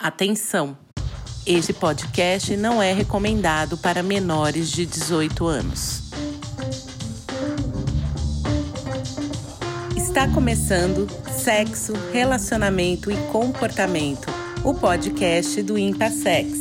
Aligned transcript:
Atenção! 0.00 0.78
Este 1.44 1.72
podcast 1.72 2.56
não 2.56 2.80
é 2.80 2.92
recomendado 2.92 3.76
para 3.76 4.00
menores 4.00 4.70
de 4.70 4.86
18 4.86 5.44
anos. 5.44 6.12
Está 9.96 10.32
começando 10.32 11.08
Sexo, 11.28 11.94
Relacionamento 12.12 13.10
e 13.10 13.16
Comportamento, 13.32 14.28
o 14.62 14.72
podcast 14.72 15.60
do 15.64 15.76
Impassex. 15.76 16.60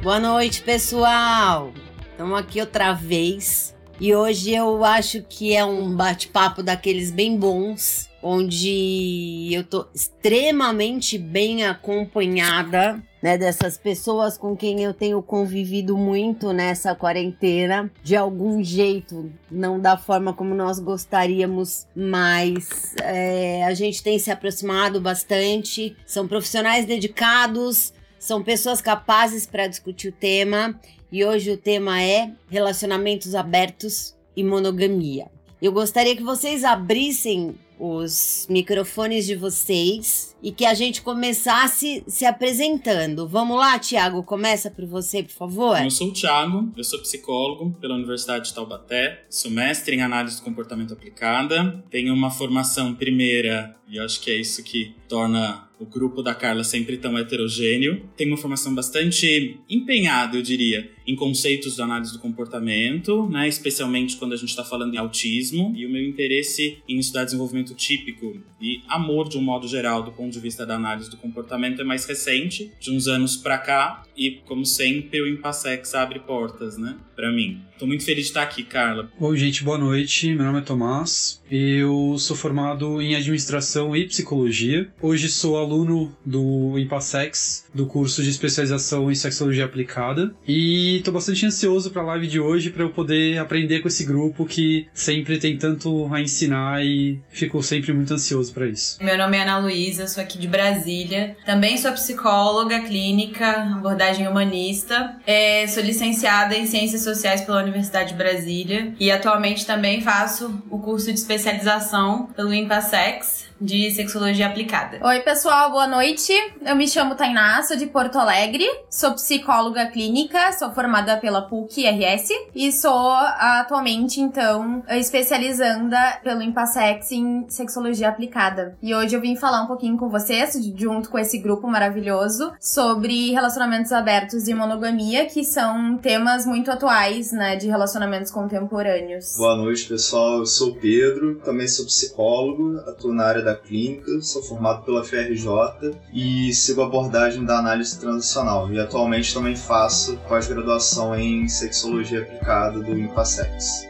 Boa 0.00 0.20
noite, 0.20 0.62
pessoal! 0.62 1.72
Estamos 2.18 2.36
aqui 2.36 2.58
outra 2.58 2.92
vez 2.94 3.72
e 4.00 4.12
hoje 4.12 4.52
eu 4.52 4.84
acho 4.84 5.22
que 5.22 5.54
é 5.54 5.64
um 5.64 5.94
bate-papo 5.94 6.64
daqueles 6.64 7.12
bem 7.12 7.38
bons, 7.38 8.10
onde 8.20 9.48
eu 9.52 9.62
tô 9.62 9.86
extremamente 9.94 11.16
bem 11.16 11.64
acompanhada, 11.64 13.00
né, 13.22 13.38
dessas 13.38 13.78
pessoas 13.78 14.36
com 14.36 14.56
quem 14.56 14.82
eu 14.82 14.92
tenho 14.92 15.22
convivido 15.22 15.96
muito 15.96 16.52
nessa 16.52 16.92
quarentena, 16.92 17.88
de 18.02 18.16
algum 18.16 18.64
jeito, 18.64 19.30
não 19.48 19.78
da 19.78 19.96
forma 19.96 20.32
como 20.32 20.56
nós 20.56 20.80
gostaríamos, 20.80 21.86
mas 21.94 22.96
é, 23.00 23.64
a 23.64 23.74
gente 23.74 24.02
tem 24.02 24.18
se 24.18 24.32
aproximado 24.32 25.00
bastante. 25.00 25.96
São 26.04 26.26
profissionais 26.26 26.84
dedicados, 26.84 27.92
são 28.28 28.42
pessoas 28.42 28.82
capazes 28.82 29.46
para 29.46 29.66
discutir 29.66 30.08
o 30.08 30.12
tema 30.12 30.78
e 31.10 31.24
hoje 31.24 31.50
o 31.50 31.56
tema 31.56 32.02
é 32.02 32.30
relacionamentos 32.50 33.34
abertos 33.34 34.14
e 34.36 34.44
monogamia. 34.44 35.28
Eu 35.62 35.72
gostaria 35.72 36.14
que 36.14 36.22
vocês 36.22 36.62
abrissem 36.62 37.54
os 37.80 38.46
microfones 38.50 39.24
de 39.24 39.34
vocês 39.34 40.36
e 40.42 40.52
que 40.52 40.66
a 40.66 40.74
gente 40.74 41.00
começasse 41.00 42.04
se 42.06 42.26
apresentando. 42.26 43.26
Vamos 43.26 43.56
lá, 43.56 43.78
Tiago, 43.78 44.22
começa 44.22 44.70
por 44.70 44.84
você, 44.84 45.22
por 45.22 45.32
favor. 45.32 45.82
Eu 45.82 45.90
sou 45.90 46.08
o 46.08 46.12
Tiago, 46.12 46.70
eu 46.76 46.84
sou 46.84 46.98
psicólogo 46.98 47.70
pela 47.80 47.94
Universidade 47.94 48.48
de 48.48 48.54
Taubaté, 48.54 49.24
sou 49.30 49.50
mestre 49.50 49.96
em 49.96 50.02
análise 50.02 50.36
do 50.36 50.42
comportamento 50.42 50.92
aplicada, 50.92 51.82
tenho 51.88 52.12
uma 52.12 52.30
formação 52.30 52.94
primeira, 52.94 53.74
e 53.88 53.98
acho 53.98 54.20
que 54.20 54.30
é 54.30 54.36
isso 54.36 54.62
que 54.62 54.94
torna 55.08 55.67
o 55.78 55.86
grupo 55.86 56.22
da 56.22 56.34
Carla 56.34 56.64
sempre 56.64 56.96
tão 56.96 57.18
heterogêneo. 57.18 58.02
Tem 58.16 58.26
uma 58.26 58.36
formação 58.36 58.74
bastante 58.74 59.60
empenhada, 59.68 60.36
eu 60.36 60.42
diria, 60.42 60.90
em 61.08 61.16
conceitos 61.16 61.74
de 61.74 61.80
análise 61.80 62.12
do 62.12 62.18
comportamento, 62.18 63.26
né? 63.30 63.48
especialmente 63.48 64.16
quando 64.18 64.34
a 64.34 64.36
gente 64.36 64.50
está 64.50 64.62
falando 64.62 64.94
em 64.94 64.98
autismo. 64.98 65.72
E 65.74 65.86
o 65.86 65.90
meu 65.90 66.06
interesse 66.06 66.82
em 66.86 66.98
estudar 66.98 67.24
desenvolvimento 67.24 67.74
típico 67.74 68.36
e 68.60 68.82
amor, 68.86 69.28
de 69.28 69.38
um 69.38 69.40
modo 69.40 69.66
geral, 69.66 70.02
do 70.02 70.12
ponto 70.12 70.30
de 70.30 70.38
vista 70.38 70.66
da 70.66 70.74
análise 70.74 71.08
do 71.08 71.16
comportamento, 71.16 71.80
é 71.80 71.84
mais 71.84 72.04
recente, 72.04 72.70
de 72.78 72.90
uns 72.90 73.08
anos 73.08 73.36
para 73.36 73.56
cá. 73.56 74.02
E, 74.14 74.42
como 74.44 74.66
sempre, 74.66 75.22
o 75.22 75.28
Impassex 75.28 75.94
abre 75.94 76.18
portas, 76.18 76.76
né, 76.76 76.96
para 77.16 77.32
mim. 77.32 77.62
Tô 77.78 77.86
muito 77.86 78.04
feliz 78.04 78.24
de 78.24 78.30
estar 78.30 78.42
aqui, 78.42 78.64
Carla. 78.64 79.08
Oi, 79.20 79.36
gente, 79.36 79.62
boa 79.62 79.78
noite. 79.78 80.34
Meu 80.34 80.44
nome 80.44 80.58
é 80.58 80.62
Tomás. 80.62 81.40
Eu 81.48 82.16
sou 82.18 82.36
formado 82.36 83.00
em 83.00 83.14
administração 83.14 83.94
e 83.94 84.04
psicologia. 84.04 84.92
Hoje 85.00 85.28
sou 85.28 85.56
aluno 85.56 86.12
do 86.26 86.76
Impassex, 86.76 87.66
do 87.72 87.86
curso 87.86 88.20
de 88.20 88.30
especialização 88.30 89.08
em 89.08 89.14
sexologia 89.14 89.64
aplicada. 89.64 90.34
E 90.46 90.97
tô 91.02 91.12
bastante 91.12 91.44
ansioso 91.46 91.90
para 91.90 92.02
a 92.02 92.06
live 92.06 92.26
de 92.26 92.40
hoje 92.40 92.70
para 92.70 92.82
eu 92.82 92.90
poder 92.90 93.38
aprender 93.38 93.80
com 93.80 93.88
esse 93.88 94.04
grupo 94.04 94.44
que 94.44 94.86
sempre 94.92 95.38
tem 95.38 95.56
tanto 95.56 96.12
a 96.12 96.20
ensinar 96.20 96.84
e 96.84 97.18
fico 97.30 97.62
sempre 97.62 97.92
muito 97.92 98.12
ansioso 98.14 98.52
para 98.52 98.66
isso. 98.66 99.02
Meu 99.02 99.16
nome 99.16 99.36
é 99.36 99.42
Ana 99.42 99.58
Luísa, 99.58 100.06
sou 100.06 100.22
aqui 100.22 100.38
de 100.38 100.48
Brasília. 100.48 101.36
Também 101.44 101.76
sou 101.76 101.92
psicóloga 101.92 102.80
clínica, 102.80 103.62
abordagem 103.76 104.26
humanista. 104.28 105.16
É, 105.26 105.66
sou 105.66 105.82
licenciada 105.82 106.56
em 106.56 106.66
ciências 106.66 107.02
sociais 107.02 107.40
pela 107.42 107.62
Universidade 107.62 108.10
de 108.10 108.14
Brasília 108.14 108.92
e 108.98 109.10
atualmente 109.10 109.66
também 109.66 110.00
faço 110.00 110.62
o 110.70 110.78
curso 110.78 111.06
de 111.06 111.18
especialização 111.18 112.26
pelo 112.36 112.52
Impassex 112.52 113.47
de 113.60 113.90
sexologia 113.90 114.46
aplicada. 114.46 114.98
Oi, 115.02 115.20
pessoal, 115.20 115.70
boa 115.70 115.86
noite. 115.86 116.32
Eu 116.64 116.76
me 116.76 116.88
chamo 116.88 117.14
Tainá, 117.14 117.62
sou 117.62 117.76
de 117.76 117.86
Porto 117.86 118.18
Alegre, 118.18 118.64
sou 118.90 119.12
psicóloga 119.14 119.86
clínica, 119.86 120.52
sou 120.52 120.70
formada 120.72 121.16
pela 121.16 121.42
PUC 121.42 121.84
RS 121.86 122.28
e 122.54 122.70
sou 122.72 123.12
atualmente, 123.12 124.20
então, 124.20 124.82
especializanda 124.88 126.18
pelo 126.22 126.42
Impassex 126.42 127.10
em 127.12 127.46
sexologia 127.48 128.08
aplicada. 128.08 128.76
E 128.82 128.94
hoje 128.94 129.16
eu 129.16 129.20
vim 129.20 129.36
falar 129.36 129.62
um 129.62 129.66
pouquinho 129.66 129.96
com 129.96 130.08
vocês, 130.08 130.58
junto 130.76 131.10
com 131.10 131.18
esse 131.18 131.38
grupo 131.38 131.66
maravilhoso, 131.66 132.52
sobre 132.60 133.32
relacionamentos 133.32 133.92
abertos 133.92 134.48
e 134.48 134.54
monogamia, 134.54 135.26
que 135.26 135.44
são 135.44 135.96
temas 135.96 136.46
muito 136.46 136.70
atuais, 136.70 137.32
né, 137.32 137.56
de 137.56 137.66
relacionamentos 137.66 138.30
contemporâneos. 138.30 139.36
Boa 139.36 139.56
noite, 139.56 139.86
pessoal. 139.86 140.38
Eu 140.38 140.46
sou 140.46 140.70
o 140.70 140.74
Pedro, 140.76 141.36
também 141.44 141.66
sou 141.66 141.86
psicólogo, 141.86 142.78
atuo 142.86 143.12
na 143.12 143.24
área 143.24 143.42
da 143.42 143.47
clínica, 143.54 144.20
sou 144.20 144.42
formado 144.42 144.84
pela 144.84 145.04
FRJ 145.04 145.96
e 146.12 146.52
sigo 146.52 146.82
a 146.82 146.86
abordagem 146.86 147.44
da 147.44 147.58
análise 147.58 147.98
transacional. 147.98 148.72
E 148.72 148.78
atualmente 148.78 149.32
também 149.32 149.56
faço 149.56 150.16
pós-graduação 150.28 151.14
em 151.14 151.48
sexologia 151.48 152.22
aplicada 152.22 152.80
do 152.80 152.98
Impassex. 152.98 153.88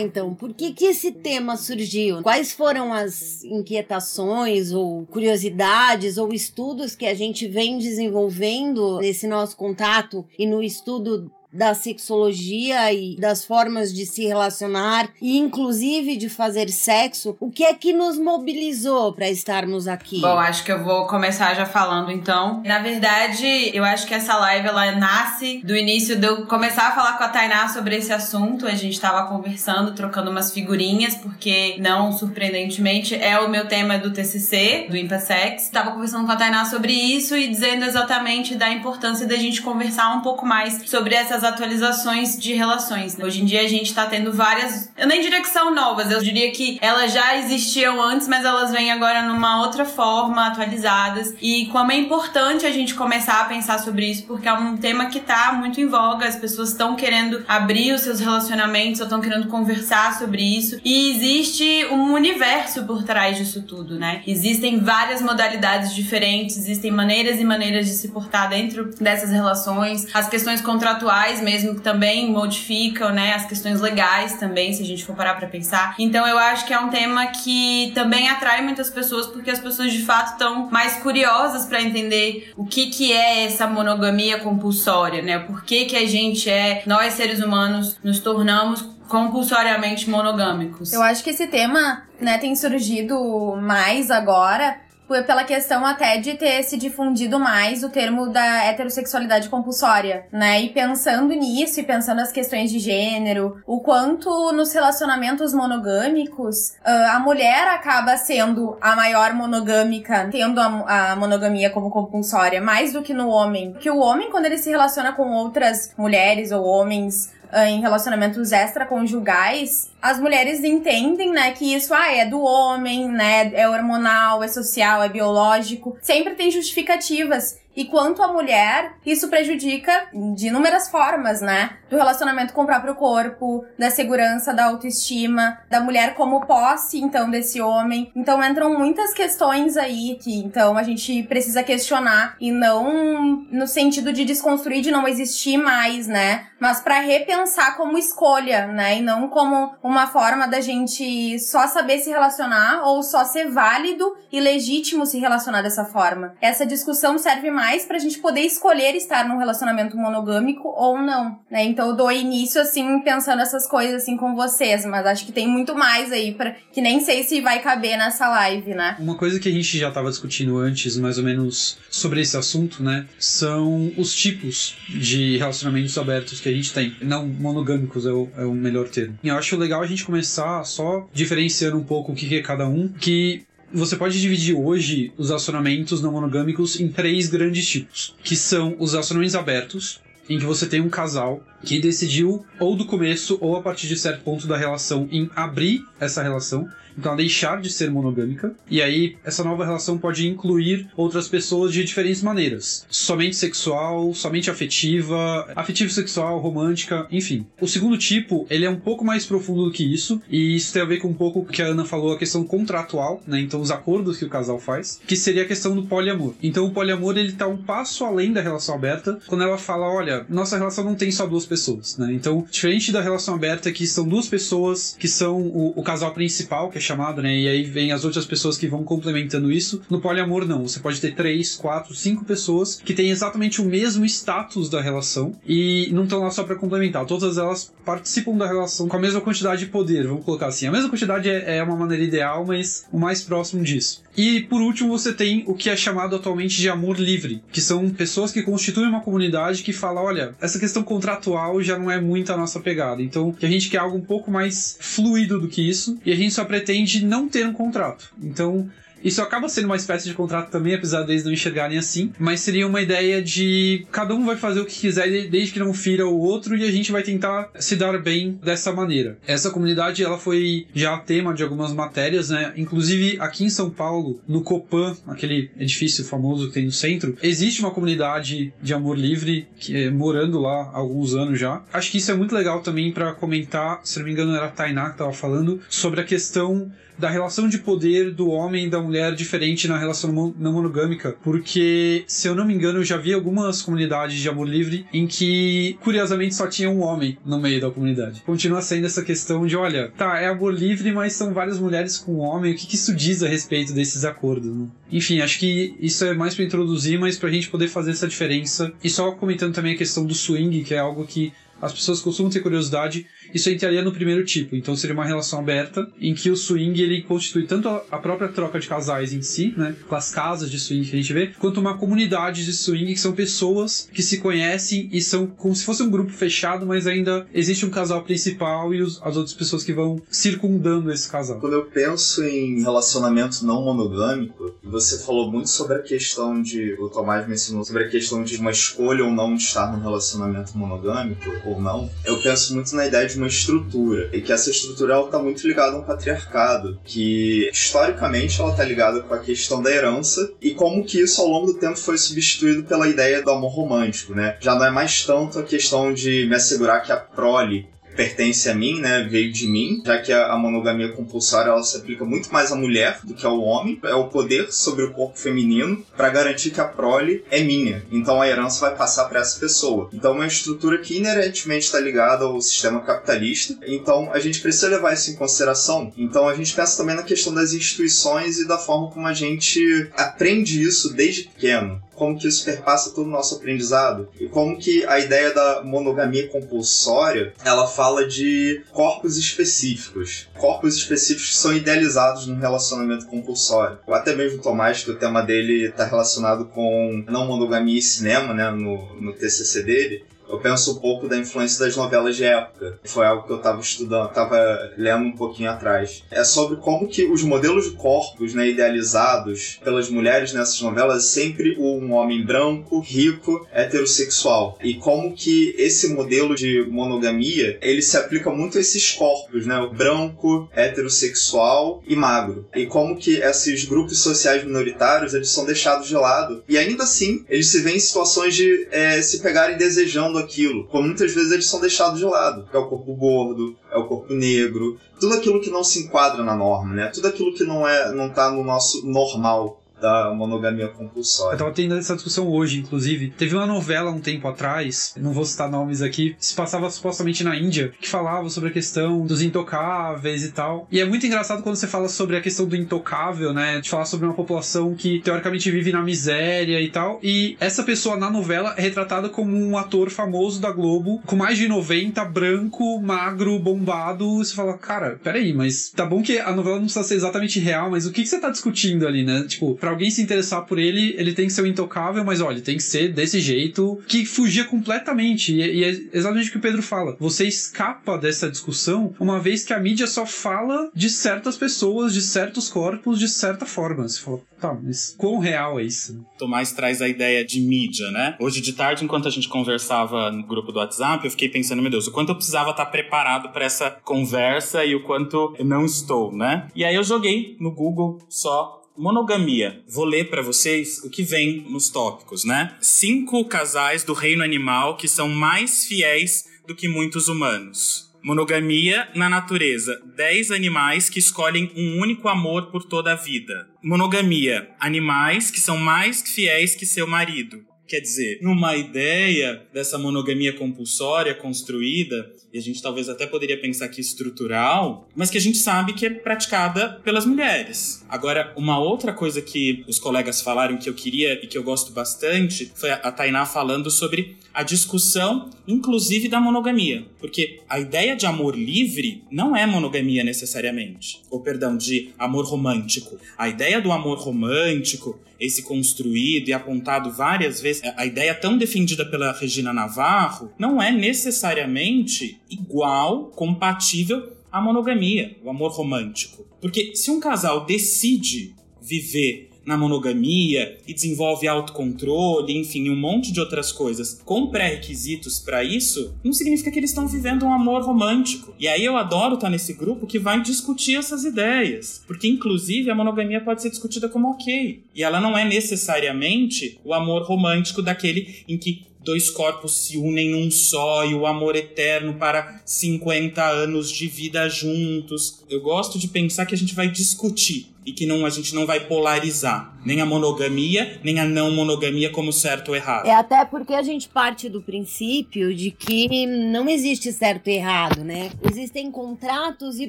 Então, 0.00 0.34
por 0.34 0.52
que, 0.54 0.72
que 0.72 0.86
esse 0.86 1.12
tema 1.12 1.56
surgiu? 1.56 2.22
Quais 2.22 2.52
foram 2.52 2.92
as 2.92 3.42
inquietações 3.44 4.72
ou 4.72 5.06
curiosidades 5.06 6.18
ou 6.18 6.32
estudos 6.32 6.94
que 6.94 7.06
a 7.06 7.14
gente 7.14 7.46
vem 7.48 7.78
desenvolvendo 7.78 8.98
nesse 8.98 9.26
nosso 9.26 9.56
contato 9.56 10.24
e 10.38 10.46
no 10.46 10.62
estudo 10.62 11.30
da 11.52 11.74
sexologia 11.74 12.92
e 12.92 13.16
das 13.16 13.44
formas 13.44 13.92
de 13.92 14.06
se 14.06 14.26
relacionar 14.26 15.08
e 15.20 15.36
inclusive 15.38 16.16
de 16.16 16.28
fazer 16.28 16.68
sexo, 16.70 17.36
o 17.38 17.50
que 17.50 17.64
é 17.64 17.74
que 17.74 17.92
nos 17.92 18.18
mobilizou 18.18 19.12
para 19.12 19.28
estarmos 19.28 19.86
aqui? 19.86 20.20
Bom, 20.20 20.38
acho 20.38 20.64
que 20.64 20.72
eu 20.72 20.82
vou 20.82 21.06
começar 21.06 21.54
já 21.54 21.66
falando 21.66 22.10
então. 22.10 22.62
Na 22.64 22.78
verdade, 22.78 23.70
eu 23.74 23.84
acho 23.84 24.06
que 24.06 24.14
essa 24.14 24.36
live 24.36 24.68
ela 24.68 24.92
nasce 24.92 25.60
do 25.64 25.76
início 25.76 26.16
de 26.16 26.26
eu 26.26 26.46
começar 26.46 26.88
a 26.88 26.92
falar 26.92 27.18
com 27.18 27.24
a 27.24 27.28
Tainá 27.28 27.68
sobre 27.68 27.96
esse 27.96 28.12
assunto. 28.12 28.66
A 28.66 28.74
gente 28.74 28.98
tava 29.00 29.28
conversando, 29.28 29.94
trocando 29.94 30.30
umas 30.30 30.52
figurinhas, 30.52 31.14
porque 31.16 31.76
não 31.78 32.12
surpreendentemente 32.12 33.14
é 33.14 33.38
o 33.38 33.48
meu 33.48 33.66
tema 33.66 33.98
do 33.98 34.12
TCC, 34.12 34.86
do 34.88 34.96
Impassex. 34.96 35.68
Tava 35.68 35.90
conversando 35.92 36.24
com 36.24 36.32
a 36.32 36.36
Tainá 36.36 36.64
sobre 36.64 36.92
isso 36.92 37.36
e 37.36 37.48
dizendo 37.48 37.84
exatamente 37.84 38.54
da 38.54 38.70
importância 38.70 39.26
da 39.26 39.36
gente 39.36 39.60
conversar 39.60 40.14
um 40.16 40.20
pouco 40.20 40.46
mais 40.46 40.88
sobre 40.88 41.14
essas 41.14 41.41
atualizações 41.44 42.38
de 42.38 42.54
relações. 42.54 43.16
Né? 43.16 43.24
Hoje 43.24 43.42
em 43.42 43.44
dia 43.44 43.62
a 43.62 43.68
gente 43.68 43.94
tá 43.94 44.06
tendo 44.06 44.32
várias. 44.32 44.90
Eu 44.96 45.06
nem 45.06 45.20
diria 45.20 45.40
que 45.40 45.48
são 45.48 45.74
novas, 45.74 46.10
eu 46.10 46.20
diria 46.22 46.50
que 46.50 46.78
elas 46.80 47.12
já 47.12 47.36
existiam 47.36 48.00
antes, 48.00 48.28
mas 48.28 48.44
elas 48.44 48.70
vêm 48.70 48.90
agora 48.90 49.22
numa 49.22 49.60
outra 49.60 49.84
forma, 49.84 50.46
atualizadas. 50.46 51.34
E 51.40 51.66
como 51.66 51.92
é 51.92 51.96
importante 51.96 52.66
a 52.66 52.70
gente 52.70 52.94
começar 52.94 53.40
a 53.40 53.44
pensar 53.44 53.78
sobre 53.78 54.06
isso, 54.10 54.24
porque 54.24 54.48
é 54.48 54.52
um 54.52 54.76
tema 54.76 55.06
que 55.06 55.20
tá 55.20 55.52
muito 55.52 55.80
em 55.80 55.86
voga, 55.86 56.26
as 56.26 56.36
pessoas 56.36 56.70
estão 56.70 56.96
querendo 56.96 57.44
abrir 57.48 57.92
os 57.92 58.02
seus 58.02 58.20
relacionamentos, 58.20 59.00
ou 59.00 59.06
estão 59.06 59.20
querendo 59.20 59.48
conversar 59.48 60.18
sobre 60.18 60.42
isso. 60.42 60.80
E 60.84 61.10
existe 61.10 61.86
um 61.90 62.12
universo 62.12 62.84
por 62.84 63.02
trás 63.02 63.36
disso 63.36 63.62
tudo, 63.62 63.98
né? 63.98 64.22
Existem 64.26 64.80
várias 64.80 65.20
modalidades 65.20 65.94
diferentes, 65.94 66.56
existem 66.56 66.90
maneiras 66.90 67.38
e 67.38 67.44
maneiras 67.44 67.86
de 67.86 67.92
se 67.92 68.08
portar 68.08 68.48
dentro 68.48 68.90
dessas 69.00 69.30
relações, 69.30 70.06
as 70.14 70.28
questões 70.28 70.60
contratuais 70.60 71.31
mesmo 71.40 71.74
que 71.74 71.80
também 71.80 72.30
modificam, 72.30 73.10
né, 73.10 73.34
as 73.34 73.46
questões 73.46 73.80
legais 73.80 74.34
também, 74.34 74.72
se 74.72 74.82
a 74.82 74.86
gente 74.86 75.04
for 75.04 75.14
parar 75.14 75.34
para 75.34 75.48
pensar. 75.48 75.94
Então 75.98 76.26
eu 76.26 76.38
acho 76.38 76.66
que 76.66 76.72
é 76.72 76.78
um 76.78 76.88
tema 76.88 77.26
que 77.26 77.92
também 77.94 78.28
atrai 78.28 78.62
muitas 78.62 78.90
pessoas 78.90 79.26
porque 79.26 79.50
as 79.50 79.58
pessoas 79.58 79.92
de 79.92 80.02
fato 80.02 80.32
estão 80.32 80.70
mais 80.70 80.96
curiosas 80.96 81.66
para 81.66 81.80
entender 81.80 82.52
o 82.56 82.64
que 82.64 82.86
que 82.86 83.12
é 83.12 83.44
essa 83.44 83.66
monogamia 83.66 84.38
compulsória, 84.38 85.22
né? 85.22 85.38
Por 85.38 85.64
que 85.64 85.86
que 85.86 85.96
a 85.96 86.06
gente 86.06 86.50
é, 86.50 86.82
nós 86.86 87.14
seres 87.14 87.40
humanos 87.40 87.98
nos 88.02 88.18
tornamos 88.18 88.92
compulsoriamente 89.08 90.08
monogâmicos. 90.08 90.90
Eu 90.92 91.02
acho 91.02 91.22
que 91.22 91.28
esse 91.28 91.46
tema, 91.46 92.02
né, 92.18 92.38
tem 92.38 92.56
surgido 92.56 93.54
mais 93.60 94.10
agora 94.10 94.76
pela 95.08 95.44
questão 95.44 95.84
até 95.84 96.16
de 96.18 96.34
ter 96.34 96.62
se 96.62 96.76
difundido 96.76 97.38
mais 97.38 97.82
o 97.82 97.88
termo 97.88 98.28
da 98.28 98.64
heterossexualidade 98.64 99.48
compulsória, 99.48 100.26
né? 100.32 100.62
E 100.62 100.70
pensando 100.70 101.34
nisso 101.34 101.80
e 101.80 101.82
pensando 101.82 102.20
as 102.20 102.32
questões 102.32 102.70
de 102.70 102.78
gênero, 102.78 103.62
o 103.66 103.80
quanto 103.80 104.52
nos 104.52 104.72
relacionamentos 104.72 105.52
monogâmicos 105.52 106.72
a 106.84 107.18
mulher 107.18 107.68
acaba 107.68 108.16
sendo 108.16 108.76
a 108.80 108.96
maior 108.96 109.34
monogâmica, 109.34 110.28
tendo 110.30 110.60
a, 110.60 111.14
monogamia 111.16 111.70
como 111.70 111.90
compulsória, 111.90 112.60
mais 112.60 112.92
do 112.92 113.02
que 113.02 113.12
no 113.12 113.28
homem. 113.28 113.74
Que 113.74 113.90
o 113.90 113.98
homem, 113.98 114.30
quando 114.30 114.46
ele 114.46 114.58
se 114.58 114.70
relaciona 114.70 115.12
com 115.12 115.30
outras 115.30 115.92
mulheres 115.96 116.52
ou 116.52 116.64
homens 116.64 117.32
em 117.52 117.80
relacionamentos 117.80 118.50
extraconjugais, 118.52 119.90
as 120.00 120.18
mulheres 120.18 120.64
entendem, 120.64 121.30
né, 121.30 121.52
que 121.52 121.74
isso 121.74 121.92
ah, 121.92 122.10
é 122.10 122.24
do 122.24 122.40
homem, 122.40 123.08
né, 123.08 123.52
é 123.54 123.68
hormonal, 123.68 124.42
é 124.42 124.48
social, 124.48 125.02
é 125.02 125.08
biológico. 125.08 125.96
Sempre 126.00 126.34
tem 126.34 126.50
justificativas. 126.50 127.60
E 127.74 127.86
quanto 127.86 128.22
à 128.22 128.28
mulher, 128.28 128.92
isso 129.04 129.28
prejudica 129.28 130.08
de 130.34 130.48
inúmeras 130.48 130.90
formas, 130.90 131.40
né? 131.40 131.78
Do 131.92 131.98
relacionamento 131.98 132.54
com 132.54 132.62
o 132.62 132.66
próprio 132.66 132.94
corpo, 132.94 133.66
da 133.78 133.90
segurança, 133.90 134.54
da 134.54 134.64
autoestima, 134.64 135.58
da 135.68 135.78
mulher 135.78 136.14
como 136.14 136.46
posse, 136.46 136.98
então, 136.98 137.30
desse 137.30 137.60
homem. 137.60 138.10
Então 138.16 138.42
entram 138.42 138.78
muitas 138.78 139.12
questões 139.12 139.76
aí 139.76 140.18
que, 140.18 140.38
então, 140.38 140.78
a 140.78 140.82
gente 140.82 141.22
precisa 141.24 141.62
questionar 141.62 142.34
e 142.40 142.50
não 142.50 143.44
no 143.50 143.66
sentido 143.66 144.10
de 144.10 144.24
desconstruir, 144.24 144.80
de 144.80 144.90
não 144.90 145.06
existir 145.06 145.58
mais, 145.58 146.06
né? 146.06 146.46
Mas 146.58 146.80
para 146.80 147.00
repensar 147.00 147.76
como 147.76 147.98
escolha, 147.98 148.68
né? 148.68 148.96
E 148.96 149.02
não 149.02 149.28
como 149.28 149.74
uma 149.82 150.06
forma 150.06 150.48
da 150.48 150.62
gente 150.62 151.38
só 151.40 151.66
saber 151.66 151.98
se 151.98 152.08
relacionar 152.08 152.84
ou 152.86 153.02
só 153.02 153.22
ser 153.24 153.50
válido 153.50 154.16
e 154.32 154.40
legítimo 154.40 155.04
se 155.04 155.18
relacionar 155.18 155.60
dessa 155.60 155.84
forma. 155.84 156.34
Essa 156.40 156.64
discussão 156.64 157.18
serve 157.18 157.50
mais 157.50 157.84
pra 157.84 157.98
gente 157.98 158.18
poder 158.18 158.40
escolher 158.40 158.94
estar 158.94 159.28
num 159.28 159.36
relacionamento 159.36 159.94
monogâmico 159.94 160.68
ou 160.68 160.96
não, 160.96 161.38
né? 161.50 161.62
Então 161.64 161.81
eu 161.82 161.96
dou 161.96 162.10
início, 162.10 162.60
assim, 162.60 163.00
pensando 163.00 163.42
essas 163.42 163.66
coisas, 163.66 164.02
assim, 164.02 164.16
com 164.16 164.34
vocês, 164.34 164.84
mas 164.84 165.06
acho 165.06 165.26
que 165.26 165.32
tem 165.32 165.46
muito 165.48 165.74
mais 165.74 166.12
aí, 166.12 166.32
para 166.32 166.54
que 166.72 166.80
nem 166.80 167.00
sei 167.00 167.22
se 167.22 167.40
vai 167.40 167.60
caber 167.60 167.96
nessa 167.96 168.28
live, 168.28 168.74
né? 168.74 168.96
Uma 168.98 169.16
coisa 169.16 169.38
que 169.38 169.48
a 169.48 169.52
gente 169.52 169.78
já 169.78 169.90
tava 169.90 170.10
discutindo 170.10 170.58
antes, 170.58 170.96
mais 170.96 171.18
ou 171.18 171.24
menos, 171.24 171.78
sobre 171.90 172.20
esse 172.20 172.36
assunto, 172.36 172.82
né? 172.82 173.06
São 173.18 173.92
os 173.96 174.14
tipos 174.14 174.76
de 174.88 175.36
relacionamentos 175.38 175.96
abertos 175.98 176.40
que 176.40 176.48
a 176.48 176.52
gente 176.52 176.72
tem. 176.72 176.96
Não 177.00 177.26
monogâmicos 177.26 178.06
é 178.06 178.12
o, 178.12 178.28
é 178.36 178.44
o 178.44 178.52
melhor 178.52 178.88
termo. 178.88 179.18
E 179.22 179.28
eu 179.28 179.36
acho 179.36 179.56
legal 179.56 179.82
a 179.82 179.86
gente 179.86 180.04
começar 180.04 180.64
só 180.64 181.08
diferenciando 181.12 181.76
um 181.76 181.84
pouco 181.84 182.12
o 182.12 182.14
que 182.14 182.36
é 182.36 182.42
cada 182.42 182.66
um, 182.66 182.88
que 182.88 183.44
você 183.72 183.96
pode 183.96 184.20
dividir 184.20 184.54
hoje 184.54 185.12
os 185.16 185.30
acionamentos 185.30 186.02
não 186.02 186.12
monogâmicos 186.12 186.78
em 186.78 186.88
três 186.88 187.28
grandes 187.28 187.66
tipos, 187.66 188.14
que 188.22 188.36
são 188.36 188.76
os 188.78 188.94
acionamentos 188.94 189.34
abertos, 189.34 190.00
em 190.28 190.38
que 190.38 190.44
você 190.44 190.66
tem 190.66 190.80
um 190.80 190.88
casal 190.88 191.42
que 191.64 191.80
decidiu, 191.80 192.44
ou 192.58 192.76
do 192.76 192.84
começo, 192.84 193.38
ou 193.40 193.56
a 193.56 193.62
partir 193.62 193.88
de 193.88 193.96
certo 193.96 194.22
ponto 194.22 194.46
da 194.46 194.56
relação, 194.56 195.08
em 195.10 195.30
abrir 195.34 195.84
essa 195.98 196.22
relação 196.22 196.68
então 196.96 197.16
deixar 197.16 197.60
de 197.60 197.70
ser 197.70 197.90
monogâmica. 197.90 198.54
E 198.70 198.80
aí 198.80 199.16
essa 199.24 199.44
nova 199.44 199.64
relação 199.64 199.98
pode 199.98 200.26
incluir 200.26 200.88
outras 200.96 201.28
pessoas 201.28 201.72
de 201.72 201.84
diferentes 201.84 202.22
maneiras. 202.22 202.86
Somente 202.90 203.36
sexual, 203.36 204.12
somente 204.14 204.50
afetiva, 204.50 205.50
afetivo 205.54 205.90
sexual, 205.90 206.38
romântica, 206.38 207.06
enfim. 207.10 207.46
O 207.60 207.68
segundo 207.68 207.96
tipo, 207.98 208.46
ele 208.50 208.64
é 208.64 208.70
um 208.70 208.80
pouco 208.80 209.04
mais 209.04 209.26
profundo 209.26 209.64
do 209.64 209.72
que 209.72 209.84
isso, 209.84 210.20
e 210.30 210.56
isso 210.56 210.72
tem 210.72 210.82
a 210.82 210.86
ver 210.86 210.98
com 210.98 211.08
um 211.08 211.14
pouco 211.14 211.40
o 211.40 211.44
que 211.44 211.62
a 211.62 211.66
Ana 211.66 211.84
falou, 211.84 212.12
a 212.12 212.18
questão 212.18 212.44
contratual, 212.44 213.22
né? 213.26 213.40
Então 213.40 213.60
os 213.60 213.70
acordos 213.70 214.18
que 214.18 214.24
o 214.24 214.28
casal 214.28 214.58
faz, 214.58 215.00
que 215.06 215.16
seria 215.16 215.42
a 215.42 215.46
questão 215.46 215.74
do 215.74 215.84
poliamor. 215.84 216.34
Então 216.42 216.66
o 216.66 216.70
poliamor 216.70 217.16
ele 217.16 217.32
tá 217.32 217.46
um 217.46 217.56
passo 217.56 218.04
além 218.04 218.32
da 218.32 218.40
relação 218.40 218.74
aberta, 218.74 219.18
quando 219.26 219.42
ela 219.42 219.58
fala, 219.58 219.86
olha, 219.86 220.26
nossa 220.28 220.56
relação 220.56 220.84
não 220.84 220.94
tem 220.94 221.10
só 221.10 221.26
duas 221.26 221.46
pessoas, 221.46 221.96
né? 221.96 222.12
Então, 222.12 222.46
diferente 222.50 222.92
da 222.92 223.00
relação 223.00 223.34
aberta 223.34 223.70
que 223.72 223.86
são 223.86 224.06
duas 224.06 224.28
pessoas 224.28 224.96
que 224.98 225.08
são 225.08 225.40
o, 225.40 225.72
o 225.76 225.82
casal 225.82 226.12
principal, 226.12 226.70
que 226.70 226.78
é 226.78 226.80
chamado, 226.82 227.22
né? 227.22 227.34
E 227.36 227.48
aí 227.48 227.62
vem 227.62 227.92
as 227.92 228.04
outras 228.04 228.24
pessoas 228.24 228.58
que 228.58 228.66
vão 228.66 228.84
complementando 228.84 229.50
isso. 229.50 229.82
No 229.88 230.00
poliamor, 230.00 230.46
não. 230.46 230.66
Você 230.66 230.80
pode 230.80 231.00
ter 231.00 231.14
três, 231.14 231.54
quatro, 231.54 231.94
cinco 231.94 232.24
pessoas 232.24 232.76
que 232.76 232.94
têm 232.94 233.10
exatamente 233.10 233.60
o 233.60 233.64
mesmo 233.64 234.04
status 234.04 234.68
da 234.68 234.80
relação 234.80 235.34
e 235.46 235.88
não 235.92 236.04
estão 236.04 236.20
lá 236.20 236.30
só 236.30 236.44
para 236.44 236.56
complementar. 236.56 237.06
Todas 237.06 237.38
elas 237.38 237.72
participam 237.84 238.36
da 238.36 238.46
relação 238.46 238.88
com 238.88 238.96
a 238.96 239.00
mesma 239.00 239.20
quantidade 239.20 239.64
de 239.64 239.70
poder, 239.70 240.06
vamos 240.06 240.24
colocar 240.24 240.46
assim. 240.46 240.66
A 240.66 240.72
mesma 240.72 240.88
quantidade 240.88 241.28
é, 241.28 241.58
é 241.58 241.62
uma 241.62 241.76
maneira 241.76 242.02
ideal, 242.02 242.44
mas 242.44 242.86
o 242.92 242.98
mais 242.98 243.22
próximo 243.22 243.62
disso. 243.62 244.02
E 244.16 244.42
por 244.42 244.60
último, 244.60 244.90
você 244.90 245.12
tem 245.12 245.42
o 245.46 245.54
que 245.54 245.70
é 245.70 245.76
chamado 245.76 246.16
atualmente 246.16 246.56
de 246.56 246.68
amor 246.68 246.98
livre, 246.98 247.42
que 247.50 247.60
são 247.60 247.88
pessoas 247.90 248.30
que 248.30 248.42
constituem 248.42 248.88
uma 248.88 249.00
comunidade 249.00 249.62
que 249.62 249.72
fala: 249.72 250.02
olha, 250.02 250.34
essa 250.40 250.58
questão 250.58 250.82
contratual 250.82 251.62
já 251.62 251.78
não 251.78 251.90
é 251.90 252.00
muito 252.00 252.32
a 252.32 252.36
nossa 252.36 252.60
pegada. 252.60 253.02
Então, 253.02 253.32
que 253.32 253.46
a 253.46 253.48
gente 253.48 253.70
quer 253.70 253.78
algo 253.78 253.96
um 253.96 254.02
pouco 254.02 254.30
mais 254.30 254.76
fluido 254.80 255.40
do 255.40 255.48
que 255.48 255.66
isso 255.66 255.98
e 256.04 256.12
a 256.12 256.16
gente 256.16 256.34
só 256.34 256.44
pretende 256.44 256.71
de 256.84 257.04
não 257.04 257.28
ter 257.28 257.46
um 257.46 257.52
contrato. 257.52 258.12
Então, 258.20 258.70
isso 259.04 259.20
acaba 259.22 259.48
sendo 259.48 259.66
uma 259.66 259.76
espécie 259.76 260.08
de 260.08 260.14
contrato 260.14 260.50
também, 260.50 260.74
apesar 260.74 261.02
deles 261.02 261.24
não 261.24 261.32
enxergarem 261.32 261.78
assim, 261.78 262.12
mas 262.18 262.40
seria 262.40 262.66
uma 262.66 262.80
ideia 262.80 263.22
de 263.22 263.86
cada 263.90 264.14
um 264.14 264.24
vai 264.24 264.36
fazer 264.36 264.60
o 264.60 264.64
que 264.64 264.78
quiser 264.78 265.28
desde 265.28 265.52
que 265.52 265.58
não 265.58 265.72
fira 265.72 266.06
o 266.06 266.18
outro 266.18 266.56
e 266.56 266.64
a 266.64 266.70
gente 266.70 266.92
vai 266.92 267.02
tentar 267.02 267.50
se 267.58 267.76
dar 267.76 267.98
bem 268.00 268.38
dessa 268.42 268.72
maneira. 268.72 269.18
Essa 269.26 269.50
comunidade 269.50 270.02
ela 270.02 270.18
foi 270.18 270.66
já 270.74 270.96
tema 270.98 271.34
de 271.34 271.42
algumas 271.42 271.72
matérias, 271.72 272.30
né? 272.30 272.52
Inclusive 272.56 273.16
aqui 273.20 273.44
em 273.44 273.50
São 273.50 273.70
Paulo, 273.70 274.20
no 274.26 274.42
Copan, 274.42 274.96
aquele 275.06 275.50
edifício 275.58 276.04
famoso 276.04 276.48
que 276.48 276.54
tem 276.54 276.64
no 276.64 276.72
centro, 276.72 277.16
existe 277.22 277.60
uma 277.60 277.70
comunidade 277.70 278.52
de 278.62 278.74
amor 278.74 278.98
livre 278.98 279.46
que 279.58 279.76
é 279.76 279.90
morando 279.90 280.40
lá 280.40 280.70
há 280.72 280.78
alguns 280.78 281.14
anos 281.14 281.38
já. 281.38 281.62
Acho 281.72 281.90
que 281.90 281.98
isso 281.98 282.10
é 282.10 282.14
muito 282.14 282.34
legal 282.34 282.60
também 282.60 282.92
para 282.92 283.12
comentar, 283.12 283.80
se 283.84 283.98
não 283.98 284.06
me 284.06 284.12
engano 284.12 284.34
era 284.34 284.46
a 284.46 284.50
Tainá 284.50 284.90
que 284.90 284.98
tava 284.98 285.12
falando 285.12 285.60
sobre 285.68 286.00
a 286.00 286.04
questão 286.04 286.70
da 287.02 287.10
relação 287.10 287.48
de 287.48 287.58
poder 287.58 288.12
do 288.12 288.30
homem 288.30 288.66
e 288.66 288.70
da 288.70 288.80
mulher 288.80 289.12
diferente 289.12 289.66
na 289.66 289.76
relação 289.76 290.32
não 290.38 290.52
monogâmica, 290.52 291.16
porque, 291.20 292.04
se 292.06 292.28
eu 292.28 292.34
não 292.36 292.44
me 292.44 292.54
engano, 292.54 292.78
eu 292.78 292.84
já 292.84 292.96
vi 292.96 293.12
algumas 293.12 293.60
comunidades 293.60 294.20
de 294.20 294.28
amor 294.28 294.48
livre 294.48 294.86
em 294.92 295.08
que, 295.08 295.76
curiosamente, 295.80 296.36
só 296.36 296.46
tinha 296.46 296.70
um 296.70 296.80
homem 296.80 297.18
no 297.26 297.40
meio 297.40 297.60
da 297.60 297.68
comunidade. 297.72 298.22
Continua 298.24 298.62
sendo 298.62 298.86
essa 298.86 299.02
questão 299.02 299.44
de, 299.44 299.56
olha, 299.56 299.90
tá, 299.96 300.20
é 300.20 300.28
amor 300.28 300.54
livre, 300.54 300.92
mas 300.92 301.14
são 301.14 301.34
várias 301.34 301.58
mulheres 301.58 301.98
com 301.98 302.14
um 302.14 302.20
homem, 302.20 302.52
o 302.52 302.56
que, 302.56 302.68
que 302.68 302.76
isso 302.76 302.94
diz 302.94 303.20
a 303.24 303.28
respeito 303.28 303.72
desses 303.72 304.04
acordos, 304.04 304.56
né? 304.56 304.68
Enfim, 304.92 305.20
acho 305.20 305.40
que 305.40 305.74
isso 305.80 306.04
é 306.04 306.14
mais 306.14 306.36
para 306.36 306.44
introduzir, 306.44 307.00
mas 307.00 307.18
pra 307.18 307.30
gente 307.30 307.48
poder 307.48 307.66
fazer 307.66 307.90
essa 307.90 308.06
diferença. 308.06 308.72
E 308.84 308.88
só 308.88 309.10
comentando 309.10 309.52
também 309.52 309.74
a 309.74 309.78
questão 309.78 310.06
do 310.06 310.14
swing, 310.14 310.62
que 310.62 310.72
é 310.72 310.78
algo 310.78 311.04
que 311.04 311.32
as 311.62 311.72
pessoas 311.72 312.00
costumam 312.00 312.30
ter 312.30 312.40
curiosidade, 312.40 313.06
isso 313.34 313.50
entraria 313.50 313.82
no 313.82 313.92
primeiro 313.92 314.24
tipo. 314.24 314.54
Então 314.56 314.76
seria 314.76 314.94
uma 314.94 315.04
relação 315.04 315.38
aberta 315.38 315.88
em 316.00 316.14
que 316.14 316.30
o 316.30 316.36
swing 316.36 316.80
ele 316.80 317.02
constitui 317.02 317.46
tanto 317.46 317.68
a 317.68 317.98
própria 317.98 318.28
troca 318.28 318.58
de 318.58 318.68
casais 318.68 319.12
em 319.12 319.22
si, 319.22 319.54
né, 319.56 319.74
com 319.88 319.94
as 319.94 320.10
casas 320.10 320.50
de 320.50 320.58
swing 320.58 320.88
que 320.88 320.96
a 320.96 320.98
gente 321.00 321.12
vê, 321.12 321.28
quanto 321.38 321.60
uma 321.60 321.76
comunidade 321.76 322.44
de 322.44 322.52
swing 322.52 322.92
que 322.92 323.00
são 323.00 323.12
pessoas 323.12 323.88
que 323.92 324.02
se 324.02 324.18
conhecem 324.18 324.88
e 324.92 325.00
são 325.00 325.26
como 325.26 325.54
se 325.54 325.64
fosse 325.64 325.82
um 325.82 325.90
grupo 325.90 326.12
fechado, 326.12 326.66
mas 326.66 326.86
ainda 326.86 327.26
existe 327.32 327.64
um 327.66 327.70
casal 327.70 328.02
principal 328.02 328.74
e 328.74 328.82
os, 328.82 329.00
as 329.02 329.16
outras 329.16 329.34
pessoas 329.34 329.64
que 329.64 329.72
vão 329.72 330.00
circundando 330.10 330.92
esse 330.92 331.08
casal. 331.08 331.40
Quando 331.40 331.54
eu 331.54 331.64
penso 331.64 332.22
em 332.24 332.62
relacionamento 332.62 333.44
não 333.44 333.62
monogâmico, 333.64 334.54
você 334.62 334.98
falou 334.98 335.30
muito 335.30 335.48
sobre 335.48 335.76
a 335.76 335.82
questão 335.82 336.40
de, 336.40 336.74
o 336.74 336.88
Tomás 336.88 337.26
mencionou 337.26 337.64
sobre 337.64 337.84
a 337.84 337.88
questão 337.88 338.22
de 338.22 338.36
uma 338.36 338.50
escolha 338.50 339.04
ou 339.04 339.12
não 339.12 339.34
de 339.34 339.42
estar 339.42 339.72
num 339.72 339.82
relacionamento 339.82 340.56
monogâmico 340.56 341.30
ou 341.44 341.60
não, 341.60 341.90
eu 342.04 342.20
penso 342.22 342.54
muito 342.54 342.74
na 342.74 342.86
ideia 342.86 343.06
de 343.06 343.18
uma 343.22 343.28
estrutura, 343.28 344.10
e 344.12 344.20
que 344.20 344.32
essa 344.32 344.50
estrutura 344.50 345.00
está 345.00 345.18
muito 345.18 345.46
ligada 345.46 345.76
a 345.76 345.78
um 345.78 345.84
patriarcado, 345.84 346.78
que 346.84 347.48
historicamente 347.52 348.40
ela 348.40 348.50
está 348.50 348.64
ligada 348.64 349.00
com 349.00 349.14
a 349.14 349.18
questão 349.18 349.62
da 349.62 349.70
herança 349.70 350.32
e 350.40 350.52
como 350.52 350.84
que 350.84 351.00
isso 351.00 351.20
ao 351.20 351.28
longo 351.28 351.46
do 351.46 351.58
tempo 351.58 351.76
foi 351.76 351.96
substituído 351.96 352.64
pela 352.64 352.88
ideia 352.88 353.22
do 353.22 353.30
amor 353.30 353.52
romântico, 353.52 354.14
né? 354.14 354.36
Já 354.40 354.54
não 354.54 354.66
é 354.66 354.70
mais 354.70 355.04
tanto 355.04 355.38
a 355.38 355.42
questão 355.42 355.92
de 355.92 356.26
me 356.26 356.34
assegurar 356.34 356.82
que 356.82 356.92
a 356.92 356.96
prole 356.96 357.68
pertence 357.94 358.48
a 358.48 358.54
mim, 358.54 358.80
né, 358.80 359.06
veio 359.08 359.32
de 359.32 359.46
mim, 359.46 359.82
já 359.84 359.98
que 359.98 360.12
a, 360.12 360.36
monogamia 360.36 360.92
compulsória 360.92 361.50
ela 361.50 361.62
se 361.62 361.76
aplica 361.76 362.04
muito 362.04 362.32
mais 362.32 362.50
à 362.50 362.56
mulher 362.56 363.00
do 363.04 363.14
que 363.14 363.26
ao 363.26 363.40
homem, 363.40 363.78
é 363.84 363.94
o 363.94 364.08
poder 364.08 364.52
sobre 364.52 364.84
o 364.84 364.92
corpo 364.92 365.18
feminino 365.18 365.84
para 365.96 366.10
garantir 366.10 366.50
que 366.50 366.60
a 366.60 366.64
prole 366.64 367.24
é 367.30 367.40
minha. 367.42 367.84
Então 367.90 368.20
a 368.20 368.28
herança 368.28 368.60
vai 368.60 368.76
passar 368.76 369.04
para 369.04 369.20
essa 369.20 369.38
pessoa. 369.38 369.88
Então 369.92 370.12
é 370.12 370.14
uma 370.14 370.26
estrutura 370.26 370.78
que 370.78 370.96
inerentemente 370.96 371.66
está 371.66 371.80
ligada 371.80 372.24
ao 372.24 372.40
sistema 372.40 372.80
capitalista. 372.80 373.56
Então 373.66 374.10
a 374.12 374.18
gente 374.18 374.40
precisa 374.40 374.68
levar 374.68 374.92
isso 374.92 375.10
em 375.10 375.16
consideração. 375.16 375.92
Então 375.96 376.28
a 376.28 376.34
gente 376.34 376.54
pensa 376.54 376.76
também 376.76 376.96
na 376.96 377.02
questão 377.02 377.32
das 377.32 377.52
instituições 377.52 378.38
e 378.38 378.46
da 378.46 378.58
forma 378.58 378.90
como 378.90 379.06
a 379.06 379.14
gente 379.14 379.90
aprende 379.96 380.62
isso 380.62 380.92
desde 380.92 381.24
pequeno 381.24 381.80
como 382.02 382.18
que 382.18 382.26
isso 382.26 382.44
perpassa 382.44 382.90
todo 382.90 383.06
o 383.06 383.10
nosso 383.10 383.36
aprendizado 383.36 384.08
e 384.18 384.26
como 384.26 384.58
que 384.58 384.84
a 384.86 384.98
ideia 384.98 385.32
da 385.32 385.62
monogamia 385.62 386.26
compulsória 386.26 387.32
ela 387.44 387.64
fala 387.64 388.04
de 388.08 388.64
corpos 388.72 389.16
específicos. 389.16 390.28
Corpos 390.36 390.74
específicos 390.74 391.38
são 391.38 391.54
idealizados 391.54 392.26
num 392.26 392.40
relacionamento 392.40 393.06
compulsório. 393.06 393.78
Ou 393.86 393.94
até 393.94 394.16
mesmo 394.16 394.42
Tomás, 394.42 394.82
que 394.82 394.90
o 394.90 394.98
tema 394.98 395.22
dele 395.22 395.68
está 395.68 395.84
relacionado 395.84 396.46
com 396.46 397.04
não 397.08 397.24
monogamia 397.24 397.78
e 397.78 397.82
cinema, 397.82 398.34
né, 398.34 398.50
no, 398.50 399.00
no 399.00 399.12
TCC 399.12 399.62
dele, 399.62 400.04
eu 400.32 400.38
penso 400.38 400.72
um 400.72 400.76
pouco 400.76 401.06
da 401.06 401.18
influência 401.18 401.64
das 401.64 401.76
novelas 401.76 402.16
de 402.16 402.24
época. 402.24 402.78
Foi 402.84 403.04
algo 403.04 403.26
que 403.26 403.32
eu 403.32 403.36
estava 403.36 403.60
estudando, 403.60 404.08
estava 404.08 404.72
lendo 404.78 405.04
um 405.04 405.12
pouquinho 405.12 405.50
atrás. 405.50 406.02
É 406.10 406.24
sobre 406.24 406.56
como 406.56 406.88
que 406.88 407.04
os 407.04 407.22
modelos 407.22 407.64
de 407.66 407.76
corpos 407.76 408.32
né, 408.32 408.48
idealizados 408.48 409.60
pelas 409.62 409.90
mulheres 409.90 410.32
nessas 410.32 410.60
novelas 410.62 411.04
é 411.04 411.08
sempre 411.08 411.58
um 411.58 411.92
homem 411.92 412.24
branco, 412.24 412.80
rico, 412.80 413.46
heterossexual. 413.52 414.58
E 414.62 414.74
como 414.74 415.12
que 415.12 415.54
esse 415.58 415.92
modelo 415.92 416.34
de 416.34 416.66
monogamia, 416.70 417.58
ele 417.60 417.82
se 417.82 417.98
aplica 417.98 418.30
muito 418.30 418.56
a 418.56 418.60
esses 418.60 418.90
corpos, 418.92 419.46
né? 419.46 419.68
Branco, 419.76 420.48
heterossexual 420.54 421.82
e 421.86 421.94
magro. 421.94 422.48
E 422.54 422.64
como 422.64 422.96
que 422.96 423.16
esses 423.16 423.66
grupos 423.66 423.98
sociais 423.98 424.44
minoritários, 424.44 425.12
eles 425.12 425.28
são 425.28 425.44
deixados 425.44 425.88
de 425.88 425.94
lado. 425.94 426.42
E 426.48 426.56
ainda 426.56 426.84
assim, 426.84 427.22
eles 427.28 427.48
se 427.48 427.60
veem 427.60 427.76
em 427.76 427.80
situações 427.80 428.34
de 428.34 428.66
é, 428.70 429.02
se 429.02 429.20
pegarem 429.20 429.58
desejando 429.58 430.21
aquilo. 430.22 430.66
Como 430.66 430.84
muitas 430.84 431.12
vezes 431.12 431.32
eles 431.32 431.46
são 431.46 431.60
deixados 431.60 431.98
de 431.98 432.04
lado. 432.04 432.48
É 432.52 432.58
o 432.58 432.68
corpo 432.68 432.94
gordo, 432.94 433.56
é 433.70 433.78
o 433.78 433.86
corpo 433.86 434.12
negro, 434.12 434.78
tudo 435.00 435.14
aquilo 435.14 435.40
que 435.40 435.50
não 435.50 435.64
se 435.64 435.80
enquadra 435.80 436.22
na 436.22 436.34
norma, 436.34 436.74
né? 436.74 436.86
Tudo 436.88 437.08
aquilo 437.08 437.34
que 437.34 437.44
não 437.44 437.66
é, 437.66 437.92
não 437.92 438.10
tá 438.10 438.30
no 438.30 438.44
nosso 438.44 438.86
normal 438.86 439.61
da 439.82 440.14
monogamia 440.14 440.68
compulsória. 440.68 441.34
Eu 441.34 441.38
tava 441.38 441.50
tendo 441.50 441.76
essa 441.76 441.94
discussão 441.94 442.28
hoje, 442.28 442.60
inclusive. 442.60 443.10
Teve 443.10 443.34
uma 443.34 443.46
novela 443.46 443.90
um 443.90 444.00
tempo 444.00 444.28
atrás, 444.28 444.94
não 444.96 445.12
vou 445.12 445.26
citar 445.26 445.50
nomes 445.50 445.82
aqui, 445.82 446.14
se 446.18 446.34
passava 446.34 446.70
supostamente 446.70 447.24
na 447.24 447.36
Índia, 447.36 447.72
que 447.80 447.88
falava 447.88 448.30
sobre 448.30 448.50
a 448.50 448.52
questão 448.52 449.04
dos 449.04 449.20
intocáveis 449.20 450.24
e 450.24 450.30
tal. 450.30 450.68
E 450.70 450.80
é 450.80 450.84
muito 450.84 451.04
engraçado 451.04 451.42
quando 451.42 451.56
você 451.56 451.66
fala 451.66 451.88
sobre 451.88 452.16
a 452.16 452.20
questão 452.20 452.46
do 452.46 452.54
intocável, 452.54 453.34
né? 453.34 453.60
De 453.60 453.68
falar 453.68 453.84
sobre 453.84 454.06
uma 454.06 454.14
população 454.14 454.74
que 454.74 455.00
teoricamente 455.00 455.50
vive 455.50 455.72
na 455.72 455.82
miséria 455.82 456.60
e 456.60 456.70
tal. 456.70 457.00
E 457.02 457.36
essa 457.40 457.64
pessoa 457.64 457.96
na 457.96 458.08
novela 458.08 458.54
é 458.56 458.62
retratada 458.62 459.08
como 459.08 459.36
um 459.36 459.58
ator 459.58 459.90
famoso 459.90 460.40
da 460.40 460.52
Globo, 460.52 461.02
com 461.04 461.16
mais 461.16 461.36
de 461.36 461.48
90, 461.48 462.04
branco, 462.04 462.80
magro, 462.80 463.36
bombado. 463.40 464.18
Você 464.18 464.34
fala, 464.34 464.56
cara, 464.56 465.00
peraí, 465.02 465.32
mas 465.32 465.70
tá 465.70 465.84
bom 465.84 466.02
que 466.02 466.20
a 466.20 466.32
novela 466.32 466.56
não 466.56 466.64
precisa 466.64 466.84
ser 466.84 466.94
exatamente 466.94 467.40
real, 467.40 467.68
mas 467.68 467.84
o 467.84 467.90
que, 467.90 468.02
que 468.02 468.08
você 468.08 468.20
tá 468.20 468.30
discutindo 468.30 468.86
ali, 468.86 469.04
né? 469.04 469.24
Tipo, 469.26 469.56
pra 469.56 469.71
alguém 469.72 469.90
se 469.90 470.02
interessar 470.02 470.44
por 470.46 470.58
ele, 470.58 470.94
ele 470.98 471.12
tem 471.12 471.26
que 471.26 471.32
ser 471.32 471.42
o 471.42 471.46
intocável, 471.46 472.04
mas 472.04 472.20
olha, 472.20 472.40
tem 472.40 472.56
que 472.56 472.62
ser 472.62 472.92
desse 472.92 473.20
jeito 473.20 473.80
que 473.86 474.04
fugia 474.04 474.44
completamente. 474.44 475.34
E, 475.34 475.40
e, 475.40 475.64
é 475.64 475.80
exatamente 475.92 476.28
o 476.28 476.32
que 476.32 476.38
o 476.38 476.42
Pedro 476.42 476.62
fala. 476.62 476.96
Você 476.98 477.26
escapa 477.26 477.98
dessa 477.98 478.30
discussão 478.30 478.94
uma 478.98 479.18
vez 479.18 479.44
que 479.44 479.52
a 479.52 479.60
mídia 479.60 479.86
só 479.86 480.06
fala 480.06 480.70
de 480.74 480.88
certas 480.88 481.36
pessoas, 481.36 481.92
de 481.92 482.00
certos 482.00 482.48
corpos, 482.48 482.98
de 482.98 483.08
certa 483.08 483.46
forma. 483.46 483.88
Você 483.88 484.00
fala, 484.00 484.20
tá, 484.40 484.54
mas 484.54 484.94
quão 484.96 485.18
real 485.18 485.58
é 485.58 485.64
isso? 485.64 486.04
Tomás 486.18 486.52
traz 486.52 486.82
a 486.82 486.88
ideia 486.88 487.24
de 487.24 487.40
mídia, 487.40 487.90
né? 487.90 488.16
Hoje 488.20 488.40
de 488.40 488.52
tarde, 488.52 488.84
enquanto 488.84 489.08
a 489.08 489.10
gente 489.10 489.28
conversava 489.28 490.10
no 490.10 490.26
grupo 490.26 490.52
do 490.52 490.58
WhatsApp, 490.58 491.04
eu 491.04 491.10
fiquei 491.10 491.28
pensando, 491.28 491.62
meu 491.62 491.70
Deus, 491.70 491.86
o 491.86 491.92
quanto 491.92 492.10
eu 492.10 492.16
precisava 492.16 492.50
estar 492.50 492.66
preparado 492.66 493.30
para 493.30 493.44
essa 493.44 493.70
conversa 493.70 494.64
e 494.64 494.74
o 494.74 494.82
quanto 494.82 495.34
eu 495.38 495.44
não 495.44 495.64
estou, 495.64 496.12
né? 496.14 496.48
E 496.54 496.64
aí 496.64 496.74
eu 496.74 496.84
joguei 496.84 497.36
no 497.40 497.52
Google 497.52 497.98
só 498.08 498.61
monogamia. 498.76 499.62
Vou 499.68 499.84
ler 499.84 500.08
para 500.08 500.22
vocês 500.22 500.78
o 500.84 500.90
que 500.90 501.02
vem 501.02 501.42
nos 501.48 501.68
tópicos, 501.68 502.24
né? 502.24 502.56
Cinco 502.60 503.24
casais 503.24 503.84
do 503.84 503.92
reino 503.92 504.22
animal 504.22 504.76
que 504.76 504.88
são 504.88 505.08
mais 505.08 505.64
fiéis 505.64 506.24
do 506.46 506.54
que 506.54 506.68
muitos 506.68 507.08
humanos. 507.08 507.90
Monogamia 508.02 508.88
na 508.96 509.08
natureza. 509.08 509.80
10 509.96 510.32
animais 510.32 510.90
que 510.90 510.98
escolhem 510.98 511.52
um 511.54 511.78
único 511.80 512.08
amor 512.08 512.50
por 512.50 512.64
toda 512.64 512.92
a 512.92 512.96
vida. 512.96 513.48
Monogamia. 513.62 514.50
Animais 514.58 515.30
que 515.30 515.38
são 515.38 515.56
mais 515.56 516.02
fiéis 516.02 516.56
que 516.56 516.66
seu 516.66 516.86
marido. 516.86 517.44
Quer 517.68 517.80
dizer, 517.80 518.18
numa 518.20 518.56
ideia 518.56 519.46
dessa 519.52 519.78
monogamia 519.78 520.32
compulsória 520.32 521.14
construída, 521.14 522.12
e 522.32 522.38
a 522.38 522.42
gente 522.42 522.62
talvez 522.62 522.88
até 522.88 523.06
poderia 523.06 523.38
pensar 523.38 523.68
que 523.68 523.80
estrutural, 523.80 524.88
mas 524.94 525.10
que 525.10 525.18
a 525.18 525.20
gente 525.20 525.38
sabe 525.38 525.74
que 525.74 525.86
é 525.86 525.90
praticada 525.90 526.80
pelas 526.84 527.04
mulheres. 527.04 527.84
Agora, 527.88 528.32
uma 528.36 528.58
outra 528.58 528.92
coisa 528.92 529.20
que 529.20 529.64
os 529.68 529.78
colegas 529.78 530.22
falaram 530.22 530.56
que 530.56 530.68
eu 530.68 530.74
queria 530.74 531.14
e 531.22 531.26
que 531.26 531.36
eu 531.36 531.42
gosto 531.42 531.72
bastante 531.72 532.50
foi 532.54 532.70
a 532.70 532.90
Tainá 532.90 533.26
falando 533.26 533.70
sobre 533.70 534.16
a 534.32 534.42
discussão, 534.42 535.28
inclusive, 535.46 536.08
da 536.08 536.20
monogamia. 536.20 536.86
Porque 536.98 537.40
a 537.48 537.60
ideia 537.60 537.94
de 537.94 538.06
amor 538.06 538.36
livre 538.36 539.02
não 539.10 539.36
é 539.36 539.44
monogamia 539.44 540.02
necessariamente. 540.02 541.02
Ou, 541.10 541.20
perdão, 541.20 541.56
de 541.56 541.90
amor 541.98 542.24
romântico. 542.24 542.98
A 543.18 543.28
ideia 543.28 543.60
do 543.60 543.70
amor 543.70 543.98
romântico, 543.98 544.98
esse 545.20 545.42
construído 545.42 546.28
e 546.28 546.32
apontado 546.32 546.90
várias 546.90 547.40
vezes, 547.40 547.62
a 547.76 547.86
ideia 547.86 548.14
tão 548.14 548.36
defendida 548.36 548.84
pela 548.84 549.12
Regina 549.12 549.52
Navarro, 549.52 550.32
não 550.38 550.60
é 550.60 550.72
necessariamente 550.72 552.20
igual, 552.32 553.06
compatível 553.06 554.12
à 554.30 554.40
monogamia, 554.40 555.16
o 555.22 555.30
amor 555.30 555.52
romântico. 555.52 556.24
Porque 556.40 556.74
se 556.74 556.90
um 556.90 556.98
casal 556.98 557.44
decide 557.44 558.34
viver 558.60 559.32
na 559.44 559.56
monogamia 559.56 560.58
e 560.66 560.72
desenvolve 560.72 561.26
autocontrole, 561.26 562.36
enfim, 562.36 562.70
um 562.70 562.76
monte 562.76 563.12
de 563.12 563.20
outras 563.20 563.50
coisas 563.50 564.00
com 564.04 564.28
pré-requisitos 564.28 565.18
para 565.18 565.42
isso, 565.42 565.94
não 566.02 566.12
significa 566.12 566.50
que 566.50 566.58
eles 566.58 566.70
estão 566.70 566.86
vivendo 566.86 567.24
um 567.24 567.32
amor 567.32 567.62
romântico. 567.62 568.34
E 568.38 568.46
aí 568.46 568.64
eu 568.64 568.76
adoro 568.76 569.14
estar 569.14 569.30
nesse 569.30 569.52
grupo 569.54 569.86
que 569.86 569.98
vai 569.98 570.20
discutir 570.22 570.76
essas 570.76 571.04
ideias, 571.04 571.82
porque 571.86 572.06
inclusive 572.06 572.70
a 572.70 572.74
monogamia 572.74 573.20
pode 573.20 573.42
ser 573.42 573.50
discutida 573.50 573.88
como 573.88 574.10
ok. 574.10 574.62
E 574.74 574.82
ela 574.82 575.00
não 575.00 575.16
é 575.16 575.24
necessariamente 575.24 576.58
o 576.64 576.72
amor 576.72 577.02
romântico 577.02 577.62
daquele 577.62 578.22
em 578.28 578.38
que 578.38 578.64
dois 578.84 579.10
corpos 579.10 579.66
se 579.66 579.76
unem 579.78 580.10
num 580.10 580.30
só 580.30 580.84
e 580.84 580.94
o 580.94 581.06
amor 581.06 581.36
eterno 581.36 581.94
para 581.94 582.40
50 582.44 583.24
anos 583.24 583.70
de 583.70 583.86
vida 583.86 584.28
juntos. 584.28 585.24
Eu 585.28 585.40
gosto 585.40 585.78
de 585.78 585.88
pensar 585.88 586.26
que 586.26 586.34
a 586.34 586.38
gente 586.38 586.54
vai 586.54 586.68
discutir 586.68 587.52
e 587.64 587.72
que 587.72 587.86
não, 587.86 588.04
a 588.04 588.10
gente 588.10 588.34
não 588.34 588.44
vai 588.44 588.60
polarizar 588.60 589.56
nem 589.64 589.80
a 589.80 589.86
monogamia, 589.86 590.80
nem 590.82 590.98
a 590.98 591.04
não 591.04 591.30
monogamia 591.30 591.90
como 591.90 592.12
certo 592.12 592.48
ou 592.48 592.56
errado. 592.56 592.86
É 592.86 592.94
até 592.94 593.24
porque 593.24 593.54
a 593.54 593.62
gente 593.62 593.88
parte 593.88 594.28
do 594.28 594.42
princípio 594.42 595.34
de 595.34 595.50
que 595.50 596.06
não 596.06 596.48
existe 596.48 596.92
certo 596.92 597.28
e 597.28 597.34
errado, 597.34 597.84
né? 597.84 598.10
Existem 598.28 598.70
contratos 598.70 599.60
e 599.60 599.68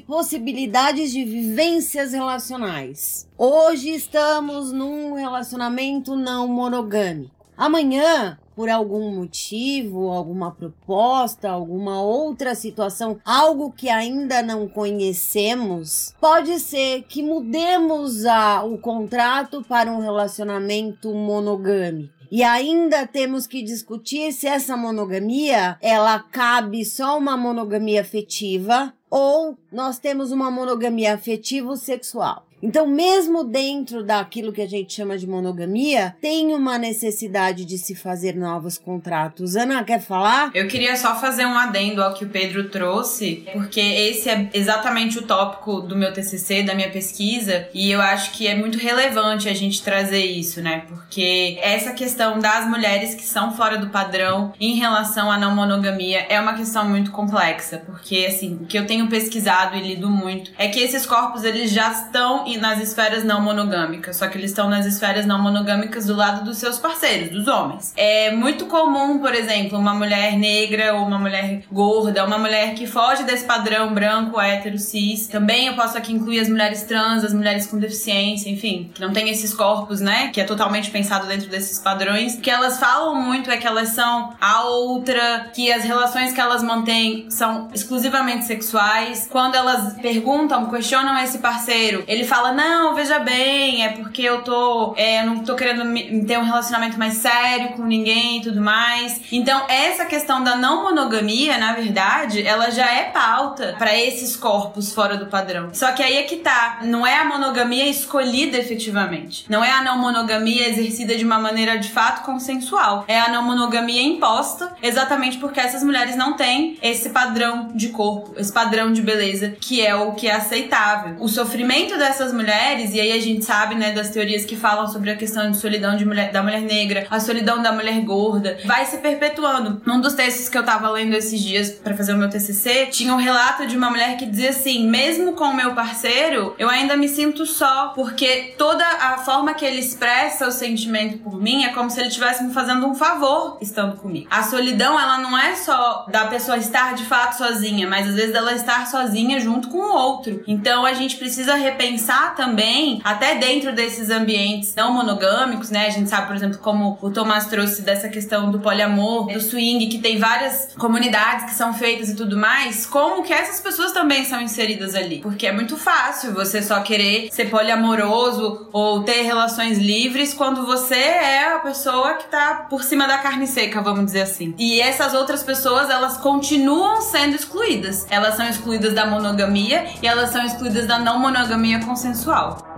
possibilidades 0.00 1.12
de 1.12 1.24
vivências 1.24 2.12
relacionais. 2.12 3.28
Hoje 3.38 3.90
estamos 3.90 4.72
num 4.72 5.14
relacionamento 5.14 6.16
não 6.16 6.48
monogâmico. 6.48 7.33
Amanhã 7.56 8.38
por 8.54 8.68
algum 8.68 9.10
motivo, 9.10 10.10
alguma 10.10 10.50
proposta, 10.52 11.50
alguma 11.50 12.00
outra 12.00 12.54
situação, 12.54 13.18
algo 13.24 13.72
que 13.72 13.88
ainda 13.88 14.42
não 14.42 14.68
conhecemos, 14.68 16.14
pode 16.20 16.60
ser 16.60 17.02
que 17.02 17.22
mudemos 17.22 18.24
a, 18.24 18.62
o 18.64 18.78
contrato 18.78 19.62
para 19.64 19.90
um 19.90 20.00
relacionamento 20.00 21.12
monogâmico. 21.12 22.14
E 22.30 22.42
ainda 22.42 23.06
temos 23.06 23.46
que 23.46 23.62
discutir 23.62 24.32
se 24.32 24.46
essa 24.46 24.76
monogamia 24.76 25.76
ela 25.80 26.18
cabe 26.18 26.84
só 26.84 27.16
uma 27.16 27.36
monogamia 27.36 28.00
afetiva 28.00 28.92
ou 29.08 29.56
nós 29.70 29.98
temos 29.98 30.32
uma 30.32 30.50
monogamia 30.50 31.14
afetivo 31.14 31.76
sexual. 31.76 32.44
Então, 32.64 32.86
mesmo 32.86 33.44
dentro 33.44 34.02
daquilo 34.02 34.50
que 34.50 34.62
a 34.62 34.66
gente 34.66 34.94
chama 34.94 35.18
de 35.18 35.26
monogamia, 35.26 36.16
tem 36.18 36.54
uma 36.54 36.78
necessidade 36.78 37.62
de 37.66 37.76
se 37.76 37.94
fazer 37.94 38.34
novos 38.34 38.78
contratos. 38.78 39.54
Ana, 39.54 39.84
quer 39.84 40.00
falar? 40.00 40.50
Eu 40.54 40.66
queria 40.66 40.96
só 40.96 41.14
fazer 41.14 41.44
um 41.44 41.58
adendo 41.58 42.02
ao 42.02 42.14
que 42.14 42.24
o 42.24 42.28
Pedro 42.30 42.70
trouxe, 42.70 43.44
porque 43.52 43.80
esse 43.80 44.30
é 44.30 44.48
exatamente 44.54 45.18
o 45.18 45.26
tópico 45.26 45.82
do 45.82 45.94
meu 45.94 46.10
TCC, 46.10 46.62
da 46.62 46.74
minha 46.74 46.88
pesquisa, 46.88 47.68
e 47.74 47.90
eu 47.90 48.00
acho 48.00 48.32
que 48.32 48.46
é 48.46 48.54
muito 48.54 48.78
relevante 48.78 49.46
a 49.46 49.52
gente 49.52 49.82
trazer 49.82 50.24
isso, 50.24 50.62
né? 50.62 50.84
Porque 50.88 51.58
essa 51.60 51.92
questão 51.92 52.38
das 52.38 52.66
mulheres 52.66 53.14
que 53.14 53.24
são 53.24 53.54
fora 53.54 53.76
do 53.76 53.90
padrão 53.90 54.54
em 54.58 54.76
relação 54.76 55.30
à 55.30 55.36
não 55.36 55.54
monogamia 55.54 56.24
é 56.30 56.40
uma 56.40 56.54
questão 56.54 56.88
muito 56.88 57.10
complexa, 57.10 57.82
porque 57.84 58.24
assim, 58.26 58.54
o 58.62 58.64
que 58.64 58.78
eu 58.78 58.86
tenho 58.86 59.06
pesquisado 59.06 59.76
e 59.76 59.82
lido 59.82 60.08
muito 60.08 60.50
é 60.56 60.68
que 60.68 60.80
esses 60.80 61.04
corpos 61.04 61.44
eles 61.44 61.70
já 61.70 61.92
estão 61.92 62.53
nas 62.58 62.80
esferas 62.80 63.24
não 63.24 63.40
monogâmicas, 63.40 64.16
só 64.16 64.26
que 64.26 64.38
eles 64.38 64.50
estão 64.50 64.68
nas 64.68 64.86
esferas 64.86 65.26
não 65.26 65.40
monogâmicas 65.40 66.06
do 66.06 66.14
lado 66.14 66.44
dos 66.44 66.58
seus 66.58 66.78
parceiros, 66.78 67.30
dos 67.30 67.48
homens. 67.48 67.92
É 67.96 68.30
muito 68.32 68.66
comum, 68.66 69.18
por 69.18 69.34
exemplo, 69.34 69.78
uma 69.78 69.94
mulher 69.94 70.36
negra 70.36 70.94
ou 70.94 71.06
uma 71.06 71.18
mulher 71.18 71.62
gorda, 71.70 72.24
uma 72.24 72.38
mulher 72.38 72.74
que 72.74 72.86
foge 72.86 73.24
desse 73.24 73.44
padrão 73.44 73.92
branco, 73.92 74.40
hétero, 74.40 74.78
cis. 74.78 75.26
Também 75.28 75.66
eu 75.66 75.74
posso 75.74 75.96
aqui 75.96 76.12
incluir 76.12 76.40
as 76.40 76.48
mulheres 76.48 76.82
trans, 76.82 77.24
as 77.24 77.32
mulheres 77.32 77.66
com 77.66 77.78
deficiência, 77.78 78.50
enfim, 78.50 78.90
que 78.94 79.00
não 79.00 79.12
tem 79.12 79.28
esses 79.28 79.52
corpos, 79.54 80.00
né? 80.00 80.28
Que 80.28 80.40
é 80.40 80.44
totalmente 80.44 80.90
pensado 80.90 81.26
dentro 81.26 81.48
desses 81.48 81.78
padrões. 81.78 82.34
O 82.34 82.40
que 82.40 82.50
elas 82.50 82.78
falam 82.78 83.14
muito 83.14 83.50
é 83.50 83.56
que 83.56 83.66
elas 83.66 83.90
são 83.90 84.34
a 84.40 84.64
outra, 84.64 85.50
que 85.54 85.72
as 85.72 85.84
relações 85.84 86.32
que 86.32 86.40
elas 86.40 86.62
mantêm 86.62 87.30
são 87.30 87.68
exclusivamente 87.72 88.44
sexuais. 88.44 89.28
Quando 89.30 89.54
elas 89.54 89.94
perguntam, 89.94 90.70
questionam 90.70 91.18
esse 91.18 91.38
parceiro, 91.38 92.04
ele 92.06 92.24
fala: 92.24 92.43
Não, 92.52 92.94
veja 92.94 93.18
bem, 93.18 93.84
é 93.84 93.90
porque 93.90 94.22
eu 94.22 94.42
tô. 94.42 94.94
É, 94.96 95.20
eu 95.20 95.26
não 95.26 95.44
tô 95.44 95.54
querendo 95.54 95.84
ter 96.26 96.38
um 96.38 96.44
relacionamento 96.44 96.98
mais 96.98 97.14
sério 97.14 97.70
com 97.70 97.84
ninguém 97.84 98.38
e 98.38 98.42
tudo 98.42 98.60
mais. 98.60 99.20
Então, 99.32 99.64
essa 99.68 100.04
questão 100.04 100.42
da 100.42 100.56
não 100.56 100.82
monogamia, 100.82 101.58
na 101.58 101.72
verdade, 101.72 102.46
ela 102.46 102.70
já 102.70 102.90
é 102.90 103.04
pauta 103.04 103.74
para 103.78 103.96
esses 103.96 104.36
corpos 104.36 104.92
fora 104.92 105.16
do 105.16 105.26
padrão. 105.26 105.70
Só 105.72 105.92
que 105.92 106.02
aí 106.02 106.16
é 106.16 106.22
que 106.22 106.36
tá. 106.36 106.80
Não 106.82 107.06
é 107.06 107.18
a 107.18 107.24
monogamia 107.24 107.88
escolhida 107.88 108.58
efetivamente. 108.58 109.44
Não 109.48 109.64
é 109.64 109.70
a 109.70 109.82
não 109.82 109.98
monogamia 109.98 110.68
exercida 110.68 111.16
de 111.16 111.24
uma 111.24 111.38
maneira 111.38 111.78
de 111.78 111.90
fato 111.90 112.24
consensual. 112.24 113.04
É 113.08 113.20
a 113.20 113.28
não 113.28 113.42
monogamia 113.42 114.02
imposta, 114.02 114.72
exatamente 114.82 115.38
porque 115.38 115.60
essas 115.60 115.82
mulheres 115.82 116.16
não 116.16 116.34
têm 116.34 116.78
esse 116.82 117.10
padrão 117.10 117.70
de 117.74 117.88
corpo, 117.88 118.34
esse 118.36 118.52
padrão 118.52 118.92
de 118.92 119.02
beleza, 119.02 119.56
que 119.60 119.84
é 119.84 119.94
o 119.94 120.12
que 120.12 120.28
é 120.28 120.34
aceitável. 120.34 121.16
O 121.20 121.28
sofrimento 121.28 121.96
dessas 121.96 122.23
mulheres, 122.32 122.94
e 122.94 123.00
aí 123.00 123.12
a 123.12 123.20
gente 123.20 123.44
sabe, 123.44 123.74
né, 123.74 123.92
das 123.92 124.10
teorias 124.10 124.44
que 124.44 124.56
falam 124.56 124.86
sobre 124.88 125.10
a 125.10 125.16
questão 125.16 125.50
de 125.50 125.56
solidão 125.56 125.96
de 125.96 126.04
mulher, 126.04 126.32
da 126.32 126.42
mulher 126.42 126.60
negra, 126.60 127.06
a 127.10 127.20
solidão 127.20 127.62
da 127.62 127.72
mulher 127.72 128.00
gorda, 128.00 128.58
vai 128.64 128.86
se 128.86 128.98
perpetuando. 128.98 129.80
Num 129.84 130.00
dos 130.00 130.14
textos 130.14 130.48
que 130.48 130.56
eu 130.56 130.64
tava 130.64 130.88
lendo 130.90 131.14
esses 131.14 131.40
dias 131.40 131.70
para 131.70 131.96
fazer 131.96 132.14
o 132.14 132.16
meu 132.16 132.28
TCC, 132.28 132.86
tinha 132.86 133.12
um 133.12 133.18
relato 133.18 133.66
de 133.66 133.76
uma 133.76 133.90
mulher 133.90 134.16
que 134.16 134.26
dizia 134.26 134.50
assim: 134.50 134.88
mesmo 134.88 135.32
com 135.32 135.44
o 135.44 135.54
meu 135.54 135.74
parceiro, 135.74 136.54
eu 136.58 136.68
ainda 136.68 136.96
me 136.96 137.08
sinto 137.08 137.46
só, 137.46 137.88
porque 137.94 138.54
toda 138.56 138.84
a 138.84 139.18
forma 139.18 139.54
que 139.54 139.64
ele 139.64 139.80
expressa 139.80 140.46
o 140.46 140.52
sentimento 140.52 141.18
por 141.18 141.40
mim 141.40 141.64
é 141.64 141.72
como 141.72 141.90
se 141.90 142.00
ele 142.00 142.08
estivesse 142.08 142.42
me 142.42 142.52
fazendo 142.52 142.86
um 142.86 142.94
favor 142.94 143.58
estando 143.60 143.96
comigo. 143.96 144.26
A 144.30 144.42
solidão, 144.42 144.98
ela 144.98 145.18
não 145.18 145.36
é 145.36 145.54
só 145.56 146.06
da 146.08 146.26
pessoa 146.26 146.56
estar 146.56 146.94
de 146.94 147.04
fato 147.04 147.36
sozinha, 147.36 147.88
mas 147.88 148.08
às 148.08 148.14
vezes 148.14 148.32
dela 148.32 148.52
estar 148.52 148.86
sozinha 148.86 149.40
junto 149.40 149.68
com 149.68 149.78
o 149.78 149.94
outro. 149.94 150.42
Então 150.46 150.84
a 150.84 150.92
gente 150.92 151.16
precisa 151.16 151.54
repensar 151.54 152.13
também, 152.36 153.00
até 153.04 153.34
dentro 153.36 153.74
desses 153.74 154.10
ambientes 154.10 154.74
não 154.74 154.92
monogâmicos, 154.92 155.70
né? 155.70 155.86
A 155.86 155.90
gente 155.90 156.08
sabe, 156.08 156.26
por 156.26 156.36
exemplo, 156.36 156.58
como 156.58 156.98
o 157.00 157.10
Tomás 157.10 157.46
trouxe 157.46 157.82
dessa 157.82 158.08
questão 158.08 158.50
do 158.50 158.60
poliamor, 158.60 159.26
do 159.26 159.40
swing, 159.40 159.86
que 159.88 159.98
tem 159.98 160.18
várias 160.18 160.74
comunidades 160.78 161.46
que 161.46 161.54
são 161.54 161.74
feitas 161.74 162.10
e 162.10 162.16
tudo 162.16 162.36
mais, 162.36 162.86
como 162.86 163.22
que 163.22 163.32
essas 163.32 163.60
pessoas 163.60 163.92
também 163.92 164.24
são 164.24 164.40
inseridas 164.40 164.94
ali. 164.94 165.20
Porque 165.20 165.46
é 165.46 165.52
muito 165.52 165.76
fácil 165.76 166.32
você 166.32 166.62
só 166.62 166.80
querer 166.80 167.28
ser 167.32 167.50
poliamoroso 167.50 168.68
ou 168.72 169.02
ter 169.02 169.22
relações 169.22 169.78
livres 169.78 170.34
quando 170.34 170.64
você 170.66 170.94
é 170.94 171.54
a 171.54 171.58
pessoa 171.58 172.14
que 172.14 172.28
tá 172.28 172.66
por 172.68 172.82
cima 172.82 173.06
da 173.06 173.18
carne 173.18 173.46
seca, 173.46 173.80
vamos 173.80 174.06
dizer 174.06 174.22
assim. 174.22 174.54
E 174.58 174.80
essas 174.80 175.14
outras 175.14 175.42
pessoas, 175.42 175.90
elas 175.90 176.16
continuam 176.16 177.00
sendo 177.00 177.34
excluídas. 177.34 178.06
Elas 178.10 178.36
são 178.36 178.48
excluídas 178.48 178.94
da 178.94 179.06
monogamia 179.06 179.86
e 180.02 180.06
elas 180.06 180.30
são 180.30 180.44
excluídas 180.44 180.86
da 180.86 180.98
não 180.98 181.18
monogamia 181.18 181.80
consensual. 182.04 182.73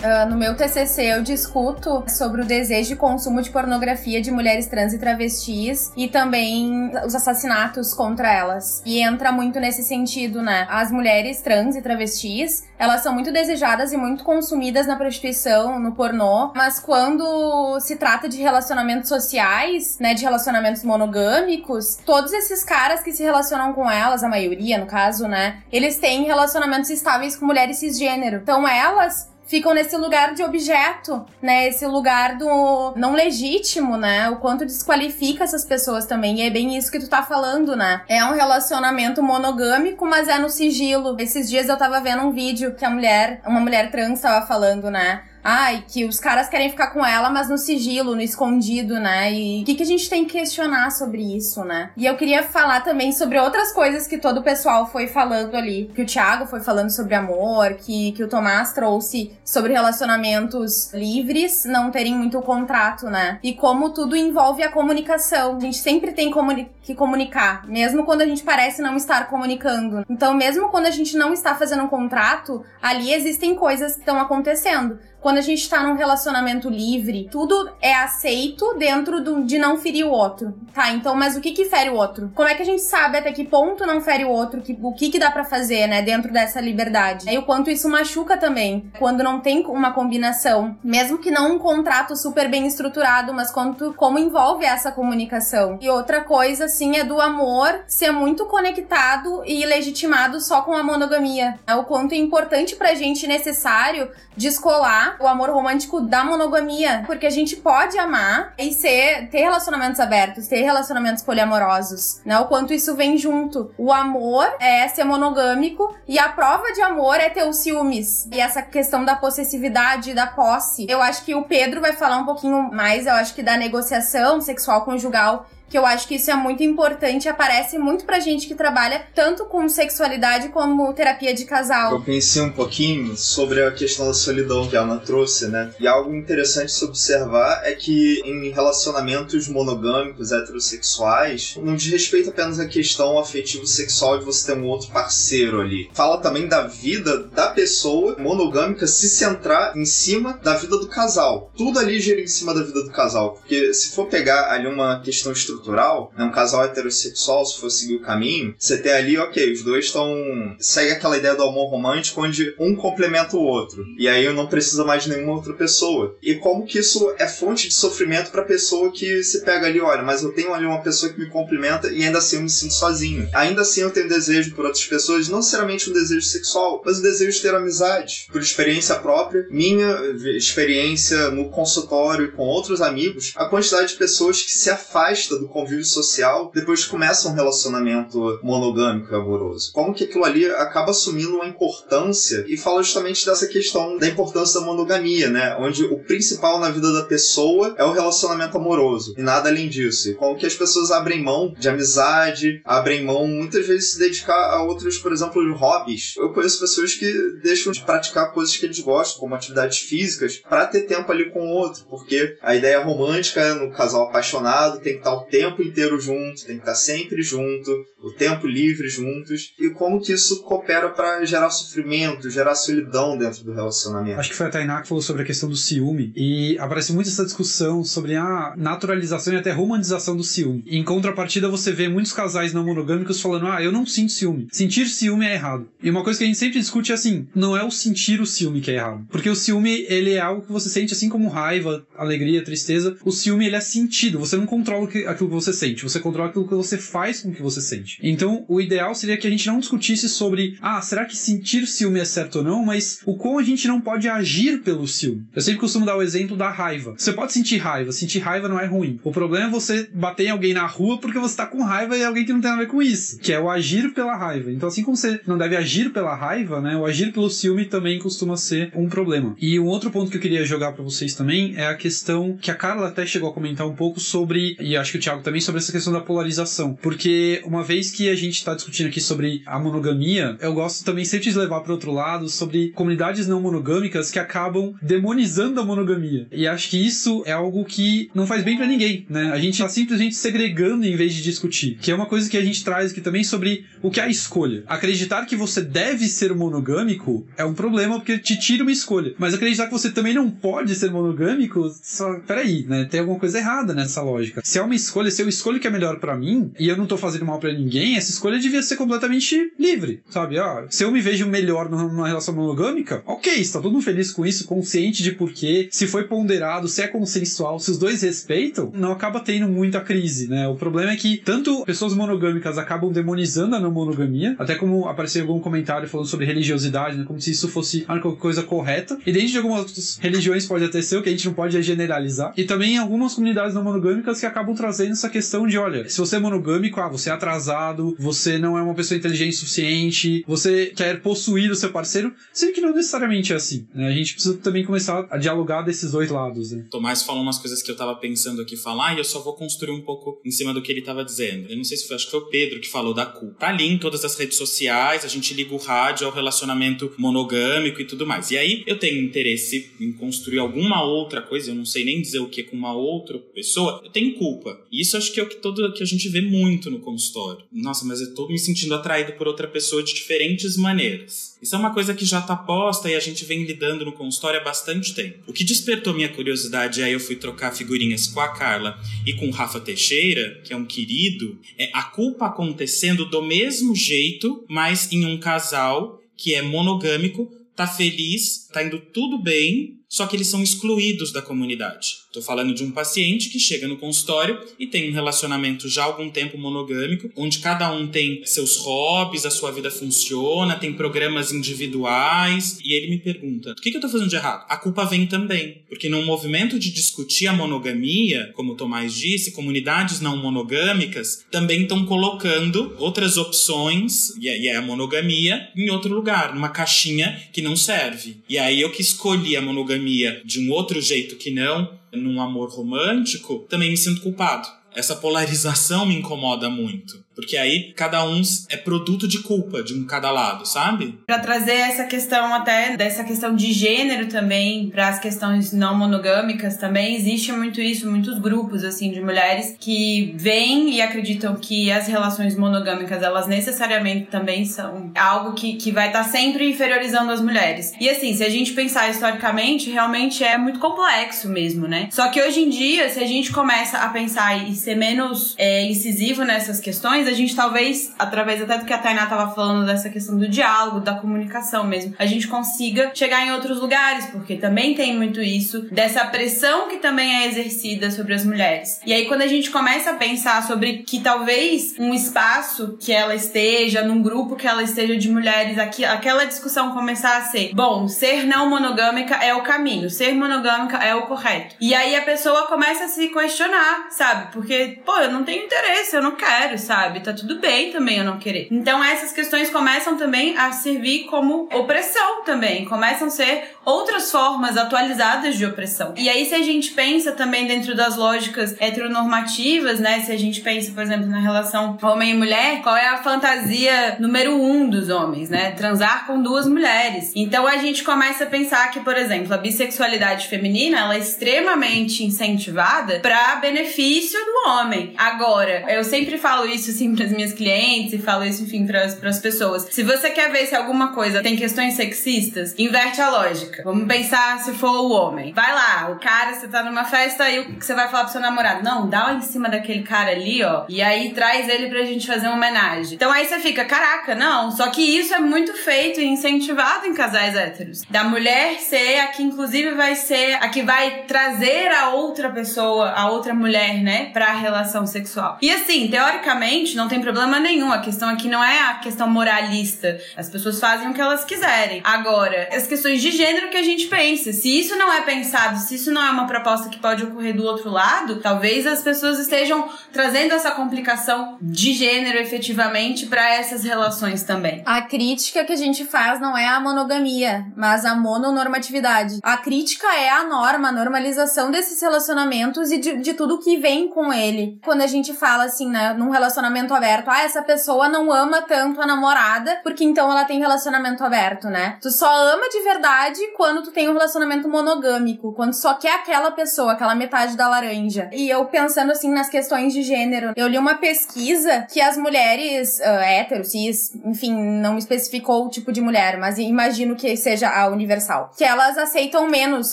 Uh, 0.00 0.30
no 0.30 0.36
meu 0.36 0.56
TCC 0.56 1.02
eu 1.02 1.22
discuto 1.22 2.02
sobre 2.08 2.40
o 2.40 2.44
desejo 2.46 2.88
de 2.88 2.96
consumo 2.96 3.42
de 3.42 3.50
pornografia 3.50 4.22
de 4.22 4.30
mulheres 4.30 4.66
trans 4.66 4.94
e 4.94 4.98
travestis 4.98 5.92
e 5.94 6.08
também 6.08 6.90
os 7.04 7.14
assassinatos 7.14 7.92
contra 7.92 8.32
elas. 8.32 8.82
E 8.86 9.02
entra 9.02 9.30
muito 9.30 9.60
nesse 9.60 9.82
sentido, 9.82 10.40
né? 10.40 10.66
As 10.70 10.90
mulheres 10.90 11.42
trans 11.42 11.76
e 11.76 11.82
travestis, 11.82 12.64
elas 12.78 13.02
são 13.02 13.12
muito 13.12 13.30
desejadas 13.30 13.92
e 13.92 13.96
muito 13.98 14.24
consumidas 14.24 14.86
na 14.86 14.96
prostituição, 14.96 15.78
no 15.78 15.92
pornô, 15.92 16.50
mas 16.54 16.80
quando 16.80 17.78
se 17.80 17.96
trata 17.96 18.26
de 18.26 18.38
relacionamentos 18.38 19.06
sociais, 19.06 19.98
né, 20.00 20.14
de 20.14 20.24
relacionamentos 20.24 20.82
monogâmicos, 20.82 21.96
todos 22.06 22.32
esses 22.32 22.64
caras 22.64 23.02
que 23.02 23.12
se 23.12 23.22
relacionam 23.22 23.74
com 23.74 23.90
elas, 23.90 24.24
a 24.24 24.28
maioria 24.28 24.78
no 24.78 24.86
caso, 24.86 25.28
né, 25.28 25.62
eles 25.70 25.98
têm 25.98 26.24
relacionamentos 26.24 26.88
estáveis 26.88 27.36
com 27.36 27.44
mulheres 27.44 27.76
cisgênero. 27.76 28.38
Então 28.38 28.66
elas 28.66 29.28
ficam 29.50 29.74
nesse 29.74 29.96
lugar 29.96 30.32
de 30.32 30.44
objeto, 30.44 31.26
né? 31.42 31.66
Esse 31.66 31.84
lugar 31.84 32.38
do 32.38 32.92
não 32.94 33.14
legítimo, 33.14 33.96
né? 33.96 34.30
O 34.30 34.36
quanto 34.36 34.64
desqualifica 34.64 35.42
essas 35.42 35.64
pessoas 35.64 36.06
também. 36.06 36.38
E 36.38 36.42
é 36.42 36.50
bem 36.50 36.76
isso 36.76 36.90
que 36.90 37.00
tu 37.00 37.08
tá 37.08 37.20
falando, 37.20 37.74
né? 37.74 38.02
É 38.08 38.24
um 38.24 38.32
relacionamento 38.32 39.20
monogâmico, 39.20 40.06
mas 40.06 40.28
é 40.28 40.38
no 40.38 40.48
sigilo. 40.48 41.16
Esses 41.18 41.50
dias 41.50 41.68
eu 41.68 41.76
tava 41.76 42.00
vendo 42.00 42.22
um 42.22 42.30
vídeo 42.30 42.76
que 42.76 42.84
a 42.84 42.90
mulher, 42.90 43.40
uma 43.44 43.58
mulher 43.58 43.90
trans 43.90 44.20
tava 44.20 44.46
falando, 44.46 44.88
né? 44.88 45.24
Ai, 45.42 45.84
que 45.88 46.04
os 46.04 46.20
caras 46.20 46.48
querem 46.48 46.70
ficar 46.70 46.88
com 46.88 47.04
ela, 47.04 47.30
mas 47.30 47.48
no 47.48 47.56
sigilo, 47.56 48.14
no 48.14 48.20
escondido, 48.20 49.00
né? 49.00 49.32
E 49.32 49.62
o 49.62 49.64
que, 49.64 49.74
que 49.74 49.82
a 49.82 49.86
gente 49.86 50.08
tem 50.08 50.24
que 50.24 50.32
questionar 50.32 50.90
sobre 50.90 51.36
isso, 51.36 51.64
né? 51.64 51.90
E 51.96 52.06
eu 52.06 52.16
queria 52.16 52.42
falar 52.42 52.82
também 52.82 53.12
sobre 53.12 53.38
outras 53.38 53.72
coisas 53.72 54.06
que 54.06 54.18
todo 54.18 54.38
o 54.38 54.42
pessoal 54.42 54.86
foi 54.86 55.06
falando 55.06 55.54
ali. 55.54 55.90
Que 55.94 56.02
o 56.02 56.06
Thiago 56.06 56.46
foi 56.46 56.60
falando 56.60 56.90
sobre 56.90 57.14
amor, 57.14 57.74
que, 57.74 58.12
que 58.12 58.22
o 58.22 58.28
Tomás 58.28 58.72
trouxe 58.72 59.32
sobre 59.44 59.72
relacionamentos 59.72 60.92
livres, 60.92 61.64
não 61.64 61.90
terem 61.90 62.14
muito 62.14 62.40
contrato, 62.42 63.06
né? 63.06 63.38
E 63.42 63.54
como 63.54 63.90
tudo 63.90 64.16
envolve 64.16 64.62
a 64.62 64.70
comunicação. 64.70 65.56
A 65.56 65.60
gente 65.60 65.78
sempre 65.78 66.12
tem 66.12 66.30
comuni 66.30 66.68
que 66.82 66.94
comunicar, 66.94 67.66
mesmo 67.66 68.04
quando 68.04 68.22
a 68.22 68.26
gente 68.26 68.42
parece 68.42 68.82
não 68.82 68.96
estar 68.96 69.28
comunicando. 69.28 70.04
Então, 70.08 70.34
mesmo 70.34 70.70
quando 70.70 70.86
a 70.86 70.90
gente 70.90 71.16
não 71.16 71.32
está 71.32 71.54
fazendo 71.54 71.84
um 71.84 71.88
contrato, 71.88 72.64
ali 72.82 73.12
existem 73.12 73.54
coisas 73.54 73.94
que 73.94 74.00
estão 74.00 74.18
acontecendo 74.18 74.98
quando 75.20 75.38
a 75.38 75.42
gente 75.42 75.68
tá 75.68 75.82
num 75.82 75.94
relacionamento 75.94 76.68
livre, 76.68 77.28
tudo 77.30 77.70
é 77.80 77.94
aceito 77.94 78.74
dentro 78.78 79.22
do, 79.22 79.44
de 79.44 79.58
não 79.58 79.76
ferir 79.76 80.06
o 80.06 80.10
outro. 80.10 80.54
Tá, 80.72 80.90
então, 80.90 81.14
mas 81.14 81.36
o 81.36 81.40
que 81.40 81.52
que 81.52 81.64
fere 81.64 81.90
o 81.90 81.94
outro? 81.94 82.30
Como 82.34 82.48
é 82.48 82.54
que 82.54 82.62
a 82.62 82.66
gente 82.66 82.82
sabe 82.82 83.18
até 83.18 83.30
que 83.32 83.44
ponto 83.44 83.86
não 83.86 84.00
fere 84.00 84.24
o 84.24 84.30
outro? 84.30 84.60
Que, 84.60 84.78
o 84.80 84.92
que 84.92 85.10
que 85.10 85.18
dá 85.18 85.30
para 85.30 85.44
fazer, 85.44 85.86
né, 85.86 86.00
dentro 86.02 86.32
dessa 86.32 86.60
liberdade? 86.60 87.28
E 87.30 87.36
o 87.36 87.42
quanto 87.42 87.70
isso 87.70 87.88
machuca 87.88 88.36
também, 88.36 88.90
quando 88.98 89.22
não 89.22 89.40
tem 89.40 89.64
uma 89.66 89.92
combinação. 89.92 90.76
Mesmo 90.82 91.18
que 91.18 91.30
não 91.30 91.56
um 91.56 91.58
contrato 91.58 92.16
super 92.16 92.48
bem 92.48 92.66
estruturado, 92.66 93.34
mas 93.34 93.50
quanto, 93.50 93.92
como 93.94 94.18
envolve 94.18 94.64
essa 94.64 94.90
comunicação. 94.90 95.78
E 95.80 95.88
outra 95.90 96.22
coisa, 96.22 96.64
assim, 96.64 96.96
é 96.96 97.04
do 97.04 97.20
amor 97.20 97.80
ser 97.86 98.10
muito 98.10 98.46
conectado 98.46 99.42
e 99.44 99.64
legitimado 99.66 100.40
só 100.40 100.62
com 100.62 100.72
a 100.72 100.82
monogamia. 100.82 101.58
É 101.66 101.74
o 101.74 101.84
quanto 101.84 102.14
é 102.14 102.16
importante 102.16 102.76
pra 102.76 102.94
gente 102.94 103.26
necessário 103.26 104.10
descolar 104.36 105.09
o 105.18 105.26
amor 105.26 105.50
romântico 105.50 106.00
da 106.00 106.24
monogamia, 106.24 107.02
porque 107.06 107.26
a 107.26 107.30
gente 107.30 107.56
pode 107.56 107.98
amar 107.98 108.54
e 108.58 108.72
ser 108.72 109.28
ter 109.28 109.40
relacionamentos 109.40 110.00
abertos, 110.00 110.48
ter 110.48 110.62
relacionamentos 110.62 111.22
poliamorosos, 111.22 112.20
né? 112.24 112.38
O 112.38 112.46
quanto 112.46 112.72
isso 112.72 112.94
vem 112.94 113.16
junto. 113.16 113.72
O 113.76 113.92
amor 113.92 114.46
é 114.60 114.86
ser 114.88 115.04
monogâmico 115.04 115.94
e 116.06 116.18
a 116.18 116.28
prova 116.28 116.72
de 116.72 116.82
amor 116.82 117.16
é 117.16 117.28
ter 117.28 117.46
os 117.48 117.56
ciúmes. 117.58 118.28
E 118.32 118.40
essa 118.40 118.62
questão 118.62 119.04
da 119.04 119.16
possessividade, 119.16 120.14
da 120.14 120.26
posse. 120.26 120.86
Eu 120.88 121.00
acho 121.00 121.24
que 121.24 121.34
o 121.34 121.42
Pedro 121.42 121.80
vai 121.80 121.92
falar 121.92 122.18
um 122.18 122.24
pouquinho 122.24 122.70
mais, 122.72 123.06
eu 123.06 123.14
acho 123.14 123.34
que 123.34 123.42
da 123.42 123.56
negociação 123.56 124.40
sexual 124.40 124.84
conjugal 124.84 125.46
que 125.70 125.78
eu 125.78 125.86
acho 125.86 126.08
que 126.08 126.16
isso 126.16 126.30
é 126.30 126.34
muito 126.34 126.64
importante, 126.64 127.28
aparece 127.28 127.78
muito 127.78 128.04
pra 128.04 128.18
gente 128.18 128.48
que 128.48 128.56
trabalha 128.56 129.06
tanto 129.14 129.44
com 129.44 129.68
sexualidade 129.68 130.48
como 130.48 130.92
terapia 130.92 131.32
de 131.32 131.44
casal. 131.44 131.92
Eu 131.92 132.02
pensei 132.02 132.42
um 132.42 132.50
pouquinho 132.50 133.16
sobre 133.16 133.62
a 133.62 133.70
questão 133.70 134.08
da 134.08 134.12
solidão 134.12 134.68
que 134.68 134.76
a 134.76 134.80
Ana 134.80 134.98
trouxe, 134.98 135.46
né? 135.46 135.72
E 135.78 135.86
algo 135.86 136.12
interessante 136.12 136.72
se 136.72 136.84
observar 136.84 137.62
é 137.64 137.72
que 137.72 138.20
em 138.24 138.50
relacionamentos 138.50 139.46
monogâmicos, 139.46 140.32
heterossexuais, 140.32 141.54
não 141.62 141.76
diz 141.76 141.92
respeito 141.92 142.30
apenas 142.30 142.58
à 142.58 142.66
questão 142.66 143.16
afetivo-sexual 143.16 144.18
de 144.18 144.24
você 144.24 144.52
ter 144.52 144.58
um 144.58 144.66
outro 144.66 144.88
parceiro 144.90 145.60
ali. 145.60 145.88
Fala 145.94 146.18
também 146.18 146.48
da 146.48 146.66
vida 146.66 147.18
da 147.28 147.48
pessoa 147.48 148.16
monogâmica 148.18 148.88
se 148.88 149.08
centrar 149.08 149.76
em 149.76 149.84
cima 149.84 150.32
da 150.42 150.56
vida 150.56 150.76
do 150.76 150.88
casal. 150.88 151.52
Tudo 151.56 151.78
ali 151.78 152.00
gira 152.00 152.20
em 152.20 152.26
cima 152.26 152.52
da 152.52 152.62
vida 152.62 152.82
do 152.82 152.90
casal. 152.90 153.34
Porque 153.34 153.72
se 153.72 153.90
for 153.90 154.08
pegar 154.08 154.50
ali 154.50 154.66
uma 154.66 155.00
questão 155.00 155.30
estrutural 155.30 155.59
estrutural, 155.60 156.12
né, 156.16 156.24
um 156.24 156.32
casal 156.32 156.64
heterossexual, 156.64 157.44
se 157.44 157.60
for 157.60 157.70
seguir 157.70 157.96
o 157.96 158.02
caminho, 158.02 158.54
você 158.58 158.78
tem 158.78 158.92
ali, 158.92 159.18
ok, 159.18 159.52
os 159.52 159.62
dois 159.62 159.86
estão. 159.86 160.10
segue 160.58 160.92
aquela 160.92 161.16
ideia 161.16 161.34
do 161.34 161.44
amor 161.44 161.70
romântico 161.70 162.22
onde 162.22 162.54
um 162.58 162.74
complementa 162.74 163.36
o 163.36 163.42
outro. 163.42 163.84
E 163.98 164.08
aí 164.08 164.24
eu 164.24 164.32
não 164.32 164.46
preciso 164.46 164.84
mais 164.84 165.04
de 165.04 165.10
nenhuma 165.10 165.34
outra 165.34 165.52
pessoa. 165.52 166.16
E 166.22 166.34
como 166.36 166.66
que 166.66 166.78
isso 166.78 167.14
é 167.18 167.28
fonte 167.28 167.68
de 167.68 167.74
sofrimento 167.74 168.30
pra 168.30 168.42
pessoa 168.42 168.90
que 168.90 169.22
se 169.22 169.44
pega 169.44 169.66
ali, 169.66 169.80
olha, 169.80 170.02
mas 170.02 170.22
eu 170.22 170.32
tenho 170.32 170.54
ali 170.54 170.64
uma 170.64 170.82
pessoa 170.82 171.12
que 171.12 171.20
me 171.20 171.28
complementa 171.28 171.88
e 171.88 172.02
ainda 172.04 172.18
assim 172.18 172.36
eu 172.36 172.42
me 172.42 172.50
sinto 172.50 172.74
sozinho. 172.74 173.28
Ainda 173.32 173.62
assim 173.62 173.82
eu 173.82 173.90
tenho 173.90 174.08
desejo 174.08 174.54
por 174.54 174.64
outras 174.64 174.84
pessoas, 174.84 175.28
não 175.28 175.38
necessariamente 175.38 175.90
um 175.90 175.92
desejo 175.92 176.22
sexual, 176.22 176.82
mas 176.84 176.98
o 176.98 177.02
desejo 177.02 177.32
de 177.32 177.42
ter 177.42 177.54
amizade. 177.54 178.28
Por 178.32 178.40
experiência 178.40 178.94
própria, 178.96 179.46
minha 179.50 179.98
experiência 180.36 181.30
no 181.30 181.50
consultório 181.50 182.32
com 182.32 182.46
outros 182.46 182.80
amigos, 182.80 183.32
a 183.36 183.44
quantidade 183.46 183.92
de 183.92 183.98
pessoas 183.98 184.42
que 184.42 184.52
se 184.52 184.70
afasta 184.70 185.36
do 185.38 185.48
convívio 185.50 185.84
social 185.84 186.50
depois 186.54 186.84
que 186.84 186.90
começa 186.90 187.28
um 187.28 187.34
relacionamento 187.34 188.40
monogâmico 188.42 189.12
e 189.12 189.16
amoroso. 189.16 189.72
Como 189.72 189.94
que 189.94 190.04
aquilo 190.04 190.24
ali 190.24 190.46
acaba 190.46 190.90
assumindo 190.90 191.36
uma 191.36 191.46
importância 191.46 192.44
e 192.48 192.56
fala 192.56 192.82
justamente 192.82 193.26
dessa 193.26 193.46
questão 193.46 193.98
da 193.98 194.06
importância 194.06 194.60
da 194.60 194.66
monogamia, 194.66 195.28
né? 195.28 195.56
Onde 195.58 195.84
o 195.84 195.98
principal 195.98 196.58
na 196.58 196.70
vida 196.70 196.92
da 196.92 197.04
pessoa 197.04 197.74
é 197.76 197.84
o 197.84 197.92
relacionamento 197.92 198.56
amoroso 198.56 199.14
e 199.16 199.22
nada 199.22 199.48
além 199.48 199.68
disso. 199.68 200.10
E 200.10 200.14
como 200.14 200.36
que 200.36 200.46
as 200.46 200.54
pessoas 200.54 200.90
abrem 200.90 201.22
mão 201.22 201.54
de 201.58 201.68
amizade, 201.68 202.60
abrem 202.64 203.04
mão 203.04 203.26
muitas 203.26 203.66
vezes 203.66 203.92
se 203.92 203.98
dedicar 203.98 204.50
a 204.54 204.62
outros, 204.62 204.98
por 204.98 205.12
exemplo, 205.12 205.40
hobbies. 205.54 206.14
Eu 206.16 206.32
conheço 206.32 206.60
pessoas 206.60 206.94
que 206.94 207.12
deixam 207.42 207.72
de 207.72 207.82
praticar 207.82 208.32
coisas 208.32 208.56
que 208.56 208.66
eles 208.66 208.80
gostam, 208.80 209.20
como 209.20 209.34
atividades 209.34 209.78
físicas, 209.78 210.36
para 210.36 210.66
ter 210.66 210.82
tempo 210.82 211.10
ali 211.10 211.30
com 211.30 211.40
o 211.40 211.50
outro, 211.50 211.84
porque 211.88 212.36
a 212.42 212.54
ideia 212.54 212.82
romântica 212.82 213.54
no 213.54 213.70
casal 213.70 214.04
apaixonado 214.04 214.80
tem 214.80 214.94
que 214.94 214.98
estar 215.00 215.14
o 215.14 215.24
tempo 215.24 215.39
inteiro 215.62 216.00
junto, 216.00 216.44
tem 216.44 216.56
que 216.56 216.62
estar 216.62 216.74
sempre 216.74 217.22
junto, 217.22 217.70
o 218.02 218.10
tempo 218.10 218.46
livre 218.46 218.88
juntos, 218.88 219.54
e 219.58 219.70
como 219.70 220.00
que 220.00 220.12
isso 220.12 220.42
coopera 220.42 220.88
para 220.88 221.24
gerar 221.24 221.50
sofrimento, 221.50 222.30
gerar 222.30 222.54
solidão 222.54 223.16
dentro 223.16 223.44
do 223.44 223.52
relacionamento. 223.52 224.18
Acho 224.18 224.30
que 224.30 224.36
foi 224.36 224.46
a 224.46 224.50
Tainá 224.50 224.80
que 224.80 224.88
falou 224.88 225.02
sobre 225.02 225.22
a 225.22 225.24
questão 225.24 225.48
do 225.48 225.56
ciúme, 225.56 226.12
e 226.16 226.58
aparece 226.58 226.92
muito 226.92 227.08
essa 227.08 227.24
discussão 227.24 227.84
sobre 227.84 228.16
a 228.16 228.54
naturalização 228.56 229.34
e 229.34 229.36
até 229.36 229.52
romantização 229.52 230.16
do 230.16 230.24
ciúme. 230.24 230.64
Em 230.66 230.84
contrapartida, 230.84 231.48
você 231.48 231.72
vê 231.72 231.88
muitos 231.88 232.12
casais 232.12 232.52
não 232.52 232.64
monogâmicos 232.64 233.20
falando: 233.20 233.46
ah, 233.46 233.62
eu 233.62 233.72
não 233.72 233.86
sinto 233.86 234.12
ciúme. 234.12 234.48
Sentir 234.50 234.86
ciúme 234.86 235.26
é 235.26 235.34
errado. 235.34 235.68
E 235.82 235.90
uma 235.90 236.04
coisa 236.04 236.18
que 236.18 236.24
a 236.24 236.26
gente 236.26 236.38
sempre 236.38 236.58
discute 236.58 236.92
é 236.92 236.94
assim: 236.94 237.26
não 237.34 237.56
é 237.56 237.64
o 237.64 237.70
sentir 237.70 238.20
o 238.20 238.26
ciúme 238.26 238.60
que 238.60 238.70
é 238.70 238.74
errado. 238.74 239.06
Porque 239.10 239.28
o 239.28 239.34
ciúme, 239.34 239.86
ele 239.88 240.12
é 240.12 240.20
algo 240.20 240.42
que 240.42 240.52
você 240.52 240.68
sente 240.68 240.92
assim 240.92 241.08
como 241.08 241.28
raiva, 241.28 241.86
alegria, 241.96 242.44
tristeza. 242.44 242.96
O 243.04 243.10
ciúme, 243.10 243.46
ele 243.46 243.56
é 243.56 243.60
sentido. 243.60 244.18
Você 244.18 244.36
não 244.36 244.46
controla 244.46 244.86
aquilo 245.20 245.28
que 245.28 245.34
você 245.34 245.52
sente, 245.52 245.82
você 245.82 246.00
controla 246.00 246.30
aquilo 246.30 246.48
que 246.48 246.54
você 246.54 246.78
faz 246.78 247.20
com 247.20 247.28
o 247.28 247.34
que 247.34 247.42
você 247.42 247.60
sente. 247.60 247.98
Então, 248.02 248.44
o 248.48 248.60
ideal 248.60 248.94
seria 248.94 249.16
que 249.16 249.26
a 249.26 249.30
gente 249.30 249.46
não 249.46 249.58
discutisse 249.58 250.08
sobre, 250.08 250.56
ah, 250.60 250.80
será 250.80 251.04
que 251.04 251.16
sentir 251.16 251.66
ciúme 251.66 252.00
é 252.00 252.04
certo 252.04 252.36
ou 252.36 252.44
não, 252.44 252.64
mas 252.64 253.00
o 253.04 253.16
como 253.16 253.38
a 253.38 253.42
gente 253.42 253.68
não 253.68 253.80
pode 253.80 254.08
agir 254.08 254.62
pelo 254.62 254.86
ciúme. 254.86 255.24
Eu 255.34 255.42
sempre 255.42 255.60
costumo 255.60 255.84
dar 255.84 255.96
o 255.96 256.02
exemplo 256.02 256.36
da 256.36 256.50
raiva. 256.50 256.94
Você 256.96 257.12
pode 257.12 257.32
sentir 257.32 257.58
raiva, 257.58 257.92
sentir 257.92 258.18
raiva 258.18 258.48
não 258.48 258.58
é 258.58 258.66
ruim. 258.66 258.98
O 259.04 259.12
problema 259.12 259.46
é 259.46 259.50
você 259.50 259.88
bater 259.92 260.26
em 260.26 260.30
alguém 260.30 260.54
na 260.54 260.66
rua 260.66 260.98
porque 260.98 261.18
você 261.18 261.36
tá 261.36 261.46
com 261.46 261.62
raiva 261.62 261.96
e 261.96 262.04
alguém 262.04 262.24
que 262.24 262.32
não 262.32 262.40
tem 262.40 262.50
nada 262.50 262.62
a 262.62 262.64
ver 262.64 262.70
com 262.70 262.82
isso, 262.82 263.18
que 263.18 263.32
é 263.32 263.40
o 263.40 263.50
agir 263.50 263.92
pela 263.92 264.16
raiva. 264.16 264.50
Então, 264.50 264.68
assim 264.68 264.82
como 264.82 264.96
você 264.96 265.20
não 265.26 265.36
deve 265.36 265.56
agir 265.56 265.90
pela 265.90 266.14
raiva, 266.14 266.60
né, 266.60 266.76
o 266.76 266.86
agir 266.86 267.12
pelo 267.12 267.30
ciúme 267.30 267.64
também 267.64 267.98
costuma 267.98 268.36
ser 268.36 268.72
um 268.74 268.88
problema. 268.88 269.34
E 269.40 269.58
um 269.58 269.66
outro 269.66 269.90
ponto 269.90 270.10
que 270.10 270.16
eu 270.16 270.20
queria 270.20 270.44
jogar 270.44 270.72
para 270.72 270.82
vocês 270.82 271.14
também 271.14 271.54
é 271.56 271.66
a 271.66 271.74
questão 271.74 272.36
que 272.40 272.50
a 272.50 272.54
Carla 272.54 272.88
até 272.88 273.04
chegou 273.04 273.30
a 273.30 273.32
comentar 273.32 273.66
um 273.66 273.74
pouco 273.74 274.00
sobre, 274.00 274.56
e 274.60 274.76
acho 274.76 274.92
que 274.92 274.98
o 274.98 275.00
Thiago 275.10 275.22
também, 275.22 275.40
sobre 275.40 275.60
essa 275.60 275.72
questão 275.72 275.92
da 275.92 276.00
polarização. 276.00 276.74
Porque 276.74 277.42
uma 277.44 277.62
vez 277.64 277.90
que 277.90 278.08
a 278.08 278.14
gente 278.14 278.34
está 278.34 278.54
discutindo 278.54 278.86
aqui 278.86 279.00
sobre 279.00 279.42
a 279.44 279.58
monogamia, 279.58 280.36
eu 280.40 280.54
gosto 280.54 280.84
também 280.84 281.04
sempre 281.04 281.30
de 281.30 281.38
levar 281.38 281.60
para 281.60 281.72
outro 281.72 281.92
lado 281.92 282.28
sobre 282.28 282.70
comunidades 282.70 283.26
não 283.26 283.40
monogâmicas 283.40 284.10
que 284.10 284.18
acabam 284.18 284.74
demonizando 284.80 285.60
a 285.60 285.64
monogamia. 285.64 286.26
E 286.30 286.46
acho 286.46 286.70
que 286.70 286.78
isso 286.78 287.22
é 287.26 287.32
algo 287.32 287.64
que 287.64 288.10
não 288.14 288.26
faz 288.26 288.44
bem 288.44 288.56
para 288.56 288.66
ninguém, 288.66 289.06
né? 289.08 289.30
A 289.32 289.38
gente 289.38 289.54
está 289.54 289.68
simplesmente 289.68 290.14
segregando 290.14 290.86
em 290.86 290.96
vez 290.96 291.14
de 291.14 291.22
discutir. 291.22 291.78
Que 291.80 291.90
é 291.90 291.94
uma 291.94 292.06
coisa 292.06 292.30
que 292.30 292.36
a 292.36 292.44
gente 292.44 292.62
traz 292.62 292.92
aqui 292.92 293.00
também 293.00 293.24
sobre 293.24 293.64
o 293.82 293.90
que 293.90 294.00
é 294.00 294.04
a 294.04 294.08
escolha. 294.08 294.62
Acreditar 294.66 295.26
que 295.26 295.36
você 295.36 295.60
deve 295.60 296.06
ser 296.06 296.34
monogâmico 296.34 297.26
é 297.36 297.44
um 297.44 297.54
problema 297.54 297.96
porque 297.96 298.18
te 298.18 298.38
tira 298.38 298.62
uma 298.62 298.72
escolha. 298.72 299.14
Mas 299.18 299.34
acreditar 299.34 299.66
que 299.66 299.72
você 299.72 299.90
também 299.90 300.14
não 300.14 300.30
pode 300.30 300.74
ser 300.74 300.90
monogâmico, 300.90 301.74
só, 301.82 302.14
peraí, 302.20 302.64
né? 302.68 302.84
Tem 302.84 303.00
alguma 303.00 303.18
coisa 303.18 303.38
errada 303.38 303.74
nessa 303.74 304.02
lógica. 304.02 304.40
Se 304.44 304.58
é 304.58 304.62
uma 304.62 304.74
escolha, 304.74 304.99
se 305.08 305.22
eu 305.22 305.28
escolho 305.28 305.58
o 305.58 305.60
que 305.60 305.68
é 305.68 305.70
melhor 305.70 306.00
para 306.00 306.16
mim 306.16 306.50
e 306.58 306.68
eu 306.68 306.76
não 306.76 306.86
tô 306.86 306.96
fazendo 306.96 307.24
mal 307.24 307.38
para 307.38 307.52
ninguém, 307.52 307.96
essa 307.96 308.10
escolha 308.10 308.40
devia 308.40 308.60
ser 308.62 308.76
completamente 308.76 309.52
livre, 309.58 310.02
sabe? 310.10 310.38
Ah, 310.38 310.66
se 310.68 310.82
eu 310.82 310.90
me 310.90 311.00
vejo 311.00 311.26
melhor 311.26 311.70
numa 311.70 312.08
relação 312.08 312.34
monogâmica, 312.34 313.02
ok, 313.06 313.32
está 313.34 313.60
todo 313.60 313.72
mundo 313.72 313.84
feliz 313.84 314.10
com 314.10 314.26
isso, 314.26 314.46
consciente 314.46 315.02
de 315.02 315.12
porquê, 315.12 315.68
se 315.70 315.86
foi 315.86 316.04
ponderado, 316.04 316.66
se 316.66 316.82
é 316.82 316.88
consensual, 316.88 317.60
se 317.60 317.70
os 317.70 317.78
dois 317.78 318.02
respeitam, 318.02 318.72
não 318.74 318.90
acaba 318.90 319.20
tendo 319.20 319.48
muita 319.48 319.80
crise, 319.80 320.28
né? 320.28 320.48
O 320.48 320.56
problema 320.56 320.92
é 320.92 320.96
que 320.96 321.18
tanto 321.18 321.64
pessoas 321.64 321.94
monogâmicas 321.94 322.58
acabam 322.58 322.90
demonizando 322.90 323.54
a 323.54 323.60
não 323.60 323.70
monogamia, 323.70 324.34
até 324.38 324.54
como 324.54 324.88
apareceu 324.88 325.22
algum 325.22 325.38
comentário 325.38 325.88
falando 325.88 326.06
sobre 326.06 326.26
religiosidade, 326.26 326.96
né? 326.96 327.04
Como 327.06 327.20
se 327.20 327.30
isso 327.30 327.48
fosse 327.48 327.84
a 327.86 327.98
coisa 327.98 328.42
correta. 328.42 328.98
E 329.06 329.12
dentro 329.12 329.28
de 329.28 329.36
algumas 329.36 329.60
outras 329.60 329.98
religiões 330.00 330.46
pode 330.46 330.64
até 330.64 330.82
ser 330.82 330.96
o 330.96 331.02
que 331.02 331.08
a 331.08 331.12
gente 331.12 331.26
não 331.26 331.34
pode 331.34 331.60
generalizar. 331.62 332.32
E 332.36 332.44
também 332.44 332.78
algumas 332.78 333.14
comunidades 333.14 333.54
não 333.54 333.62
monogâmicas 333.62 334.20
que 334.20 334.26
acabam 334.26 334.54
trazendo 334.54 334.89
essa 334.92 335.08
questão 335.08 335.46
de, 335.46 335.58
olha, 335.58 335.88
se 335.88 335.98
você 335.98 336.16
é 336.16 336.18
monogâmico, 336.18 336.80
ah, 336.80 336.88
você 336.88 337.10
é 337.10 337.12
atrasado, 337.12 337.96
você 337.98 338.38
não 338.38 338.56
é 338.56 338.62
uma 338.62 338.74
pessoa 338.74 338.98
inteligente 338.98 339.34
o 339.34 339.38
suficiente, 339.38 340.24
você 340.26 340.66
quer 340.66 341.00
possuir 341.00 341.50
o 341.50 341.54
seu 341.54 341.70
parceiro, 341.70 342.12
sendo 342.32 342.52
que 342.52 342.60
não 342.60 342.74
necessariamente 342.74 343.32
é 343.32 343.36
assim. 343.36 343.66
Né? 343.74 343.88
A 343.88 343.92
gente 343.92 344.14
precisa 344.14 344.36
também 344.38 344.64
começar 344.64 345.06
a 345.10 345.16
dialogar 345.16 345.62
desses 345.62 345.92
dois 345.92 346.10
lados. 346.10 346.52
Né? 346.52 346.64
Tomás 346.70 347.02
falou 347.02 347.22
umas 347.22 347.38
coisas 347.38 347.62
que 347.62 347.70
eu 347.70 347.76
tava 347.76 347.94
pensando 347.96 348.42
aqui 348.42 348.56
falar 348.56 348.94
e 348.94 348.98
eu 348.98 349.04
só 349.04 349.20
vou 349.20 349.34
construir 349.34 349.72
um 349.72 349.82
pouco 349.82 350.20
em 350.24 350.30
cima 350.30 350.52
do 350.52 350.62
que 350.62 350.70
ele 350.72 350.82
tava 350.82 351.04
dizendo. 351.04 351.48
Eu 351.48 351.56
não 351.56 351.64
sei 351.64 351.76
se 351.76 351.86
foi, 351.86 351.96
acho 351.96 352.06
que 352.06 352.10
foi 352.10 352.20
o 352.20 352.26
Pedro 352.26 352.60
que 352.60 352.68
falou 352.68 352.94
da 352.94 353.06
culpa. 353.06 353.36
Tá 353.40 353.48
ali 353.48 353.66
em 353.66 353.78
todas 353.78 354.04
as 354.04 354.16
redes 354.18 354.36
sociais, 354.36 355.04
a 355.04 355.08
gente 355.08 355.34
liga 355.34 355.54
o 355.54 355.58
rádio 355.58 356.06
ao 356.06 356.12
relacionamento 356.12 356.92
monogâmico 356.98 357.80
e 357.80 357.84
tudo 357.84 358.06
mais. 358.06 358.30
E 358.30 358.38
aí 358.38 358.64
eu 358.66 358.78
tenho 358.78 359.02
interesse 359.02 359.70
em 359.80 359.92
construir 359.92 360.38
alguma 360.38 360.82
outra 360.84 361.22
coisa, 361.22 361.50
eu 361.50 361.54
não 361.54 361.64
sei 361.64 361.84
nem 361.84 362.00
dizer 362.00 362.18
o 362.18 362.28
que 362.28 362.42
com 362.42 362.56
uma 362.56 362.74
outra 362.74 363.18
pessoa, 363.18 363.80
eu 363.84 363.90
tenho 363.90 364.14
culpa. 364.14 364.58
E 364.70 364.79
isso 364.80 364.96
acho 364.96 365.12
que 365.12 365.20
é 365.20 365.22
o 365.22 365.28
que 365.28 365.36
todo 365.36 365.72
que 365.72 365.82
a 365.82 365.86
gente 365.86 366.08
vê 366.08 366.20
muito 366.20 366.70
no 366.70 366.80
consultório. 366.80 367.44
Nossa, 367.52 367.84
mas 367.84 368.00
eu 368.00 368.14
tô 368.14 368.28
me 368.28 368.38
sentindo 368.38 368.74
atraído 368.74 369.12
por 369.12 369.26
outra 369.26 369.46
pessoa 369.46 369.82
de 369.82 369.92
diferentes 369.92 370.56
maneiras. 370.56 371.36
Isso 371.40 371.54
é 371.54 371.58
uma 371.58 371.72
coisa 371.72 371.94
que 371.94 372.04
já 372.04 372.20
tá 372.20 372.36
posta 372.36 372.90
e 372.90 372.94
a 372.94 373.00
gente 373.00 373.24
vem 373.24 373.44
lidando 373.44 373.84
no 373.84 373.92
consultório 373.92 374.40
há 374.40 374.44
bastante 374.44 374.94
tempo. 374.94 375.18
O 375.26 375.32
que 375.32 375.44
despertou 375.44 375.94
minha 375.94 376.08
curiosidade, 376.08 376.82
aí 376.82 376.92
eu 376.92 377.00
fui 377.00 377.16
trocar 377.16 377.52
figurinhas 377.52 378.06
com 378.06 378.20
a 378.20 378.28
Carla 378.28 378.78
e 379.06 379.12
com 379.14 379.28
o 379.28 379.32
Rafa 379.32 379.60
Teixeira, 379.60 380.40
que 380.44 380.52
é 380.52 380.56
um 380.56 380.64
querido, 380.66 381.38
é 381.58 381.70
a 381.72 381.82
culpa 381.82 382.26
acontecendo 382.26 383.04
do 383.04 383.22
mesmo 383.22 383.74
jeito, 383.74 384.44
mas 384.48 384.90
em 384.92 385.04
um 385.04 385.18
casal 385.18 386.00
que 386.16 386.34
é 386.34 386.42
monogâmico, 386.42 387.30
tá 387.56 387.66
feliz, 387.66 388.46
tá 388.52 388.62
indo 388.62 388.78
tudo 388.78 389.18
bem, 389.18 389.79
só 389.90 390.06
que 390.06 390.14
eles 390.14 390.28
são 390.28 390.40
excluídos 390.40 391.10
da 391.10 391.20
comunidade. 391.20 391.98
Estou 392.06 392.22
falando 392.22 392.54
de 392.54 392.62
um 392.62 392.70
paciente 392.70 393.28
que 393.28 393.40
chega 393.40 393.66
no 393.66 393.76
consultório 393.76 394.38
e 394.58 394.66
tem 394.66 394.88
um 394.88 394.92
relacionamento 394.92 395.68
já 395.68 395.82
há 395.82 395.86
algum 395.86 396.08
tempo 396.08 396.38
monogâmico, 396.38 397.10
onde 397.16 397.40
cada 397.40 397.72
um 397.72 397.88
tem 397.88 398.24
seus 398.24 398.56
hobbies, 398.58 399.26
a 399.26 399.30
sua 399.30 399.50
vida 399.50 399.70
funciona, 399.70 400.56
tem 400.56 400.72
programas 400.72 401.32
individuais, 401.32 402.58
e 402.64 402.72
ele 402.72 402.88
me 402.88 402.98
pergunta: 402.98 403.50
o 403.50 403.54
que, 403.56 403.70
que 403.70 403.76
eu 403.76 403.80
estou 403.80 403.90
fazendo 403.90 404.08
de 404.08 404.16
errado? 404.16 404.44
A 404.48 404.56
culpa 404.56 404.84
vem 404.84 405.06
também, 405.06 405.62
porque 405.68 405.88
num 405.88 406.04
movimento 406.04 406.58
de 406.58 406.70
discutir 406.70 407.26
a 407.26 407.32
monogamia, 407.32 408.32
como 408.34 408.52
o 408.52 408.56
Tomás 408.56 408.94
disse, 408.94 409.32
comunidades 409.32 410.00
não 410.00 410.16
monogâmicas 410.16 411.24
também 411.30 411.62
estão 411.62 411.84
colocando 411.84 412.76
outras 412.78 413.16
opções, 413.16 414.16
e 414.20 414.28
é 414.28 414.56
a 414.56 414.62
monogamia, 414.62 415.48
em 415.56 415.68
outro 415.70 415.92
lugar, 415.92 416.32
numa 416.34 416.48
caixinha 416.48 417.20
que 417.32 417.42
não 417.42 417.56
serve. 417.56 418.18
E 418.28 418.38
aí 418.38 418.60
eu 418.60 418.70
que 418.70 418.82
escolhi 418.82 419.36
a 419.36 419.42
monogamia 419.42 419.79
de 420.24 420.40
um 420.40 420.50
outro 420.52 420.80
jeito 420.80 421.16
que 421.16 421.30
não, 421.30 421.78
num 421.92 422.20
amor 422.20 422.50
romântico, 422.50 423.46
também 423.48 423.70
me 423.70 423.76
sinto 423.76 424.00
culpado. 424.00 424.48
Essa 424.74 424.94
polarização 424.94 425.84
me 425.84 425.96
incomoda 425.96 426.48
muito. 426.48 427.04
Porque 427.20 427.36
aí 427.36 427.72
cada 427.76 428.04
um 428.04 428.22
é 428.48 428.56
produto 428.56 429.06
de 429.06 429.18
culpa 429.18 429.62
de 429.62 429.74
um 429.74 429.86
cada 429.86 430.10
lado, 430.10 430.46
sabe? 430.46 430.98
Para 431.06 431.18
trazer 431.18 431.52
essa 431.52 431.84
questão 431.84 432.34
até 432.34 432.76
dessa 432.76 433.04
questão 433.04 433.34
de 433.36 433.52
gênero 433.52 434.06
também 434.06 434.70
para 434.70 434.88
as 434.88 434.98
questões 434.98 435.52
não 435.52 435.76
monogâmicas 435.76 436.56
também 436.56 436.96
existe 436.96 437.30
muito 437.32 437.60
isso, 437.60 437.90
muitos 437.90 438.18
grupos 438.18 438.64
assim 438.64 438.90
de 438.90 439.00
mulheres 439.00 439.54
que 439.58 440.14
veem 440.16 440.74
e 440.74 440.80
acreditam 440.80 441.36
que 441.36 441.70
as 441.70 441.86
relações 441.86 442.36
monogâmicas 442.36 443.02
elas 443.02 443.26
necessariamente 443.26 444.06
também 444.06 444.44
são 444.44 444.90
algo 444.96 445.34
que, 445.34 445.54
que 445.54 445.70
vai 445.70 445.88
estar 445.88 446.04
tá 446.04 446.10
sempre 446.10 446.48
inferiorizando 446.48 447.12
as 447.12 447.20
mulheres. 447.20 447.72
E 447.80 447.88
assim, 447.88 448.14
se 448.14 448.24
a 448.24 448.30
gente 448.30 448.52
pensar 448.52 448.88
historicamente, 448.88 449.70
realmente 449.70 450.24
é 450.24 450.38
muito 450.38 450.58
complexo 450.58 451.28
mesmo, 451.28 451.68
né? 451.68 451.88
Só 451.90 452.08
que 452.08 452.20
hoje 452.20 452.40
em 452.40 452.48
dia, 452.48 452.88
se 452.88 453.00
a 453.00 453.06
gente 453.06 453.32
começa 453.32 453.78
a 453.78 453.88
pensar 453.88 454.48
e 454.48 454.54
ser 454.54 454.74
menos 454.74 455.34
é, 455.36 455.64
incisivo 455.64 456.24
nessas 456.24 456.60
questões, 456.60 457.06
a 457.10 457.14
gente 457.14 457.34
talvez, 457.34 457.92
através 457.98 458.42
até 458.42 458.58
do 458.58 458.64
que 458.64 458.72
a 458.72 458.78
Tainá 458.78 459.06
tava 459.06 459.34
falando 459.34 459.66
dessa 459.66 459.90
questão 459.90 460.16
do 460.16 460.28
diálogo, 460.28 460.80
da 460.80 460.94
comunicação 460.94 461.64
mesmo, 461.64 461.94
a 461.98 462.06
gente 462.06 462.28
consiga 462.28 462.90
chegar 462.94 463.26
em 463.26 463.32
outros 463.32 463.60
lugares, 463.60 464.06
porque 464.06 464.36
também 464.36 464.74
tem 464.74 464.96
muito 464.96 465.20
isso, 465.20 465.62
dessa 465.72 466.04
pressão 466.06 466.68
que 466.68 466.78
também 466.78 467.22
é 467.22 467.26
exercida 467.28 467.90
sobre 467.90 468.14
as 468.14 468.24
mulheres. 468.24 468.80
E 468.86 468.92
aí, 468.92 469.06
quando 469.06 469.22
a 469.22 469.26
gente 469.26 469.50
começa 469.50 469.90
a 469.90 469.94
pensar 469.94 470.42
sobre 470.46 470.78
que 470.78 471.00
talvez 471.00 471.74
um 471.78 471.92
espaço 471.92 472.76
que 472.80 472.92
ela 472.92 473.14
esteja, 473.14 473.82
num 473.82 474.02
grupo 474.02 474.36
que 474.36 474.46
ela 474.46 474.62
esteja 474.62 474.96
de 474.96 475.08
mulheres, 475.08 475.58
aqui, 475.58 475.84
aquela 475.84 476.24
discussão 476.24 476.72
começar 476.72 477.18
a 477.18 477.22
ser: 477.22 477.52
bom, 477.54 477.88
ser 477.88 478.26
não 478.26 478.48
monogâmica 478.48 479.16
é 479.16 479.34
o 479.34 479.42
caminho, 479.42 479.90
ser 479.90 480.14
monogâmica 480.14 480.76
é 480.78 480.94
o 480.94 481.02
correto. 481.02 481.56
E 481.60 481.74
aí 481.74 481.94
a 481.96 482.02
pessoa 482.02 482.46
começa 482.46 482.84
a 482.84 482.88
se 482.88 483.08
questionar, 483.08 483.88
sabe? 483.90 484.32
Porque, 484.32 484.80
pô, 484.84 484.96
eu 484.98 485.10
não 485.10 485.24
tenho 485.24 485.44
interesse, 485.44 485.96
eu 485.96 486.02
não 486.02 486.16
quero, 486.16 486.58
sabe? 486.58 486.89
Tá 486.98 487.12
tudo 487.12 487.38
bem 487.38 487.70
também 487.70 487.98
eu 487.98 488.04
não 488.04 488.18
querer. 488.18 488.48
Então 488.50 488.82
essas 488.82 489.12
questões 489.12 489.50
começam 489.50 489.96
também 489.96 490.36
a 490.36 490.50
servir 490.50 491.04
como 491.04 491.48
opressão 491.54 492.24
também, 492.24 492.64
começam 492.64 493.06
a 493.06 493.10
ser 493.10 493.44
outras 493.64 494.10
formas 494.10 494.56
atualizadas 494.56 495.36
de 495.36 495.44
opressão. 495.44 495.94
E 495.96 496.08
aí, 496.08 496.24
se 496.26 496.34
a 496.34 496.42
gente 496.42 496.72
pensa 496.72 497.12
também 497.12 497.46
dentro 497.46 497.76
das 497.76 497.96
lógicas 497.96 498.56
heteronormativas, 498.58 499.78
né? 499.78 500.00
Se 500.00 500.12
a 500.12 500.18
gente 500.18 500.40
pensa, 500.40 500.72
por 500.72 500.82
exemplo, 500.82 501.06
na 501.06 501.20
relação 501.20 501.78
homem 501.82 502.12
e 502.12 502.14
mulher, 502.14 502.62
qual 502.62 502.76
é 502.76 502.88
a 502.88 503.02
fantasia 503.02 503.96
número 503.98 504.34
um 504.34 504.68
dos 504.68 504.88
homens, 504.88 505.28
né? 505.28 505.52
Transar 505.52 506.06
com 506.06 506.22
duas 506.22 506.46
mulheres. 506.46 507.12
Então 507.14 507.46
a 507.46 507.56
gente 507.58 507.84
começa 507.84 508.24
a 508.24 508.26
pensar 508.26 508.70
que, 508.70 508.80
por 508.80 508.96
exemplo, 508.96 509.32
a 509.34 509.38
bissexualidade 509.38 510.28
feminina 510.28 510.78
ela 510.78 510.94
é 510.94 510.98
extremamente 510.98 512.04
incentivada 512.04 513.00
para 513.00 513.36
benefício 513.36 514.18
do 514.18 514.50
homem. 514.50 514.94
Agora, 514.96 515.64
eu 515.68 515.84
sempre 515.84 516.18
falo 516.18 516.46
isso 516.46 516.70
assim 516.80 516.94
para 516.94 517.04
as 517.04 517.12
minhas 517.12 517.32
clientes 517.32 517.92
e 517.92 517.98
falo 517.98 518.24
isso, 518.24 518.42
enfim, 518.42 518.66
para 518.66 518.84
as 518.84 519.18
pessoas. 519.18 519.66
Se 519.70 519.82
você 519.82 520.10
quer 520.10 520.32
ver 520.32 520.46
se 520.46 520.56
alguma 520.56 520.92
coisa 520.92 521.22
tem 521.22 521.36
questões 521.36 521.74
sexistas, 521.74 522.54
inverte 522.58 523.00
a 523.00 523.10
lógica. 523.10 523.62
Vamos 523.62 523.86
pensar 523.86 524.38
se 524.40 524.52
for 524.54 524.70
o 524.70 524.90
homem. 524.90 525.32
Vai 525.34 525.52
lá, 525.52 525.90
o 525.90 526.00
cara, 526.00 526.34
você 526.34 526.48
tá 526.48 526.62
numa 526.62 526.84
festa 526.84 527.28
e 527.28 527.40
o 527.40 527.54
que 527.56 527.64
você 527.64 527.74
vai 527.74 527.88
falar 527.88 528.04
pro 528.04 528.12
seu 528.12 528.20
namorado? 528.20 528.64
Não, 528.64 528.88
dá 528.88 529.04
lá 529.04 529.14
em 529.14 529.20
cima 529.20 529.48
daquele 529.48 529.82
cara 529.82 530.10
ali, 530.12 530.42
ó. 530.42 530.64
E 530.68 530.80
aí 530.80 531.12
traz 531.12 531.48
ele 531.48 531.68
pra 531.68 531.84
gente 531.84 532.06
fazer 532.06 532.26
uma 532.28 532.36
homenagem. 532.36 532.94
Então 532.94 533.12
aí 533.12 533.26
você 533.26 533.38
fica, 533.40 533.64
caraca, 533.64 534.14
não. 534.14 534.50
Só 534.50 534.68
que 534.68 534.80
isso 534.80 535.14
é 535.14 535.18
muito 535.18 535.52
feito 535.54 536.00
e 536.00 536.06
incentivado 536.06 536.86
em 536.86 536.94
casais 536.94 537.36
héteros. 537.36 537.82
Da 537.90 538.04
mulher 538.04 538.58
ser 538.58 539.00
a 539.00 539.08
que, 539.08 539.22
inclusive, 539.22 539.72
vai 539.72 539.94
ser 539.94 540.34
a 540.34 540.48
que 540.48 540.62
vai 540.62 541.02
trazer 541.06 541.70
a 541.72 541.90
outra 541.90 542.30
pessoa, 542.30 542.90
a 542.90 543.10
outra 543.10 543.34
mulher, 543.34 543.82
né, 543.82 544.06
pra 544.12 544.32
relação 544.32 544.86
sexual. 544.86 545.38
E 545.42 545.50
assim, 545.50 545.88
teoricamente, 545.88 546.69
não 546.76 546.88
tem 546.88 547.00
problema 547.00 547.38
nenhum. 547.38 547.72
A 547.72 547.78
questão 547.78 548.08
aqui 548.08 548.28
não 548.28 548.42
é 548.42 548.70
a 548.70 548.74
questão 548.74 549.08
moralista. 549.08 549.98
As 550.16 550.28
pessoas 550.28 550.58
fazem 550.60 550.88
o 550.88 550.94
que 550.94 551.00
elas 551.00 551.24
quiserem. 551.24 551.80
Agora, 551.84 552.48
as 552.52 552.66
questões 552.66 553.00
de 553.00 553.10
gênero 553.10 553.50
que 553.50 553.56
a 553.56 553.62
gente 553.62 553.86
pensa. 553.86 554.32
Se 554.32 554.60
isso 554.60 554.76
não 554.76 554.92
é 554.92 555.02
pensado, 555.02 555.58
se 555.58 555.74
isso 555.74 555.90
não 555.90 556.02
é 556.02 556.10
uma 556.10 556.26
proposta 556.26 556.68
que 556.68 556.78
pode 556.78 557.04
ocorrer 557.04 557.34
do 557.34 557.44
outro 557.44 557.70
lado, 557.70 558.20
talvez 558.20 558.66
as 558.66 558.82
pessoas 558.82 559.18
estejam 559.18 559.68
trazendo 559.92 560.34
essa 560.34 560.50
complicação 560.50 561.38
de 561.40 561.72
gênero 561.72 562.18
efetivamente 562.18 563.06
para 563.06 563.34
essas 563.34 563.64
relações 563.64 564.22
também. 564.22 564.62
A 564.66 564.82
crítica 564.82 565.44
que 565.44 565.52
a 565.52 565.56
gente 565.56 565.84
faz 565.84 566.20
não 566.20 566.36
é 566.36 566.46
a 566.46 566.60
monogamia, 566.60 567.46
mas 567.56 567.84
a 567.84 567.94
mononormatividade. 567.94 569.18
A 569.22 569.36
crítica 569.36 569.86
é 569.94 570.08
a 570.08 570.24
norma, 570.24 570.68
a 570.68 570.72
normalização 570.72 571.50
desses 571.50 571.80
relacionamentos 571.80 572.70
e 572.70 572.78
de, 572.78 572.96
de 572.96 573.14
tudo 573.14 573.38
que 573.38 573.56
vem 573.56 573.88
com 573.88 574.12
ele. 574.12 574.58
Quando 574.62 574.82
a 574.82 574.86
gente 574.86 575.14
fala 575.14 575.44
assim, 575.44 575.68
né, 575.68 575.94
num 575.94 576.10
relacionamento 576.10 576.59
aberto, 576.74 577.08
ah, 577.08 577.22
essa 577.22 577.42
pessoa 577.42 577.88
não 577.88 578.12
ama 578.12 578.42
tanto 578.42 578.80
a 578.80 578.86
namorada, 578.86 579.60
porque 579.62 579.84
então 579.84 580.10
ela 580.10 580.24
tem 580.24 580.38
relacionamento 580.38 581.04
aberto, 581.04 581.48
né? 581.48 581.78
Tu 581.80 581.90
só 581.90 582.10
ama 582.32 582.48
de 582.48 582.60
verdade 582.62 583.20
quando 583.36 583.62
tu 583.62 583.70
tem 583.70 583.88
um 583.88 583.92
relacionamento 583.92 584.48
monogâmico, 584.48 585.32
quando 585.32 585.54
só 585.54 585.74
quer 585.74 585.94
aquela 585.94 586.30
pessoa, 586.30 586.72
aquela 586.72 586.94
metade 586.94 587.36
da 587.36 587.48
laranja. 587.48 588.08
E 588.12 588.28
eu 588.28 588.44
pensando 588.46 588.92
assim 588.92 589.10
nas 589.10 589.28
questões 589.28 589.72
de 589.72 589.82
gênero, 589.82 590.32
eu 590.36 590.48
li 590.48 590.58
uma 590.58 590.74
pesquisa 590.74 591.66
que 591.70 591.80
as 591.80 591.96
mulheres 591.96 592.78
uh, 592.78 593.00
hétero, 593.00 593.44
cis, 593.44 593.94
enfim, 594.04 594.34
não 594.34 594.78
especificou 594.78 595.46
o 595.46 595.50
tipo 595.50 595.72
de 595.72 595.80
mulher, 595.80 596.18
mas 596.18 596.38
imagino 596.38 596.96
que 596.96 597.16
seja 597.16 597.48
a 597.48 597.68
universal, 597.68 598.30
que 598.36 598.44
elas 598.44 598.76
aceitam 598.76 599.28
menos 599.28 599.72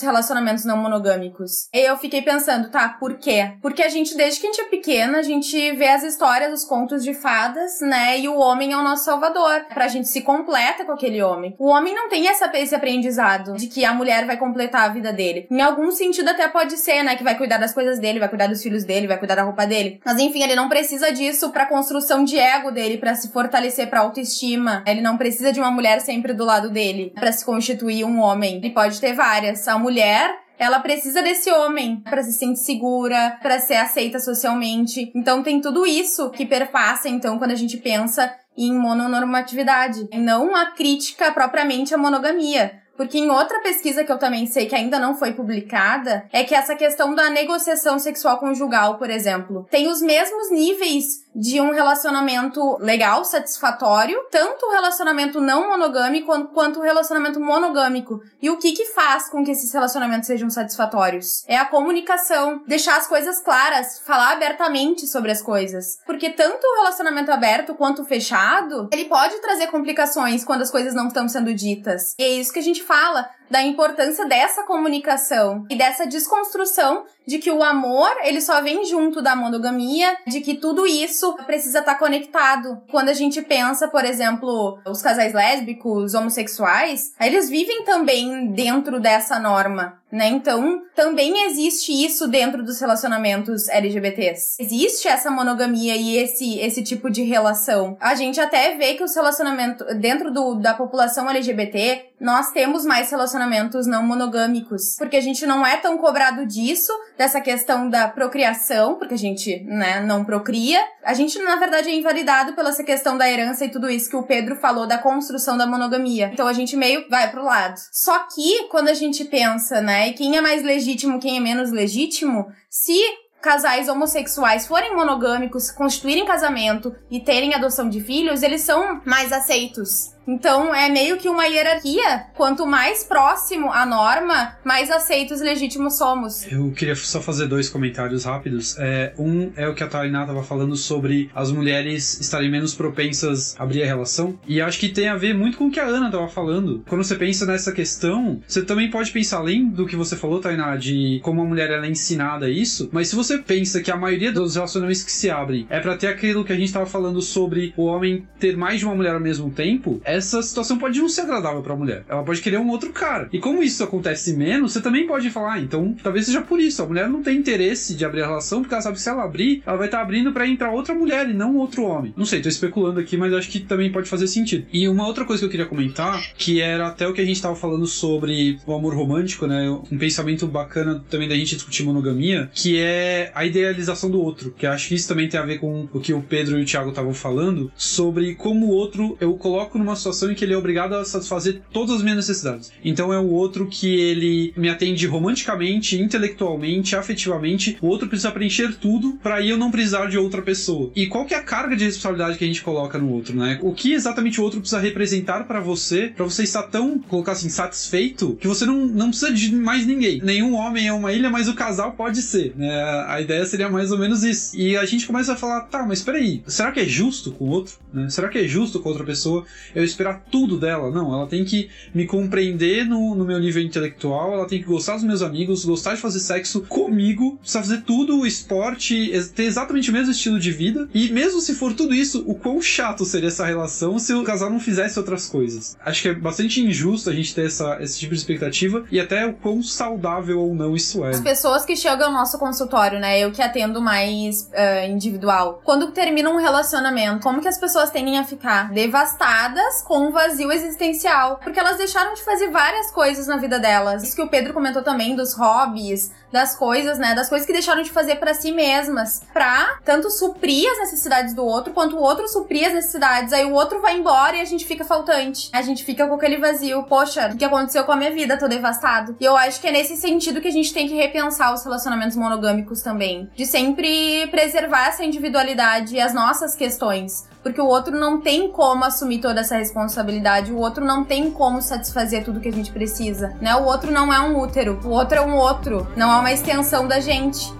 relacionamentos 0.00 0.64
não 0.64 0.76
monogâmicos. 0.76 1.68
E 1.72 1.80
eu 1.80 1.96
fiquei 1.96 2.22
pensando, 2.22 2.70
tá, 2.70 2.88
por 2.88 3.14
quê? 3.18 3.52
Porque 3.60 3.82
a 3.82 3.88
gente, 3.88 4.16
desde 4.16 4.40
que 4.40 4.46
a 4.46 4.52
gente 4.52 4.60
é 4.60 4.68
pequena, 4.68 5.18
a 5.18 5.22
gente 5.22 5.72
vê 5.72 5.88
as 5.88 6.02
histórias, 6.02 6.52
os 6.52 6.64
contos 6.78 7.02
de 7.02 7.12
fadas, 7.12 7.80
né? 7.80 8.20
E 8.20 8.28
o 8.28 8.38
homem 8.38 8.72
é 8.72 8.76
o 8.76 8.82
nosso 8.82 9.04
salvador. 9.04 9.66
Pra 9.74 9.88
gente 9.88 10.06
se 10.06 10.22
completa 10.22 10.84
com 10.84 10.92
aquele 10.92 11.20
homem. 11.20 11.56
O 11.58 11.66
homem 11.66 11.92
não 11.92 12.08
tem 12.08 12.28
essa, 12.28 12.48
esse 12.54 12.74
aprendizado 12.74 13.54
de 13.54 13.66
que 13.66 13.84
a 13.84 13.92
mulher 13.92 14.24
vai 14.26 14.36
completar 14.36 14.82
a 14.82 14.92
vida 14.92 15.12
dele. 15.12 15.48
Em 15.50 15.60
algum 15.60 15.90
sentido 15.90 16.28
até 16.28 16.46
pode 16.46 16.76
ser, 16.76 17.02
né, 17.02 17.16
que 17.16 17.24
vai 17.24 17.36
cuidar 17.36 17.58
das 17.58 17.74
coisas 17.74 17.98
dele, 17.98 18.20
vai 18.20 18.28
cuidar 18.28 18.46
dos 18.46 18.62
filhos 18.62 18.84
dele, 18.84 19.08
vai 19.08 19.18
cuidar 19.18 19.34
da 19.34 19.42
roupa 19.42 19.66
dele. 19.66 20.00
Mas 20.04 20.20
enfim, 20.20 20.42
ele 20.42 20.54
não 20.54 20.68
precisa 20.68 21.12
disso 21.12 21.50
para 21.50 21.66
construção 21.66 22.22
de 22.22 22.38
ego 22.38 22.70
dele, 22.70 22.96
para 22.96 23.16
se 23.16 23.32
fortalecer 23.32 23.88
para 23.88 24.00
autoestima. 24.00 24.84
Ele 24.86 25.00
não 25.00 25.16
precisa 25.16 25.52
de 25.52 25.58
uma 25.58 25.72
mulher 25.72 26.00
sempre 26.00 26.32
do 26.32 26.44
lado 26.44 26.70
dele 26.70 27.12
para 27.14 27.32
se 27.32 27.44
constituir 27.44 28.04
um 28.04 28.20
homem. 28.20 28.58
Ele 28.58 28.70
pode 28.70 29.00
ter 29.00 29.14
várias. 29.14 29.66
A 29.66 29.76
mulher 29.78 30.47
ela 30.58 30.80
precisa 30.80 31.22
desse 31.22 31.50
homem 31.50 32.00
para 32.00 32.22
se 32.22 32.32
sentir 32.32 32.60
segura, 32.60 33.38
para 33.40 33.60
ser 33.60 33.76
aceita 33.76 34.18
socialmente. 34.18 35.10
Então 35.14 35.42
tem 35.42 35.60
tudo 35.60 35.86
isso 35.86 36.30
que 36.30 36.44
perpassa 36.44 37.08
então 37.08 37.38
quando 37.38 37.52
a 37.52 37.56
gente 37.56 37.76
pensa 37.76 38.34
em 38.56 38.74
mononormatividade, 38.76 40.08
e 40.12 40.18
não 40.18 40.56
a 40.56 40.72
crítica 40.72 41.30
propriamente 41.30 41.94
à 41.94 41.98
monogamia. 41.98 42.82
Porque 42.96 43.16
em 43.16 43.30
outra 43.30 43.60
pesquisa 43.60 44.02
que 44.02 44.10
eu 44.10 44.18
também 44.18 44.44
sei 44.46 44.66
que 44.66 44.74
ainda 44.74 44.98
não 44.98 45.14
foi 45.14 45.32
publicada, 45.32 46.26
é 46.32 46.42
que 46.42 46.52
essa 46.52 46.74
questão 46.74 47.14
da 47.14 47.30
negociação 47.30 47.96
sexual 47.96 48.38
conjugal, 48.38 48.98
por 48.98 49.08
exemplo, 49.08 49.64
tem 49.70 49.86
os 49.86 50.02
mesmos 50.02 50.50
níveis 50.50 51.24
de 51.38 51.60
um 51.60 51.70
relacionamento 51.70 52.76
legal, 52.80 53.24
satisfatório, 53.24 54.18
tanto 54.28 54.66
o 54.66 54.72
relacionamento 54.72 55.40
não 55.40 55.68
monogâmico 55.68 56.48
quanto 56.48 56.80
o 56.80 56.82
relacionamento 56.82 57.38
monogâmico. 57.38 58.20
E 58.42 58.50
o 58.50 58.56
que 58.56 58.72
que 58.72 58.86
faz 58.86 59.28
com 59.28 59.44
que 59.44 59.52
esses 59.52 59.72
relacionamentos 59.72 60.26
sejam 60.26 60.50
satisfatórios? 60.50 61.44
É 61.46 61.56
a 61.56 61.64
comunicação, 61.64 62.60
deixar 62.66 62.96
as 62.96 63.06
coisas 63.06 63.40
claras, 63.40 64.00
falar 64.00 64.32
abertamente 64.32 65.06
sobre 65.06 65.30
as 65.30 65.40
coisas. 65.40 65.98
Porque 66.04 66.30
tanto 66.30 66.66
o 66.66 66.76
relacionamento 66.78 67.30
aberto 67.30 67.74
quanto 67.74 68.02
o 68.02 68.04
fechado, 68.04 68.88
ele 68.92 69.04
pode 69.04 69.40
trazer 69.40 69.68
complicações 69.68 70.44
quando 70.44 70.62
as 70.62 70.70
coisas 70.70 70.92
não 70.92 71.06
estão 71.06 71.28
sendo 71.28 71.54
ditas. 71.54 72.14
E 72.18 72.22
é 72.24 72.28
isso 72.28 72.52
que 72.52 72.58
a 72.58 72.62
gente 72.62 72.82
fala 72.82 73.30
da 73.50 73.62
importância 73.62 74.26
dessa 74.26 74.62
comunicação 74.62 75.64
e 75.70 75.76
dessa 75.76 76.06
desconstrução 76.06 77.04
de 77.26 77.38
que 77.38 77.50
o 77.50 77.62
amor, 77.62 78.10
ele 78.22 78.40
só 78.40 78.62
vem 78.62 78.84
junto 78.84 79.20
da 79.20 79.36
monogamia, 79.36 80.16
de 80.26 80.40
que 80.40 80.54
tudo 80.54 80.86
isso 80.86 81.34
precisa 81.46 81.80
estar 81.80 81.94
tá 81.94 81.98
conectado. 81.98 82.80
Quando 82.90 83.10
a 83.10 83.14
gente 83.14 83.42
pensa, 83.42 83.86
por 83.86 84.04
exemplo, 84.04 84.78
os 84.86 85.02
casais 85.02 85.34
lésbicos, 85.34 86.14
homossexuais, 86.14 87.12
eles 87.20 87.50
vivem 87.50 87.84
também 87.84 88.50
dentro 88.52 88.98
dessa 88.98 89.38
norma 89.38 89.98
né? 90.10 90.28
Então, 90.28 90.82
também 90.94 91.46
existe 91.46 91.92
isso 91.92 92.26
dentro 92.26 92.64
dos 92.64 92.80
relacionamentos 92.80 93.68
LGBTs. 93.68 94.56
Existe 94.58 95.06
essa 95.06 95.30
monogamia 95.30 95.96
e 95.96 96.16
esse, 96.16 96.58
esse 96.58 96.82
tipo 96.82 97.10
de 97.10 97.22
relação. 97.22 97.96
A 98.00 98.14
gente 98.14 98.40
até 98.40 98.76
vê 98.76 98.94
que 98.94 99.04
os 99.04 99.14
relacionamentos 99.14 99.86
dentro 99.98 100.32
do, 100.32 100.54
da 100.54 100.74
população 100.74 101.28
LGBT, 101.28 102.06
nós 102.20 102.50
temos 102.50 102.84
mais 102.84 103.10
relacionamentos 103.10 103.37
não 103.86 104.02
monogâmicos, 104.02 104.96
porque 104.96 105.16
a 105.16 105.20
gente 105.20 105.46
não 105.46 105.66
é 105.66 105.76
tão 105.76 105.98
cobrado 105.98 106.46
disso, 106.46 106.92
dessa 107.16 107.40
questão 107.40 107.88
da 107.88 108.08
procriação, 108.08 108.96
porque 108.96 109.14
a 109.14 109.18
gente, 109.18 109.62
né, 109.64 110.00
não 110.00 110.24
procria. 110.24 110.80
A 111.04 111.14
gente, 111.14 111.38
na 111.40 111.56
verdade, 111.56 111.88
é 111.88 111.94
invalidado 111.94 112.54
pela 112.54 112.70
essa 112.70 112.84
questão 112.84 113.18
da 113.18 113.28
herança 113.28 113.64
e 113.64 113.70
tudo 113.70 113.90
isso 113.90 114.08
que 114.08 114.16
o 114.16 114.22
Pedro 114.22 114.56
falou 114.56 114.86
da 114.86 114.98
construção 114.98 115.56
da 115.56 115.66
monogamia. 115.66 116.30
Então 116.32 116.46
a 116.46 116.52
gente 116.52 116.76
meio 116.76 117.08
vai 117.08 117.30
pro 117.30 117.44
lado. 117.44 117.78
Só 117.92 118.26
que 118.34 118.68
quando 118.68 118.88
a 118.88 118.94
gente 118.94 119.24
pensa, 119.24 119.80
né, 119.80 120.12
quem 120.12 120.36
é 120.36 120.40
mais 120.40 120.62
legítimo, 120.62 121.18
quem 121.18 121.36
é 121.36 121.40
menos 121.40 121.72
legítimo, 121.72 122.46
se 122.70 122.98
casais 123.40 123.88
homossexuais 123.88 124.66
forem 124.66 124.94
monogâmicos, 124.94 125.70
constituírem 125.70 126.26
casamento 126.26 126.94
e 127.10 127.20
terem 127.20 127.54
adoção 127.54 127.88
de 127.88 128.00
filhos, 128.00 128.42
eles 128.42 128.62
são 128.62 129.00
mais 129.04 129.32
aceitos. 129.32 130.17
Então 130.28 130.74
é 130.74 130.90
meio 130.90 131.16
que 131.16 131.26
uma 131.26 131.46
hierarquia. 131.46 132.26
Quanto 132.34 132.66
mais 132.66 133.02
próximo 133.02 133.72
à 133.72 133.86
norma, 133.86 134.58
mais 134.62 134.90
aceitos 134.90 135.40
e 135.40 135.44
legítimos 135.44 135.96
somos. 135.96 136.46
Eu 136.52 136.70
queria 136.72 136.94
só 136.94 137.22
fazer 137.22 137.46
dois 137.46 137.70
comentários 137.70 138.24
rápidos. 138.24 138.76
É, 138.78 139.14
um 139.18 139.50
é 139.56 139.66
o 139.66 139.74
que 139.74 139.82
a 139.82 139.86
Tainá 139.86 140.20
estava 140.22 140.42
falando 140.42 140.76
sobre 140.76 141.30
as 141.34 141.50
mulheres 141.50 142.20
estarem 142.20 142.50
menos 142.50 142.74
propensas 142.74 143.58
a 143.58 143.62
abrir 143.62 143.82
a 143.82 143.86
relação. 143.86 144.38
E 144.46 144.60
acho 144.60 144.78
que 144.78 144.90
tem 144.90 145.08
a 145.08 145.16
ver 145.16 145.32
muito 145.34 145.56
com 145.56 145.68
o 145.68 145.70
que 145.70 145.80
a 145.80 145.86
Ana 145.86 146.08
estava 146.08 146.28
falando. 146.28 146.84
Quando 146.86 147.02
você 147.02 147.14
pensa 147.14 147.46
nessa 147.46 147.72
questão, 147.72 148.42
você 148.46 148.60
também 148.60 148.90
pode 148.90 149.10
pensar 149.10 149.38
além 149.38 149.66
do 149.70 149.86
que 149.86 149.96
você 149.96 150.14
falou, 150.14 150.40
Tainá, 150.40 150.76
de 150.76 151.20
como 151.22 151.40
a 151.40 151.44
mulher 151.46 151.70
ela 151.70 151.86
é 151.86 151.90
ensinada 151.90 152.50
isso. 152.50 152.90
Mas 152.92 153.08
se 153.08 153.16
você 153.16 153.38
pensa 153.38 153.80
que 153.80 153.90
a 153.90 153.96
maioria 153.96 154.30
dos 154.30 154.56
relacionamentos 154.56 155.02
que 155.02 155.12
se 155.12 155.30
abrem 155.30 155.66
é 155.70 155.80
para 155.80 155.96
ter 155.96 156.08
aquilo 156.08 156.44
que 156.44 156.52
a 156.52 156.56
gente 156.56 156.66
estava 156.66 156.84
falando 156.84 157.22
sobre 157.22 157.72
o 157.78 157.84
homem 157.84 158.28
ter 158.38 158.58
mais 158.58 158.80
de 158.80 158.84
uma 158.84 158.94
mulher 158.94 159.14
ao 159.14 159.20
mesmo 159.20 159.50
tempo, 159.50 160.02
é 160.04 160.17
essa 160.18 160.42
situação 160.42 160.78
pode 160.78 160.98
não 160.98 161.08
ser 161.08 161.22
agradável 161.22 161.62
para 161.62 161.72
a 161.72 161.76
mulher. 161.76 162.04
Ela 162.08 162.22
pode 162.22 162.42
querer 162.42 162.58
um 162.58 162.68
outro 162.68 162.92
cara. 162.92 163.28
E 163.32 163.38
como 163.38 163.62
isso 163.62 163.82
acontece 163.82 164.36
menos, 164.36 164.72
você 164.72 164.80
também 164.80 165.06
pode 165.06 165.30
falar, 165.30 165.54
ah, 165.54 165.60
então 165.60 165.96
talvez 166.02 166.26
seja 166.26 166.42
por 166.42 166.60
isso. 166.60 166.82
A 166.82 166.86
mulher 166.86 167.08
não 167.08 167.22
tem 167.22 167.38
interesse 167.38 167.94
de 167.94 168.04
abrir 168.04 168.22
a 168.22 168.26
relação, 168.26 168.60
porque 168.60 168.74
ela 168.74 168.82
sabe 168.82 168.96
que 168.96 169.02
se 169.02 169.08
ela 169.08 169.24
abrir, 169.24 169.62
ela 169.66 169.76
vai 169.76 169.86
estar 169.86 169.98
tá 169.98 170.02
abrindo 170.02 170.32
para 170.32 170.46
entrar 170.46 170.70
outra 170.70 170.94
mulher 170.94 171.28
e 171.28 171.32
não 171.32 171.56
outro 171.56 171.84
homem. 171.84 172.12
Não 172.16 172.26
sei, 172.26 172.40
tô 172.40 172.48
especulando 172.48 173.00
aqui, 173.00 173.16
mas 173.16 173.32
acho 173.32 173.48
que 173.48 173.60
também 173.60 173.90
pode 173.90 174.08
fazer 174.08 174.26
sentido. 174.26 174.66
E 174.72 174.88
uma 174.88 175.06
outra 175.06 175.24
coisa 175.24 175.40
que 175.40 175.46
eu 175.46 175.50
queria 175.50 175.66
comentar, 175.66 176.20
que 176.36 176.60
era 176.60 176.88
até 176.88 177.06
o 177.06 177.12
que 177.12 177.20
a 177.20 177.24
gente 177.24 177.40
tava 177.40 177.56
falando 177.56 177.86
sobre 177.86 178.58
o 178.66 178.74
amor 178.74 178.94
romântico, 178.94 179.46
né? 179.46 179.70
Um 179.90 179.98
pensamento 179.98 180.46
bacana 180.46 181.02
também 181.08 181.28
da 181.28 181.34
gente 181.34 181.54
discutir 181.54 181.84
monogamia, 181.84 182.50
que 182.52 182.78
é 182.78 183.30
a 183.34 183.44
idealização 183.44 184.10
do 184.10 184.20
outro. 184.20 184.54
Que 184.56 184.66
acho 184.66 184.88
que 184.88 184.94
isso 184.94 185.08
também 185.08 185.28
tem 185.28 185.38
a 185.38 185.44
ver 185.44 185.58
com 185.58 185.88
o 185.92 186.00
que 186.00 186.12
o 186.12 186.20
Pedro 186.22 186.58
e 186.58 186.62
o 186.62 186.64
Thiago 186.64 186.90
estavam 186.90 187.14
falando 187.14 187.70
sobre 187.76 188.34
como 188.34 188.66
o 188.66 188.70
outro 188.70 189.16
eu 189.20 189.34
coloco 189.34 189.78
numa 189.78 189.96
situação 189.96 190.07
situação 190.08 190.30
em 190.30 190.34
que 190.34 190.44
ele 190.44 190.54
é 190.54 190.56
obrigado 190.56 190.94
a 190.94 191.04
satisfazer 191.04 191.60
todas 191.72 191.96
as 191.96 192.02
minhas 192.02 192.16
necessidades. 192.16 192.72
Então 192.84 193.12
é 193.12 193.18
o 193.18 193.28
outro 193.28 193.66
que 193.66 193.88
ele 193.88 194.52
me 194.56 194.68
atende 194.68 195.06
romanticamente, 195.06 196.00
intelectualmente, 196.00 196.96
afetivamente. 196.96 197.76
O 197.80 197.86
outro 197.86 198.08
precisa 198.08 198.30
preencher 198.30 198.74
tudo 198.76 199.18
para 199.22 199.44
eu 199.44 199.56
não 199.56 199.70
precisar 199.70 200.06
de 200.06 200.18
outra 200.18 200.42
pessoa. 200.42 200.90
E 200.94 201.06
qual 201.06 201.24
que 201.24 201.34
é 201.34 201.38
a 201.38 201.42
carga 201.42 201.76
de 201.76 201.84
responsabilidade 201.84 202.38
que 202.38 202.44
a 202.44 202.46
gente 202.46 202.62
coloca 202.62 202.98
no 202.98 203.10
outro, 203.12 203.36
né? 203.36 203.58
O 203.62 203.72
que 203.72 203.92
exatamente 203.92 204.40
o 204.40 204.44
outro 204.44 204.60
precisa 204.60 204.80
representar 204.80 205.44
para 205.46 205.60
você, 205.60 206.12
para 206.14 206.24
você 206.24 206.42
estar 206.42 206.64
tão, 206.64 206.98
colocar 206.98 207.32
assim, 207.32 207.48
satisfeito, 207.48 208.36
que 208.40 208.46
você 208.46 208.64
não, 208.64 208.86
não 208.86 209.08
precisa 209.08 209.32
de 209.32 209.54
mais 209.54 209.86
ninguém. 209.86 210.20
Nenhum 210.22 210.54
homem 210.54 210.88
é 210.88 210.92
uma 210.92 211.12
ilha, 211.12 211.30
mas 211.30 211.48
o 211.48 211.54
casal 211.54 211.92
pode 211.92 212.22
ser, 212.22 212.54
né? 212.56 212.68
A 213.08 213.20
ideia 213.20 213.44
seria 213.46 213.68
mais 213.68 213.92
ou 213.92 213.98
menos 213.98 214.22
isso. 214.24 214.56
E 214.56 214.76
a 214.76 214.84
gente 214.84 215.06
começa 215.06 215.32
a 215.32 215.36
falar, 215.36 215.62
tá, 215.62 215.84
mas 215.86 216.02
peraí, 216.02 216.42
será 216.46 216.72
que 216.72 216.80
é 216.80 216.86
justo 216.86 217.32
com 217.32 217.44
o 217.44 217.48
outro? 217.48 217.74
Né? 217.92 218.08
Será 218.08 218.28
que 218.28 218.38
é 218.38 218.46
justo 218.46 218.80
com 218.80 218.88
outra 218.88 219.04
pessoa 219.04 219.44
eu 219.74 219.84
esperar 219.88 220.24
tudo 220.30 220.58
dela. 220.58 220.90
Não, 220.90 221.12
ela 221.12 221.26
tem 221.26 221.44
que 221.44 221.68
me 221.94 222.06
compreender 222.06 222.84
no, 222.84 223.14
no 223.14 223.24
meu 223.24 223.38
nível 223.38 223.62
intelectual, 223.62 224.32
ela 224.32 224.46
tem 224.46 224.60
que 224.60 224.66
gostar 224.66 224.94
dos 224.94 225.04
meus 225.04 225.22
amigos, 225.22 225.64
gostar 225.64 225.94
de 225.94 226.00
fazer 226.00 226.20
sexo 226.20 226.62
comigo, 226.62 227.36
precisa 227.38 227.60
fazer 227.60 227.82
tudo, 227.82 228.26
esporte, 228.26 229.10
ter 229.34 229.44
exatamente 229.44 229.90
o 229.90 229.92
mesmo 229.92 230.12
estilo 230.12 230.38
de 230.38 230.52
vida. 230.52 230.88
E 230.94 231.10
mesmo 231.10 231.40
se 231.40 231.54
for 231.54 231.72
tudo 231.72 231.94
isso, 231.94 232.24
o 232.26 232.34
quão 232.34 232.60
chato 232.60 233.04
seria 233.04 233.28
essa 233.28 233.46
relação 233.46 233.98
se 233.98 234.12
o 234.14 234.24
casal 234.24 234.50
não 234.50 234.60
fizesse 234.60 234.98
outras 234.98 235.26
coisas. 235.26 235.76
Acho 235.84 236.02
que 236.02 236.08
é 236.08 236.14
bastante 236.14 236.60
injusto 236.60 237.10
a 237.10 237.12
gente 237.12 237.34
ter 237.34 237.46
essa, 237.46 237.78
esse 237.80 237.98
tipo 237.98 238.14
de 238.14 238.20
expectativa 238.20 238.84
e 238.90 239.00
até 239.00 239.26
o 239.26 239.34
quão 239.34 239.62
saudável 239.62 240.40
ou 240.40 240.54
não 240.54 240.74
isso 240.74 241.04
é. 241.04 241.10
As 241.10 241.20
pessoas 241.20 241.64
que 241.64 241.76
chegam 241.76 242.08
ao 242.08 242.12
nosso 242.12 242.38
consultório, 242.38 242.98
né? 242.98 243.18
Eu 243.18 243.30
que 243.32 243.42
atendo 243.42 243.80
mais 243.80 244.50
uh, 244.52 244.90
individual. 244.90 245.60
Quando 245.64 245.92
termina 245.92 246.30
um 246.30 246.36
relacionamento, 246.36 247.22
como 247.22 247.40
que 247.40 247.48
as 247.48 247.58
pessoas 247.58 247.90
tendem 247.90 248.18
a 248.18 248.24
ficar 248.24 248.70
devastadas 248.72 249.77
com 249.82 249.98
um 249.98 250.10
vazio 250.10 250.50
existencial, 250.52 251.38
porque 251.42 251.58
elas 251.58 251.76
deixaram 251.76 252.14
de 252.14 252.22
fazer 252.22 252.50
várias 252.50 252.90
coisas 252.90 253.26
na 253.26 253.36
vida 253.36 253.58
delas. 253.58 254.02
Isso 254.02 254.16
que 254.16 254.22
o 254.22 254.28
Pedro 254.28 254.52
comentou 254.54 254.82
também 254.82 255.16
dos 255.16 255.34
hobbies, 255.34 256.12
das 256.32 256.54
coisas, 256.54 256.98
né, 256.98 257.14
das 257.14 257.28
coisas 257.28 257.46
que 257.46 257.52
deixaram 257.52 257.82
de 257.82 257.90
fazer 257.90 258.16
para 258.16 258.34
si 258.34 258.52
mesmas, 258.52 259.22
pra 259.32 259.78
tanto 259.84 260.10
suprir 260.10 260.70
as 260.70 260.78
necessidades 260.78 261.34
do 261.34 261.44
outro, 261.44 261.72
quanto 261.72 261.96
o 261.96 262.00
outro 262.00 262.28
suprir 262.28 262.66
as 262.66 262.74
necessidades. 262.74 263.32
Aí 263.32 263.44
o 263.44 263.54
outro 263.54 263.80
vai 263.80 263.96
embora 263.96 264.36
e 264.36 264.40
a 264.40 264.44
gente 264.44 264.64
fica 264.64 264.84
faltante. 264.84 265.48
A 265.52 265.62
gente 265.62 265.84
fica 265.84 266.06
com 266.06 266.14
aquele 266.14 266.36
vazio. 266.36 266.82
Poxa, 266.84 267.30
o 267.32 267.36
que 267.36 267.44
aconteceu 267.44 267.84
com 267.84 267.92
a 267.92 267.96
minha 267.96 268.10
vida? 268.10 268.38
Tô 268.38 268.48
devastado. 268.48 269.16
E 269.18 269.24
eu 269.24 269.36
acho 269.36 269.60
que 269.60 269.66
é 269.66 269.72
nesse 269.72 269.96
sentido 269.96 270.40
que 270.40 270.48
a 270.48 270.52
gente 270.52 270.72
tem 270.72 270.88
que 270.88 270.94
repensar 270.94 271.52
os 271.52 271.64
relacionamentos 271.64 272.16
monogâmicos 272.16 272.82
também, 272.82 273.30
de 273.34 273.46
sempre 273.46 274.26
preservar 274.28 274.88
essa 274.88 275.04
individualidade 275.04 275.94
e 275.94 276.00
as 276.00 276.12
nossas 276.12 276.54
questões 276.54 277.26
porque 277.42 277.60
o 277.60 277.66
outro 277.66 277.96
não 277.98 278.20
tem 278.20 278.50
como 278.50 278.84
assumir 278.84 279.20
toda 279.20 279.40
essa 279.40 279.56
responsabilidade, 279.56 280.52
o 280.52 280.58
outro 280.58 280.84
não 280.84 281.04
tem 281.04 281.30
como 281.30 281.62
satisfazer 281.62 282.24
tudo 282.24 282.40
que 282.40 282.48
a 282.48 282.52
gente 282.52 282.70
precisa, 282.70 283.34
né? 283.40 283.54
O 283.56 283.64
outro 283.64 283.90
não 283.90 284.12
é 284.12 284.20
um 284.20 284.38
útero, 284.38 284.78
o 284.84 284.90
outro 284.90 285.18
é 285.18 285.22
um 285.22 285.34
outro, 285.34 285.86
não 285.96 286.12
é 286.12 286.17
uma 286.20 286.32
extensão 286.32 286.86
da 286.86 287.00
gente. 287.00 287.57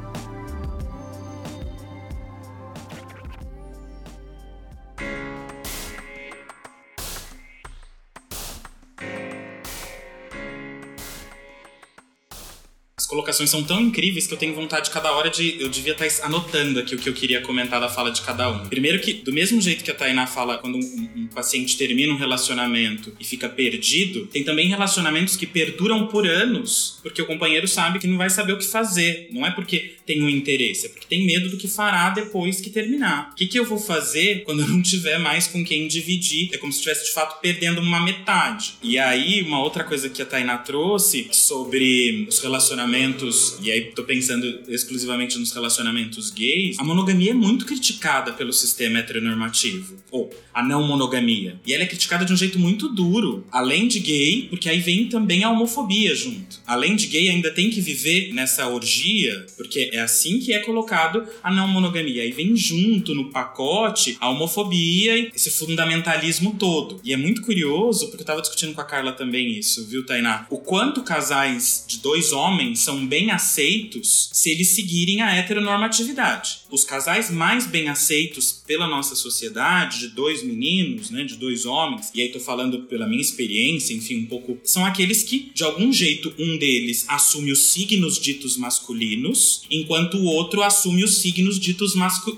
São 13.46 13.62
tão 13.62 13.80
incríveis 13.80 14.26
que 14.26 14.34
eu 14.34 14.38
tenho 14.38 14.54
vontade 14.54 14.90
cada 14.90 15.12
hora 15.12 15.30
de. 15.30 15.60
Eu 15.60 15.68
devia 15.68 15.92
estar 15.92 16.26
anotando 16.26 16.80
aqui 16.80 16.94
o 16.94 16.98
que 16.98 17.08
eu 17.08 17.14
queria 17.14 17.40
comentar 17.40 17.80
da 17.80 17.88
fala 17.88 18.10
de 18.10 18.22
cada 18.22 18.50
um. 18.50 18.66
Primeiro, 18.68 19.00
que 19.00 19.12
do 19.12 19.32
mesmo 19.32 19.60
jeito 19.60 19.84
que 19.84 19.90
a 19.90 19.94
Tainá 19.94 20.26
fala, 20.26 20.58
quando 20.58 20.76
um, 20.76 21.10
um 21.16 21.26
paciente 21.28 21.76
termina 21.76 22.12
um 22.12 22.16
relacionamento 22.16 23.12
e 23.18 23.24
fica 23.24 23.48
perdido, 23.48 24.26
tem 24.26 24.44
também 24.44 24.68
relacionamentos 24.68 25.36
que 25.36 25.46
perduram 25.46 26.06
por 26.06 26.26
anos, 26.26 26.98
porque 27.02 27.20
o 27.22 27.26
companheiro 27.26 27.68
sabe 27.68 27.98
que 27.98 28.06
não 28.06 28.16
vai 28.16 28.30
saber 28.30 28.52
o 28.52 28.58
que 28.58 28.66
fazer. 28.66 29.28
Não 29.32 29.46
é 29.46 29.50
porque 29.50 29.96
tem 30.06 30.22
um 30.22 30.28
interesse, 30.28 30.86
é 30.86 30.88
porque 30.88 31.06
tem 31.06 31.26
medo 31.26 31.50
do 31.50 31.58
que 31.58 31.68
fará 31.68 32.10
depois 32.10 32.60
que 32.60 32.70
terminar. 32.70 33.30
O 33.32 33.34
que, 33.34 33.46
que 33.46 33.58
eu 33.58 33.64
vou 33.64 33.78
fazer 33.78 34.42
quando 34.44 34.66
não 34.66 34.80
tiver 34.80 35.18
mais 35.18 35.46
com 35.46 35.62
quem 35.64 35.86
dividir? 35.86 36.48
É 36.52 36.56
como 36.56 36.72
se 36.72 36.78
estivesse 36.78 37.04
de 37.04 37.12
fato 37.12 37.40
perdendo 37.40 37.80
uma 37.80 38.00
metade. 38.00 38.74
E 38.82 38.98
aí, 38.98 39.42
uma 39.42 39.62
outra 39.62 39.84
coisa 39.84 40.08
que 40.08 40.22
a 40.22 40.26
Tainá 40.26 40.56
trouxe 40.58 41.28
sobre 41.30 42.26
os 42.28 42.38
relacionamentos 42.40 43.27
e 43.62 43.70
aí 43.70 43.92
tô 43.92 44.04
pensando 44.04 44.60
exclusivamente 44.68 45.38
nos 45.38 45.52
relacionamentos 45.52 46.30
gays, 46.30 46.78
a 46.78 46.84
monogamia 46.84 47.32
é 47.32 47.34
muito 47.34 47.64
criticada 47.66 48.32
pelo 48.32 48.52
sistema 48.52 48.98
heteronormativo, 48.98 49.96
ou 50.10 50.30
a 50.52 50.62
não 50.62 50.86
monogamia. 50.86 51.60
E 51.66 51.74
ela 51.74 51.84
é 51.84 51.86
criticada 51.86 52.24
de 52.24 52.32
um 52.32 52.36
jeito 52.36 52.58
muito 52.58 52.88
duro, 52.88 53.44
além 53.50 53.88
de 53.88 54.00
gay, 54.00 54.46
porque 54.48 54.68
aí 54.68 54.80
vem 54.80 55.08
também 55.08 55.44
a 55.44 55.50
homofobia 55.50 56.14
junto. 56.14 56.60
Além 56.66 56.96
de 56.96 57.06
gay, 57.06 57.28
ainda 57.28 57.50
tem 57.50 57.70
que 57.70 57.80
viver 57.80 58.32
nessa 58.32 58.66
orgia, 58.68 59.46
porque 59.56 59.90
é 59.92 60.00
assim 60.00 60.38
que 60.38 60.52
é 60.52 60.60
colocado 60.60 61.26
a 61.42 61.52
não 61.52 61.68
monogamia. 61.68 62.22
Aí 62.22 62.32
vem 62.32 62.56
junto 62.56 63.14
no 63.14 63.30
pacote 63.30 64.16
a 64.20 64.30
homofobia 64.30 65.16
e 65.16 65.30
esse 65.34 65.50
fundamentalismo 65.50 66.54
todo. 66.58 67.00
E 67.04 67.12
é 67.12 67.16
muito 67.16 67.42
curioso, 67.42 68.08
porque 68.08 68.22
eu 68.22 68.26
tava 68.26 68.40
discutindo 68.40 68.74
com 68.74 68.80
a 68.80 68.84
Carla 68.84 69.12
também 69.12 69.58
isso, 69.58 69.86
viu, 69.86 70.04
Tainá? 70.04 70.46
O 70.50 70.58
quanto 70.58 71.02
casais 71.02 71.84
de 71.86 71.98
dois 71.98 72.32
homens 72.32 72.80
são 72.80 73.06
bem 73.06 73.17
aceitos 73.30 74.30
se 74.32 74.50
eles 74.50 74.68
seguirem 74.68 75.22
a 75.22 75.34
heteronormatividade. 75.34 76.60
Os 76.70 76.84
casais 76.84 77.30
mais 77.30 77.66
bem 77.66 77.88
aceitos 77.88 78.57
pela 78.68 78.86
nossa 78.86 79.16
sociedade, 79.16 80.00
de 80.00 80.08
dois 80.08 80.42
meninos, 80.42 81.10
né, 81.10 81.24
de 81.24 81.36
dois 81.36 81.64
homens, 81.64 82.12
e 82.14 82.20
aí 82.20 82.28
tô 82.28 82.38
falando 82.38 82.82
pela 82.82 83.08
minha 83.08 83.22
experiência, 83.22 83.94
enfim, 83.94 84.18
um 84.18 84.26
pouco, 84.26 84.58
são 84.62 84.84
aqueles 84.84 85.22
que, 85.22 85.50
de 85.54 85.64
algum 85.64 85.90
jeito, 85.90 86.32
um 86.38 86.58
deles 86.58 87.06
assume 87.08 87.50
os 87.50 87.66
signos 87.66 88.20
ditos 88.20 88.58
masculinos, 88.58 89.62
enquanto 89.70 90.18
o 90.18 90.24
outro 90.24 90.62
assume 90.62 91.02
os 91.02 91.16
signos 91.16 91.58
ditos 91.58 91.94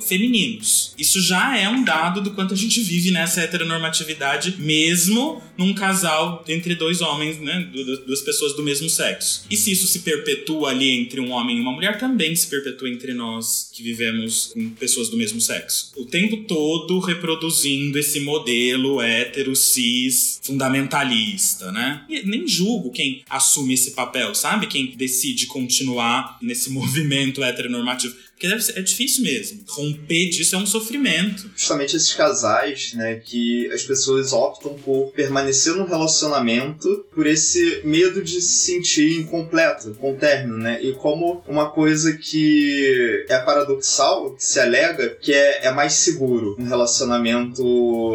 femininos. 0.07 0.95
Isso 0.97 1.21
já 1.21 1.59
é 1.59 1.69
um 1.69 1.83
dado 1.83 2.21
do 2.21 2.31
quanto 2.31 2.55
a 2.55 2.57
gente 2.57 2.81
vive 2.81 3.11
nessa 3.11 3.41
heteronormatividade, 3.41 4.55
mesmo 4.59 5.43
num 5.59 5.75
casal 5.75 6.45
entre 6.47 6.77
dois 6.77 7.01
homens, 7.01 7.41
né, 7.41 7.69
duas 8.07 8.21
pessoas 8.21 8.55
do 8.55 8.63
mesmo 8.63 8.89
sexo. 8.89 9.45
E 9.51 9.57
se 9.57 9.73
isso 9.73 9.89
se 9.89 10.01
perpetua 10.01 10.71
ali 10.71 10.91
entre 10.91 11.21
um 11.21 11.31
homem 11.33 11.59
e 11.59 11.61
uma 11.61 11.73
mulher 11.73 11.99
também 11.99 12.37
se 12.37 12.47
perpetua 12.47 12.89
entre 12.89 13.13
nós 13.13 13.69
que 13.73 13.83
vivemos 13.83 14.53
com 14.55 14.71
pessoas 14.71 15.09
do 15.09 15.17
mesmo 15.17 15.41
sexo. 15.41 15.91
O 15.97 16.05
tempo 16.05 16.20
todo 16.29 16.99
reproduzindo 16.99 17.99
esse 17.99 18.21
modelo 18.21 19.01
hétero, 19.01 19.55
cis, 19.55 20.41
fundamentalista, 20.43 21.71
né? 21.73 22.05
E 22.09 22.23
nem 22.23 22.47
julgo 22.47 22.91
quem 22.91 23.23
assume 23.29 23.75
esse 23.75 23.93
papel, 23.93 24.35
sabe? 24.35 24.67
Quem 24.67 24.95
decide 24.97 25.47
continuar 25.47 26.39
nesse 26.41 26.71
movimento 26.73 27.43
heteronormativo 27.43 28.15
Porque 28.41 28.61
ser, 28.63 28.79
é 28.79 28.83
difícil 28.83 29.23
mesmo. 29.23 29.61
Romper 29.69 30.31
disso 30.31 30.57
é 30.57 30.59
um 30.59 30.67
sofrimento. 30.67 31.51
Justamente 31.55 31.95
esses 31.95 32.15
casais, 32.15 32.95
né, 32.95 33.17
que 33.17 33.71
as 33.71 33.83
pessoas 33.83 34.33
optam 34.33 34.75
por 34.83 35.13
permanecer 35.13 35.75
no 35.75 35.85
relacionamento 35.85 37.05
por 37.15 37.27
esse 37.27 37.83
medo 37.85 38.23
de 38.23 38.41
se 38.41 38.73
sentir 38.73 39.21
incompleto 39.21 39.95
com 40.01 40.17
término, 40.17 40.57
né? 40.57 40.83
E 40.83 40.95
como 40.95 41.45
uma 41.47 41.71
coisa 41.71 42.17
que 42.17 43.27
é 43.29 43.39
paradoxal, 43.41 44.35
que 44.35 44.43
se 44.43 44.59
alega, 44.59 45.11
que 45.21 45.35
é, 45.35 45.67
é 45.67 45.71
mais 45.71 45.93
seguro 45.93 46.57
um 46.59 46.65
relacionamento 46.65 47.63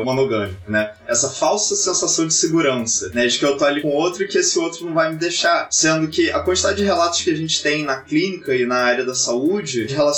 monogâmico, 0.03 0.71
né? 0.71 0.91
Essa 1.07 1.29
falsa 1.29 1.75
sensação 1.75 2.25
de 2.25 2.33
segurança, 2.33 3.11
né? 3.13 3.27
De 3.27 3.37
que 3.37 3.45
eu 3.45 3.57
tô 3.57 3.65
ali 3.65 3.83
com 3.83 3.89
outro 3.89 4.23
e 4.23 4.27
que 4.27 4.39
esse 4.39 4.57
outro 4.57 4.85
não 4.85 4.93
vai 4.95 5.11
me 5.11 5.19
deixar. 5.19 5.67
Sendo 5.69 6.07
que 6.07 6.31
a 6.31 6.39
quantidade 6.39 6.77
de 6.77 6.83
relatos 6.83 7.21
que 7.21 7.29
a 7.29 7.35
gente 7.35 7.61
tem 7.61 7.83
na 7.83 7.97
clínica 7.97 8.55
e 8.55 8.65
na 8.65 8.77
área 8.77 9.05
da 9.05 9.13
saúde 9.13 9.85
de 9.85 9.93
relacionamentos 9.93 10.14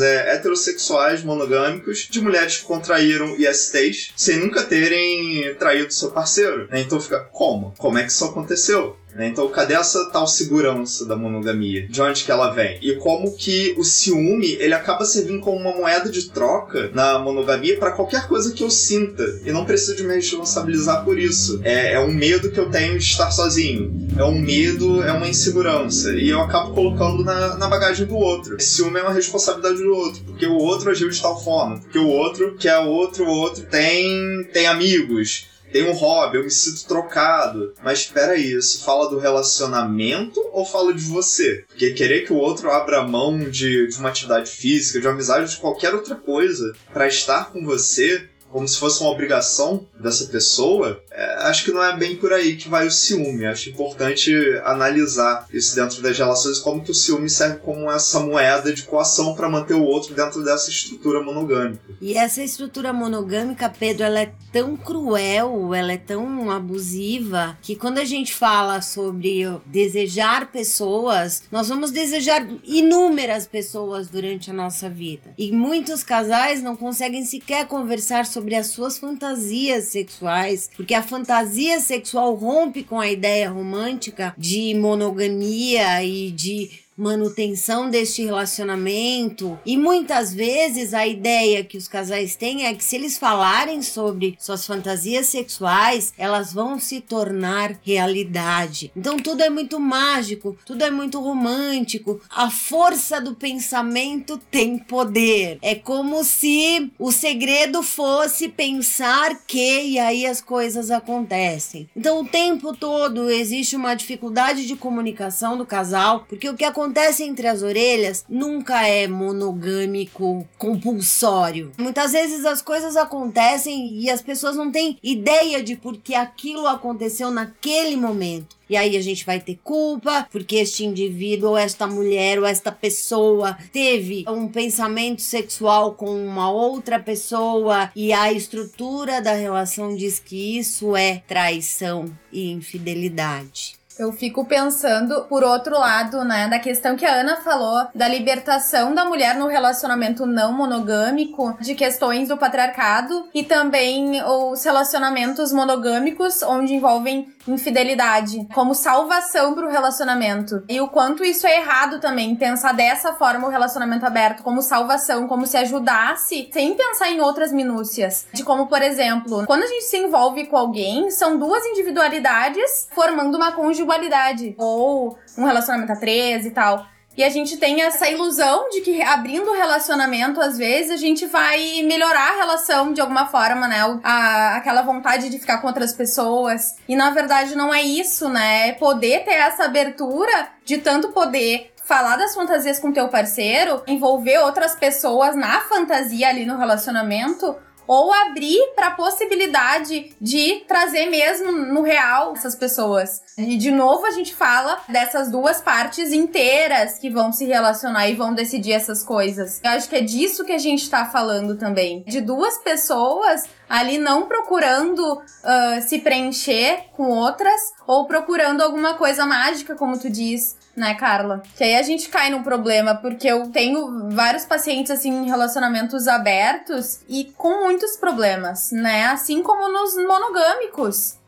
é, 0.00 0.34
heterossexuais 0.34 1.22
monogâmicos 1.22 2.08
de 2.10 2.20
mulheres 2.20 2.58
que 2.58 2.64
contraíram 2.64 3.36
ISTs 3.36 4.12
sem 4.16 4.38
nunca 4.38 4.62
terem 4.62 5.54
traído 5.54 5.92
seu 5.92 6.10
parceiro. 6.10 6.68
Né? 6.70 6.80
Então 6.80 7.00
fica, 7.00 7.20
como? 7.32 7.74
Como 7.78 7.98
é 7.98 8.02
que 8.02 8.10
isso 8.10 8.24
aconteceu? 8.24 8.96
Né? 9.14 9.28
Então, 9.28 9.48
cadê 9.48 9.74
essa 9.74 10.10
tal 10.10 10.26
segurança 10.26 11.06
da 11.06 11.16
monogamia? 11.16 11.86
De 11.86 12.00
onde 12.00 12.24
que 12.24 12.30
ela 12.30 12.50
vem? 12.50 12.78
E 12.82 12.96
como 12.96 13.36
que 13.36 13.74
o 13.76 13.84
ciúme 13.84 14.56
ele 14.58 14.74
acaba 14.74 15.04
servindo 15.04 15.40
como 15.40 15.58
uma 15.58 15.76
moeda 15.76 16.10
de 16.10 16.30
troca 16.30 16.90
na 16.94 17.18
monogamia 17.18 17.78
para 17.78 17.92
qualquer 17.92 18.26
coisa 18.26 18.52
que 18.52 18.62
eu 18.62 18.70
sinta 18.70 19.24
e 19.44 19.52
não 19.52 19.64
preciso 19.64 19.96
de 19.96 20.04
me 20.04 20.14
responsabilizar 20.14 21.04
por 21.04 21.18
isso. 21.18 21.60
É, 21.62 21.94
é 21.94 22.00
um 22.00 22.12
medo 22.12 22.50
que 22.50 22.58
eu 22.58 22.70
tenho 22.70 22.98
de 22.98 23.04
estar 23.04 23.30
sozinho. 23.30 24.08
É 24.16 24.24
um 24.24 24.38
medo, 24.38 25.02
é 25.02 25.12
uma 25.12 25.28
insegurança 25.28 26.12
e 26.12 26.28
eu 26.28 26.40
acabo 26.40 26.72
colocando 26.72 27.24
na, 27.24 27.56
na 27.56 27.68
bagagem 27.68 28.06
do 28.06 28.16
outro. 28.16 28.56
Esse 28.56 28.76
ciúme 28.76 28.98
é 28.98 29.02
uma 29.02 29.12
responsabilidade 29.12 29.82
do 29.82 29.94
outro 29.94 30.22
porque 30.24 30.46
o 30.46 30.56
outro 30.56 30.90
agiu 30.90 31.08
de 31.08 31.20
tal 31.20 31.42
forma, 31.42 31.78
porque 31.78 31.98
o 31.98 32.08
outro 32.08 32.56
que 32.58 32.68
é 32.68 32.78
outro, 32.78 33.24
o 33.24 33.30
outro 33.30 33.64
tem 33.64 34.44
tem 34.52 34.66
amigos 34.66 35.51
tem 35.72 35.88
um 35.88 35.92
hobby, 35.92 36.36
eu 36.36 36.44
me 36.44 36.50
sinto 36.50 36.86
trocado. 36.86 37.72
Mas 37.82 38.00
espera 38.00 38.36
isso 38.36 38.84
fala 38.84 39.08
do 39.08 39.18
relacionamento 39.18 40.40
ou 40.52 40.64
fala 40.64 40.92
de 40.92 41.04
você? 41.04 41.64
Porque 41.68 41.92
querer 41.92 42.26
que 42.26 42.32
o 42.32 42.36
outro 42.36 42.70
abra 42.70 43.02
mão 43.02 43.38
de, 43.38 43.88
de 43.88 43.98
uma 43.98 44.10
atividade 44.10 44.50
física, 44.50 45.00
de 45.00 45.06
uma 45.06 45.14
amizade, 45.14 45.50
de 45.50 45.56
qualquer 45.56 45.94
outra 45.94 46.14
coisa 46.14 46.72
para 46.92 47.08
estar 47.08 47.50
com 47.50 47.64
você 47.64 48.28
como 48.52 48.68
se 48.68 48.78
fosse 48.78 49.00
uma 49.00 49.10
obrigação 49.10 49.88
dessa 49.98 50.26
pessoa, 50.26 51.02
acho 51.40 51.64
que 51.64 51.72
não 51.72 51.82
é 51.82 51.96
bem 51.96 52.16
por 52.16 52.32
aí 52.32 52.56
que 52.56 52.68
vai 52.68 52.86
o 52.86 52.90
ciúme. 52.90 53.46
Acho 53.46 53.70
importante 53.70 54.32
analisar 54.64 55.46
isso 55.52 55.74
dentro 55.74 56.02
das 56.02 56.16
relações, 56.16 56.58
como 56.58 56.82
que 56.82 56.90
o 56.90 56.94
ciúme 56.94 57.28
serve 57.28 57.58
como 57.58 57.90
essa 57.90 58.20
moeda 58.20 58.72
de 58.72 58.82
coação 58.82 59.34
para 59.34 59.48
manter 59.48 59.74
o 59.74 59.84
outro 59.84 60.14
dentro 60.14 60.42
dessa 60.44 60.70
estrutura 60.70 61.22
monogâmica. 61.22 61.82
E 62.00 62.14
essa 62.14 62.42
estrutura 62.42 62.92
monogâmica, 62.92 63.68
Pedro, 63.68 64.04
ela 64.04 64.20
é 64.20 64.32
tão 64.52 64.76
cruel, 64.76 65.74
ela 65.74 65.92
é 65.92 65.98
tão 65.98 66.50
abusiva, 66.50 67.56
que 67.62 67.76
quando 67.76 67.98
a 67.98 68.04
gente 68.04 68.34
fala 68.34 68.80
sobre 68.80 69.42
desejar 69.66 70.50
pessoas, 70.50 71.42
nós 71.50 71.68
vamos 71.68 71.90
desejar 71.90 72.46
inúmeras 72.64 73.46
pessoas 73.46 74.08
durante 74.08 74.50
a 74.50 74.54
nossa 74.54 74.88
vida. 74.88 75.34
E 75.36 75.52
muitos 75.52 76.02
casais 76.02 76.62
não 76.62 76.76
conseguem 76.76 77.24
sequer 77.24 77.66
conversar 77.66 78.26
sobre 78.26 78.54
as 78.54 78.68
suas 78.68 78.98
fantasias 78.98 79.84
sexuais, 79.84 80.70
porque 80.76 80.94
a 80.94 81.01
fantasia 81.02 81.80
sexual 81.80 82.34
rompe 82.34 82.82
com 82.82 83.00
a 83.00 83.10
ideia 83.10 83.50
romântica 83.50 84.34
de 84.38 84.74
monogamia 84.74 86.02
e 86.04 86.30
de 86.30 86.81
manutenção 86.96 87.88
deste 87.88 88.22
relacionamento. 88.22 89.58
E 89.64 89.76
muitas 89.76 90.32
vezes 90.32 90.94
a 90.94 91.06
ideia 91.06 91.64
que 91.64 91.78
os 91.78 91.88
casais 91.88 92.36
têm 92.36 92.66
é 92.66 92.74
que 92.74 92.84
se 92.84 92.96
eles 92.96 93.18
falarem 93.18 93.82
sobre 93.82 94.36
suas 94.38 94.66
fantasias 94.66 95.26
sexuais, 95.26 96.12
elas 96.18 96.52
vão 96.52 96.78
se 96.78 97.00
tornar 97.00 97.78
realidade. 97.82 98.92
Então 98.96 99.16
tudo 99.16 99.42
é 99.42 99.50
muito 99.50 99.80
mágico, 99.80 100.56
tudo 100.64 100.84
é 100.84 100.90
muito 100.90 101.20
romântico. 101.20 102.20
A 102.30 102.50
força 102.50 103.20
do 103.20 103.34
pensamento 103.34 104.38
tem 104.50 104.78
poder. 104.78 105.58
É 105.62 105.74
como 105.74 106.22
se 106.24 106.90
o 106.98 107.10
segredo 107.10 107.82
fosse 107.82 108.48
pensar 108.48 109.44
que 109.46 109.82
e 109.82 109.98
aí 109.98 110.26
as 110.26 110.40
coisas 110.40 110.90
acontecem. 110.90 111.88
Então 111.96 112.20
o 112.20 112.26
tempo 112.26 112.76
todo 112.76 113.30
existe 113.30 113.76
uma 113.76 113.94
dificuldade 113.94 114.66
de 114.66 114.76
comunicação 114.76 115.56
do 115.56 115.66
casal, 115.66 116.26
porque 116.28 116.48
o 116.48 116.54
que 116.54 116.64
acontece 116.64 116.81
acontece 116.82 117.22
entre 117.22 117.46
as 117.46 117.62
orelhas 117.62 118.24
nunca 118.28 118.86
é 118.86 119.06
monogâmico, 119.06 120.46
compulsório. 120.58 121.70
Muitas 121.78 122.10
vezes 122.10 122.44
as 122.44 122.60
coisas 122.60 122.96
acontecem 122.96 123.96
e 123.98 124.10
as 124.10 124.20
pessoas 124.20 124.56
não 124.56 124.70
têm 124.70 124.98
ideia 125.00 125.62
de 125.62 125.76
por 125.76 125.96
que 125.96 126.14
aquilo 126.14 126.66
aconteceu 126.66 127.30
naquele 127.30 127.96
momento. 127.96 128.56
E 128.68 128.76
aí 128.76 128.96
a 128.96 129.02
gente 129.02 129.24
vai 129.24 129.38
ter 129.38 129.60
culpa 129.62 130.26
porque 130.32 130.56
este 130.56 130.84
indivíduo, 130.84 131.50
ou 131.50 131.58
esta 131.58 131.86
mulher, 131.86 132.38
ou 132.38 132.46
esta 132.46 132.72
pessoa 132.72 133.56
teve 133.72 134.24
um 134.26 134.48
pensamento 134.48 135.22
sexual 135.22 135.94
com 135.94 136.10
uma 136.10 136.50
outra 136.50 136.98
pessoa 136.98 137.92
e 137.94 138.12
a 138.12 138.32
estrutura 138.32 139.20
da 139.20 139.34
relação 139.34 139.94
diz 139.94 140.18
que 140.18 140.58
isso 140.58 140.96
é 140.96 141.22
traição 141.28 142.06
e 142.32 142.50
infidelidade. 142.50 143.81
Eu 143.98 144.12
fico 144.12 144.44
pensando, 144.44 145.24
por 145.24 145.44
outro 145.44 145.78
lado, 145.78 146.24
né, 146.24 146.48
da 146.48 146.58
questão 146.58 146.96
que 146.96 147.04
a 147.04 147.14
Ana 147.14 147.36
falou 147.36 147.86
da 147.94 148.08
libertação 148.08 148.94
da 148.94 149.04
mulher 149.04 149.34
no 149.34 149.46
relacionamento 149.46 150.26
não 150.26 150.52
monogâmico, 150.52 151.56
de 151.60 151.74
questões 151.74 152.28
do 152.28 152.36
patriarcado 152.36 153.28
e 153.34 153.42
também 153.42 154.22
os 154.24 154.64
relacionamentos 154.64 155.52
monogâmicos, 155.52 156.42
onde 156.42 156.74
envolvem 156.74 157.32
infidelidade, 157.46 158.46
como 158.54 158.74
salvação 158.74 159.54
para 159.54 159.66
o 159.66 159.70
relacionamento. 159.70 160.62
E 160.68 160.80
o 160.80 160.88
quanto 160.88 161.24
isso 161.24 161.46
é 161.46 161.58
errado 161.58 162.00
também, 162.00 162.36
pensar 162.36 162.72
dessa 162.72 163.14
forma 163.14 163.48
o 163.48 163.50
relacionamento 163.50 164.06
aberto, 164.06 164.42
como 164.42 164.62
salvação, 164.62 165.26
como 165.26 165.46
se 165.46 165.56
ajudasse, 165.56 166.48
sem 166.52 166.74
pensar 166.74 167.10
em 167.10 167.20
outras 167.20 167.52
minúcias. 167.52 168.26
De 168.32 168.44
como, 168.44 168.66
por 168.66 168.80
exemplo, 168.82 169.44
quando 169.46 169.64
a 169.64 169.66
gente 169.66 169.84
se 169.84 169.96
envolve 169.96 170.46
com 170.46 170.56
alguém, 170.56 171.10
são 171.10 171.36
duas 171.36 171.64
individualidades 171.66 172.88
formando 172.92 173.36
uma 173.36 173.52
conjugalidade, 173.82 174.54
ou 174.58 175.18
um 175.36 175.44
relacionamento 175.44 175.92
a 175.92 175.96
três 175.96 176.46
e 176.46 176.50
tal. 176.50 176.86
E 177.14 177.22
a 177.22 177.28
gente 177.28 177.58
tem 177.58 177.82
essa 177.82 178.08
ilusão 178.08 178.70
de 178.70 178.80
que 178.80 179.02
abrindo 179.02 179.50
o 179.50 179.54
relacionamento, 179.54 180.40
às 180.40 180.56
vezes, 180.56 180.92
a 180.92 180.96
gente 180.96 181.26
vai 181.26 181.82
melhorar 181.82 182.30
a 182.30 182.36
relação 182.36 182.92
de 182.92 183.02
alguma 183.02 183.26
forma, 183.26 183.68
né? 183.68 183.80
A, 184.02 184.56
aquela 184.56 184.80
vontade 184.80 185.28
de 185.28 185.38
ficar 185.38 185.58
com 185.58 185.66
outras 185.66 185.92
pessoas. 185.92 186.76
E 186.88 186.96
na 186.96 187.10
verdade 187.10 187.54
não 187.54 187.72
é 187.72 187.82
isso, 187.82 188.30
né? 188.30 188.68
É 188.68 188.72
poder 188.72 189.24
ter 189.24 189.34
essa 189.34 189.64
abertura 189.64 190.48
de 190.64 190.78
tanto 190.78 191.12
poder 191.12 191.72
falar 191.84 192.16
das 192.16 192.34
fantasias 192.34 192.78
com 192.78 192.92
teu 192.92 193.08
parceiro, 193.08 193.82
envolver 193.86 194.38
outras 194.38 194.74
pessoas 194.74 195.36
na 195.36 195.60
fantasia 195.62 196.28
ali 196.28 196.46
no 196.46 196.56
relacionamento 196.56 197.54
ou 197.92 198.10
abrir 198.10 198.72
para 198.74 198.86
a 198.86 198.90
possibilidade 198.92 200.16
de 200.18 200.64
trazer 200.66 201.10
mesmo 201.10 201.52
no 201.52 201.82
real 201.82 202.32
essas 202.34 202.56
pessoas. 202.56 203.20
E 203.36 203.58
de 203.58 203.70
novo 203.70 204.06
a 204.06 204.10
gente 204.12 204.34
fala 204.34 204.80
dessas 204.88 205.30
duas 205.30 205.60
partes 205.60 206.10
inteiras 206.10 206.98
que 206.98 207.10
vão 207.10 207.30
se 207.32 207.44
relacionar 207.44 208.08
e 208.08 208.14
vão 208.14 208.32
decidir 208.32 208.72
essas 208.72 209.04
coisas. 209.04 209.60
Eu 209.62 209.72
acho 209.72 209.90
que 209.90 209.96
é 209.96 210.00
disso 210.00 210.42
que 210.42 210.52
a 210.52 210.58
gente 210.58 210.82
está 210.82 211.04
falando 211.04 211.54
também. 211.58 212.02
De 212.04 212.22
duas 212.22 212.56
pessoas 212.62 213.44
ali 213.68 213.98
não 213.98 214.26
procurando 214.26 215.14
uh, 215.14 215.82
se 215.86 215.98
preencher 215.98 216.84
com 216.92 217.10
outras 217.10 217.60
ou 217.86 218.06
procurando 218.06 218.62
alguma 218.62 218.94
coisa 218.94 219.26
mágica, 219.26 219.74
como 219.74 219.98
tu 219.98 220.08
diz, 220.08 220.56
né, 220.76 220.94
Carla? 220.94 221.42
Que 221.56 221.64
aí 221.64 221.76
a 221.76 221.82
gente 221.82 222.08
cai 222.08 222.30
num 222.30 222.42
problema, 222.42 222.94
porque 222.94 223.28
eu 223.28 223.48
tenho 223.50 224.10
vários 224.10 224.44
pacientes, 224.44 224.90
assim, 224.90 225.10
em 225.10 225.26
relacionamentos 225.26 226.08
abertos 226.08 227.00
e 227.08 227.32
com 227.36 227.64
muitos 227.64 227.96
problemas, 227.96 228.70
né? 228.72 229.06
Assim 229.06 229.42
como 229.42 229.70
nos 229.70 229.94
monogâmicos. 229.96 231.21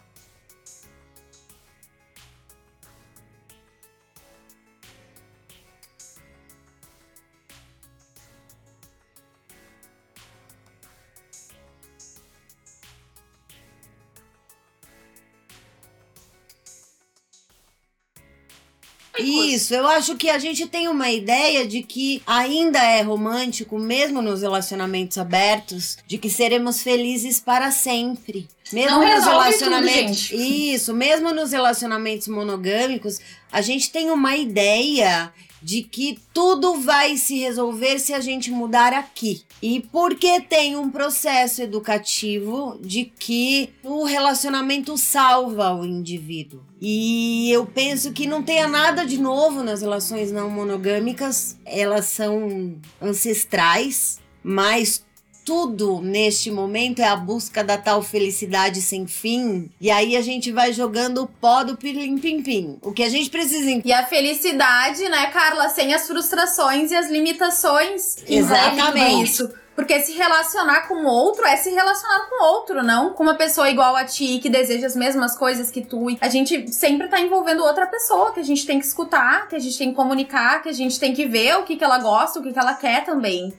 Isso, 19.18 19.74
eu 19.74 19.86
acho 19.86 20.16
que 20.16 20.28
a 20.28 20.38
gente 20.38 20.66
tem 20.66 20.88
uma 20.88 21.10
ideia 21.10 21.66
de 21.66 21.82
que 21.82 22.22
ainda 22.26 22.82
é 22.82 23.02
romântico, 23.02 23.78
mesmo 23.78 24.20
nos 24.20 24.42
relacionamentos 24.42 25.18
abertos, 25.18 25.96
de 26.06 26.18
que 26.18 26.28
seremos 26.28 26.82
felizes 26.82 27.38
para 27.38 27.70
sempre. 27.70 28.48
Mesmo 28.72 28.98
Não 28.98 29.14
nos 29.14 29.24
relacionamentos. 29.24 30.28
tudo. 30.28 30.42
Isso, 30.42 30.94
mesmo 30.94 31.32
nos 31.32 31.52
relacionamentos 31.52 32.28
monogâmicos, 32.28 33.20
a 33.52 33.60
gente 33.60 33.90
tem 33.90 34.10
uma 34.10 34.36
ideia 34.36 35.32
de 35.64 35.82
que 35.82 36.18
tudo 36.34 36.74
vai 36.74 37.16
se 37.16 37.38
resolver 37.38 37.98
se 37.98 38.12
a 38.12 38.20
gente 38.20 38.50
mudar 38.50 38.92
aqui. 38.92 39.42
E 39.62 39.80
porque 39.80 40.38
tem 40.42 40.76
um 40.76 40.90
processo 40.90 41.62
educativo 41.62 42.78
de 42.82 43.06
que 43.06 43.70
o 43.82 44.04
relacionamento 44.04 44.98
salva 44.98 45.74
o 45.74 45.82
indivíduo. 45.82 46.60
E 46.78 47.50
eu 47.50 47.64
penso 47.64 48.12
que 48.12 48.26
não 48.26 48.42
tenha 48.42 48.68
nada 48.68 49.06
de 49.06 49.18
novo 49.18 49.62
nas 49.62 49.80
relações 49.80 50.30
não 50.30 50.50
monogâmicas, 50.50 51.56
elas 51.64 52.04
são 52.04 52.76
ancestrais, 53.00 54.18
mas 54.42 55.02
tudo 55.44 56.00
neste 56.00 56.50
momento 56.50 57.00
é 57.00 57.08
a 57.08 57.16
busca 57.16 57.62
da 57.62 57.76
tal 57.76 58.02
felicidade 58.02 58.80
sem 58.80 59.06
fim. 59.06 59.70
E 59.80 59.90
aí 59.90 60.16
a 60.16 60.22
gente 60.22 60.50
vai 60.50 60.72
jogando 60.72 61.22
o 61.22 61.26
pó 61.26 61.62
do 61.62 61.76
pilim 61.76 62.18
pim 62.18 62.42
pim. 62.42 62.78
O 62.82 62.92
que 62.92 63.02
a 63.02 63.08
gente 63.08 63.28
precisa 63.30 63.70
E 63.84 63.92
a 63.92 64.06
felicidade, 64.06 65.08
né, 65.08 65.26
Carla, 65.26 65.68
sem 65.68 65.92
as 65.92 66.06
frustrações 66.06 66.90
e 66.90 66.96
as 66.96 67.10
limitações. 67.10 68.16
tudo 68.16 68.32
Exatamente. 68.32 69.30
Isso. 69.30 69.50
Porque 69.74 70.00
se 70.00 70.12
relacionar 70.12 70.82
com 70.86 71.04
outro 71.04 71.44
é 71.44 71.56
se 71.56 71.70
relacionar 71.70 72.28
com 72.28 72.44
outro, 72.44 72.82
não 72.82 73.12
com 73.12 73.24
uma 73.24 73.34
pessoa 73.34 73.68
igual 73.68 73.96
a 73.96 74.04
ti, 74.04 74.38
que 74.38 74.48
deseja 74.48 74.86
as 74.86 74.94
mesmas 74.94 75.36
coisas 75.36 75.70
que 75.70 75.84
tu. 75.84 76.06
A 76.20 76.28
gente 76.28 76.72
sempre 76.72 77.08
tá 77.08 77.20
envolvendo 77.20 77.64
outra 77.64 77.86
pessoa, 77.86 78.32
que 78.32 78.40
a 78.40 78.44
gente 78.44 78.64
tem 78.64 78.78
que 78.78 78.86
escutar, 78.86 79.48
que 79.48 79.56
a 79.56 79.58
gente 79.58 79.76
tem 79.76 79.90
que 79.90 79.96
comunicar, 79.96 80.62
que 80.62 80.68
a 80.68 80.72
gente 80.72 80.98
tem 81.00 81.12
que 81.12 81.26
ver 81.26 81.56
o 81.56 81.64
que, 81.64 81.76
que 81.76 81.82
ela 81.82 81.98
gosta, 81.98 82.38
o 82.38 82.42
que, 82.42 82.52
que 82.52 82.58
ela 82.58 82.74
quer 82.74 83.04
também. 83.04 83.52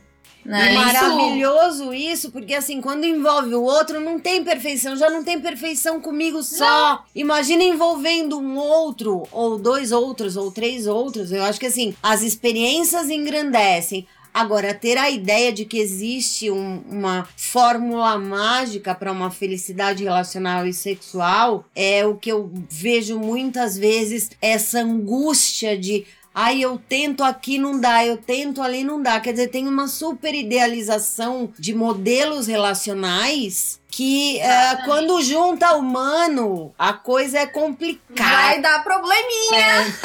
Né? 0.46 0.70
É 0.70 0.74
Isso- 0.74 0.86
maravilhoso 0.86 1.94
isso, 1.94 2.32
porque 2.32 2.54
assim, 2.54 2.80
quando 2.80 3.04
envolve 3.04 3.56
o 3.56 3.64
outro, 3.64 4.00
não 4.00 4.20
tem 4.20 4.44
perfeição, 4.44 4.96
já 4.96 5.10
não 5.10 5.24
tem 5.24 5.42
perfeição 5.42 6.00
comigo 6.00 6.44
só. 6.44 7.04
Imagina 7.16 7.64
envolvendo 7.64 8.38
um 8.40 8.56
outro, 8.58 9.24
ou 9.32 9.58
dois 9.58 9.92
outros, 9.92 10.38
ou 10.38 10.52
três 10.52 10.86
outros. 10.86 11.32
Eu 11.32 11.44
acho 11.44 11.60
que 11.60 11.66
assim, 11.66 11.96
as 12.04 12.22
experiências 12.22 13.10
engrandecem. 13.10 14.06
Agora, 14.32 14.74
ter 14.74 14.98
a 14.98 15.10
ideia 15.10 15.52
de 15.52 15.64
que 15.64 15.80
existe 15.80 16.52
um- 16.52 16.82
uma 16.92 17.26
fórmula 17.38 18.18
mágica 18.18 18.94
para 18.94 19.10
uma 19.12 19.32
felicidade 19.32 20.04
relacional 20.04 20.68
e 20.68 20.74
sexual 20.74 21.64
é 21.74 22.06
o 22.06 22.16
que 22.18 22.32
eu 22.32 22.52
vejo 22.70 23.18
muitas 23.18 23.78
vezes 23.78 24.30
essa 24.42 24.80
angústia 24.80 25.78
de 25.78 26.06
Ai, 26.38 26.60
eu 26.60 26.78
tento 26.90 27.24
aqui, 27.24 27.58
não 27.58 27.80
dá, 27.80 28.06
eu 28.06 28.18
tento 28.18 28.62
ali, 28.62 28.84
não 28.84 29.02
dá. 29.02 29.22
Quer 29.22 29.32
dizer, 29.32 29.48
tem 29.48 29.70
uma 29.70 29.88
super 29.88 30.36
idealização 30.36 31.54
de 31.58 31.74
modelos 31.74 32.48
relacionais 32.48 33.80
que 33.90 34.38
eh, 34.40 34.78
quando 34.84 35.22
junta 35.22 35.74
humano, 35.78 36.76
a 36.78 36.92
coisa 36.92 37.40
é 37.40 37.48
complicada. 37.48 38.36
Vai 38.36 38.62
dar 38.62 38.84
probleminha. 38.84 39.96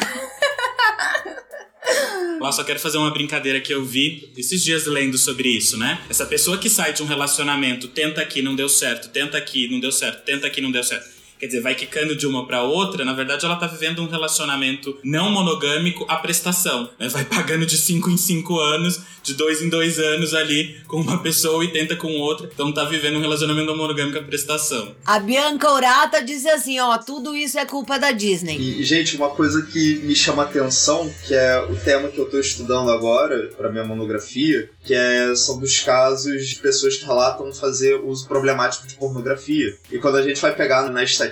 Lá 2.41 2.53
só 2.53 2.63
quero 2.63 2.79
fazer 2.79 2.99
uma 2.99 3.11
brincadeira 3.11 3.61
que 3.61 3.75
eu 3.75 3.85
vi 3.85 4.33
esses 4.37 4.63
dias 4.63 4.87
lendo 4.87 5.19
sobre 5.19 5.49
isso, 5.49 5.77
né? 5.77 6.01
Essa 6.09 6.25
pessoa 6.25 6.59
que 6.59 6.71
sai 6.71 6.93
de 6.93 7.03
um 7.03 7.07
relacionamento, 7.07 7.89
tenta 7.89 8.21
aqui, 8.21 8.41
não 8.41 8.55
deu 8.55 8.69
certo, 8.69 9.09
tenta 9.09 9.37
aqui, 9.37 9.69
não 9.69 9.81
deu 9.81 9.91
certo, 9.91 10.25
tenta 10.25 10.47
aqui, 10.47 10.61
não 10.61 10.71
deu 10.71 10.85
certo. 10.85 11.20
Quer 11.41 11.47
dizer, 11.47 11.63
vai 11.63 11.75
quicando 11.75 12.15
de 12.15 12.27
uma 12.27 12.47
pra 12.47 12.63
outra, 12.63 13.03
na 13.03 13.15
verdade 13.15 13.47
ela 13.47 13.57
tá 13.57 13.67
vivendo 13.67 14.03
um 14.03 14.09
relacionamento 14.09 14.99
não 15.03 15.31
monogâmico 15.31 16.05
à 16.07 16.17
prestação. 16.17 16.91
Né? 16.99 17.09
Vai 17.09 17.25
pagando 17.25 17.65
de 17.65 17.79
5 17.79 18.11
em 18.11 18.17
5 18.19 18.61
anos, 18.61 19.01
de 19.23 19.35
dois 19.35 19.63
em 19.63 19.69
dois 19.69 19.99
anos 19.99 20.35
ali 20.35 20.79
com 20.87 21.01
uma 21.01 21.23
pessoa 21.23 21.65
e 21.65 21.69
tenta 21.69 21.97
com 21.97 22.13
outra. 22.19 22.51
Então 22.53 22.73
tá 22.73 22.85
vivendo 22.85 23.17
um 23.17 23.21
relacionamento 23.21 23.67
não 23.67 23.77
monogâmico 23.77 24.19
à 24.19 24.23
prestação. 24.23 24.95
A 25.07 25.19
Bianca 25.19 25.73
Urata 25.73 26.23
diz 26.23 26.45
assim, 26.45 26.79
ó, 26.79 26.99
tudo 26.99 27.35
isso 27.35 27.59
é 27.59 27.65
culpa 27.65 27.99
da 27.99 28.13
Disney. 28.13 28.59
E, 28.59 28.85
gente, 28.85 29.17
uma 29.17 29.31
coisa 29.31 29.63
que 29.63 30.01
me 30.05 30.15
chama 30.15 30.43
atenção, 30.43 31.11
que 31.27 31.35
é 31.35 31.59
o 31.63 31.77
tema 31.77 32.09
que 32.09 32.19
eu 32.19 32.29
tô 32.29 32.39
estudando 32.39 32.91
agora 32.91 33.51
para 33.57 33.71
minha 33.71 33.85
monografia, 33.85 34.69
que 34.85 34.95
é 34.95 35.35
sobre 35.35 35.65
os 35.65 35.79
casos 35.81 36.49
de 36.49 36.57
pessoas 36.57 36.97
que 36.97 37.07
relatam 37.07 37.51
fazer 37.53 37.97
uso 37.97 38.27
problemático 38.29 38.87
de 38.87 38.95
pornografia. 38.95 39.79
E 39.91 39.99
quando 39.99 40.17
a 40.17 40.23
gente 40.23 40.41
vai 40.41 40.55
pegar 40.55 40.91
na 40.91 41.03
estatística, 41.03 41.30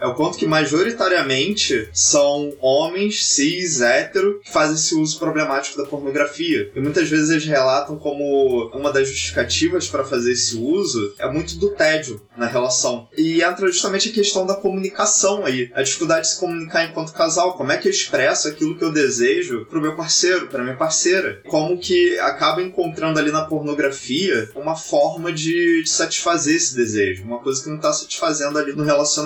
é 0.00 0.06
o 0.06 0.14
quanto 0.14 0.38
que 0.38 0.46
majoritariamente 0.46 1.88
são 1.92 2.52
homens 2.60 3.26
cis, 3.26 3.80
hétero, 3.80 4.40
que 4.40 4.52
fazem 4.52 4.74
esse 4.74 4.94
uso 4.94 5.18
problemático 5.18 5.78
da 5.78 5.88
pornografia. 5.88 6.70
E 6.74 6.80
muitas 6.80 7.08
vezes 7.08 7.30
eles 7.30 7.44
relatam 7.44 7.96
como 7.96 8.70
uma 8.74 8.92
das 8.92 9.08
justificativas 9.08 9.88
para 9.88 10.04
fazer 10.04 10.32
esse 10.32 10.56
uso 10.56 11.14
é 11.18 11.30
muito 11.30 11.56
do 11.58 11.70
tédio 11.70 12.20
na 12.36 12.46
relação. 12.46 13.08
E 13.16 13.42
entra 13.42 13.66
justamente 13.68 14.08
a 14.08 14.12
questão 14.12 14.46
da 14.46 14.54
comunicação 14.54 15.44
aí. 15.44 15.70
A 15.74 15.82
dificuldade 15.82 16.22
de 16.22 16.34
se 16.34 16.40
comunicar 16.40 16.84
enquanto 16.84 17.12
casal. 17.12 17.54
Como 17.54 17.72
é 17.72 17.76
que 17.76 17.88
eu 17.88 17.92
expresso 17.92 18.48
aquilo 18.48 18.76
que 18.76 18.84
eu 18.84 18.92
desejo 18.92 19.66
pro 19.66 19.80
meu 19.80 19.96
parceiro, 19.96 20.48
pra 20.48 20.62
minha 20.62 20.76
parceira? 20.76 21.40
Como 21.48 21.78
que 21.78 22.18
acaba 22.18 22.62
encontrando 22.62 23.18
ali 23.18 23.30
na 23.30 23.44
pornografia 23.44 24.50
uma 24.54 24.76
forma 24.76 25.32
de, 25.32 25.82
de 25.82 25.90
satisfazer 25.90 26.56
esse 26.56 26.74
desejo. 26.74 27.24
Uma 27.24 27.38
coisa 27.38 27.62
que 27.62 27.70
não 27.70 27.78
tá 27.78 27.92
satisfazendo 27.92 28.58
ali 28.58 28.72
no 28.72 28.84
relacionamento. 28.84 29.19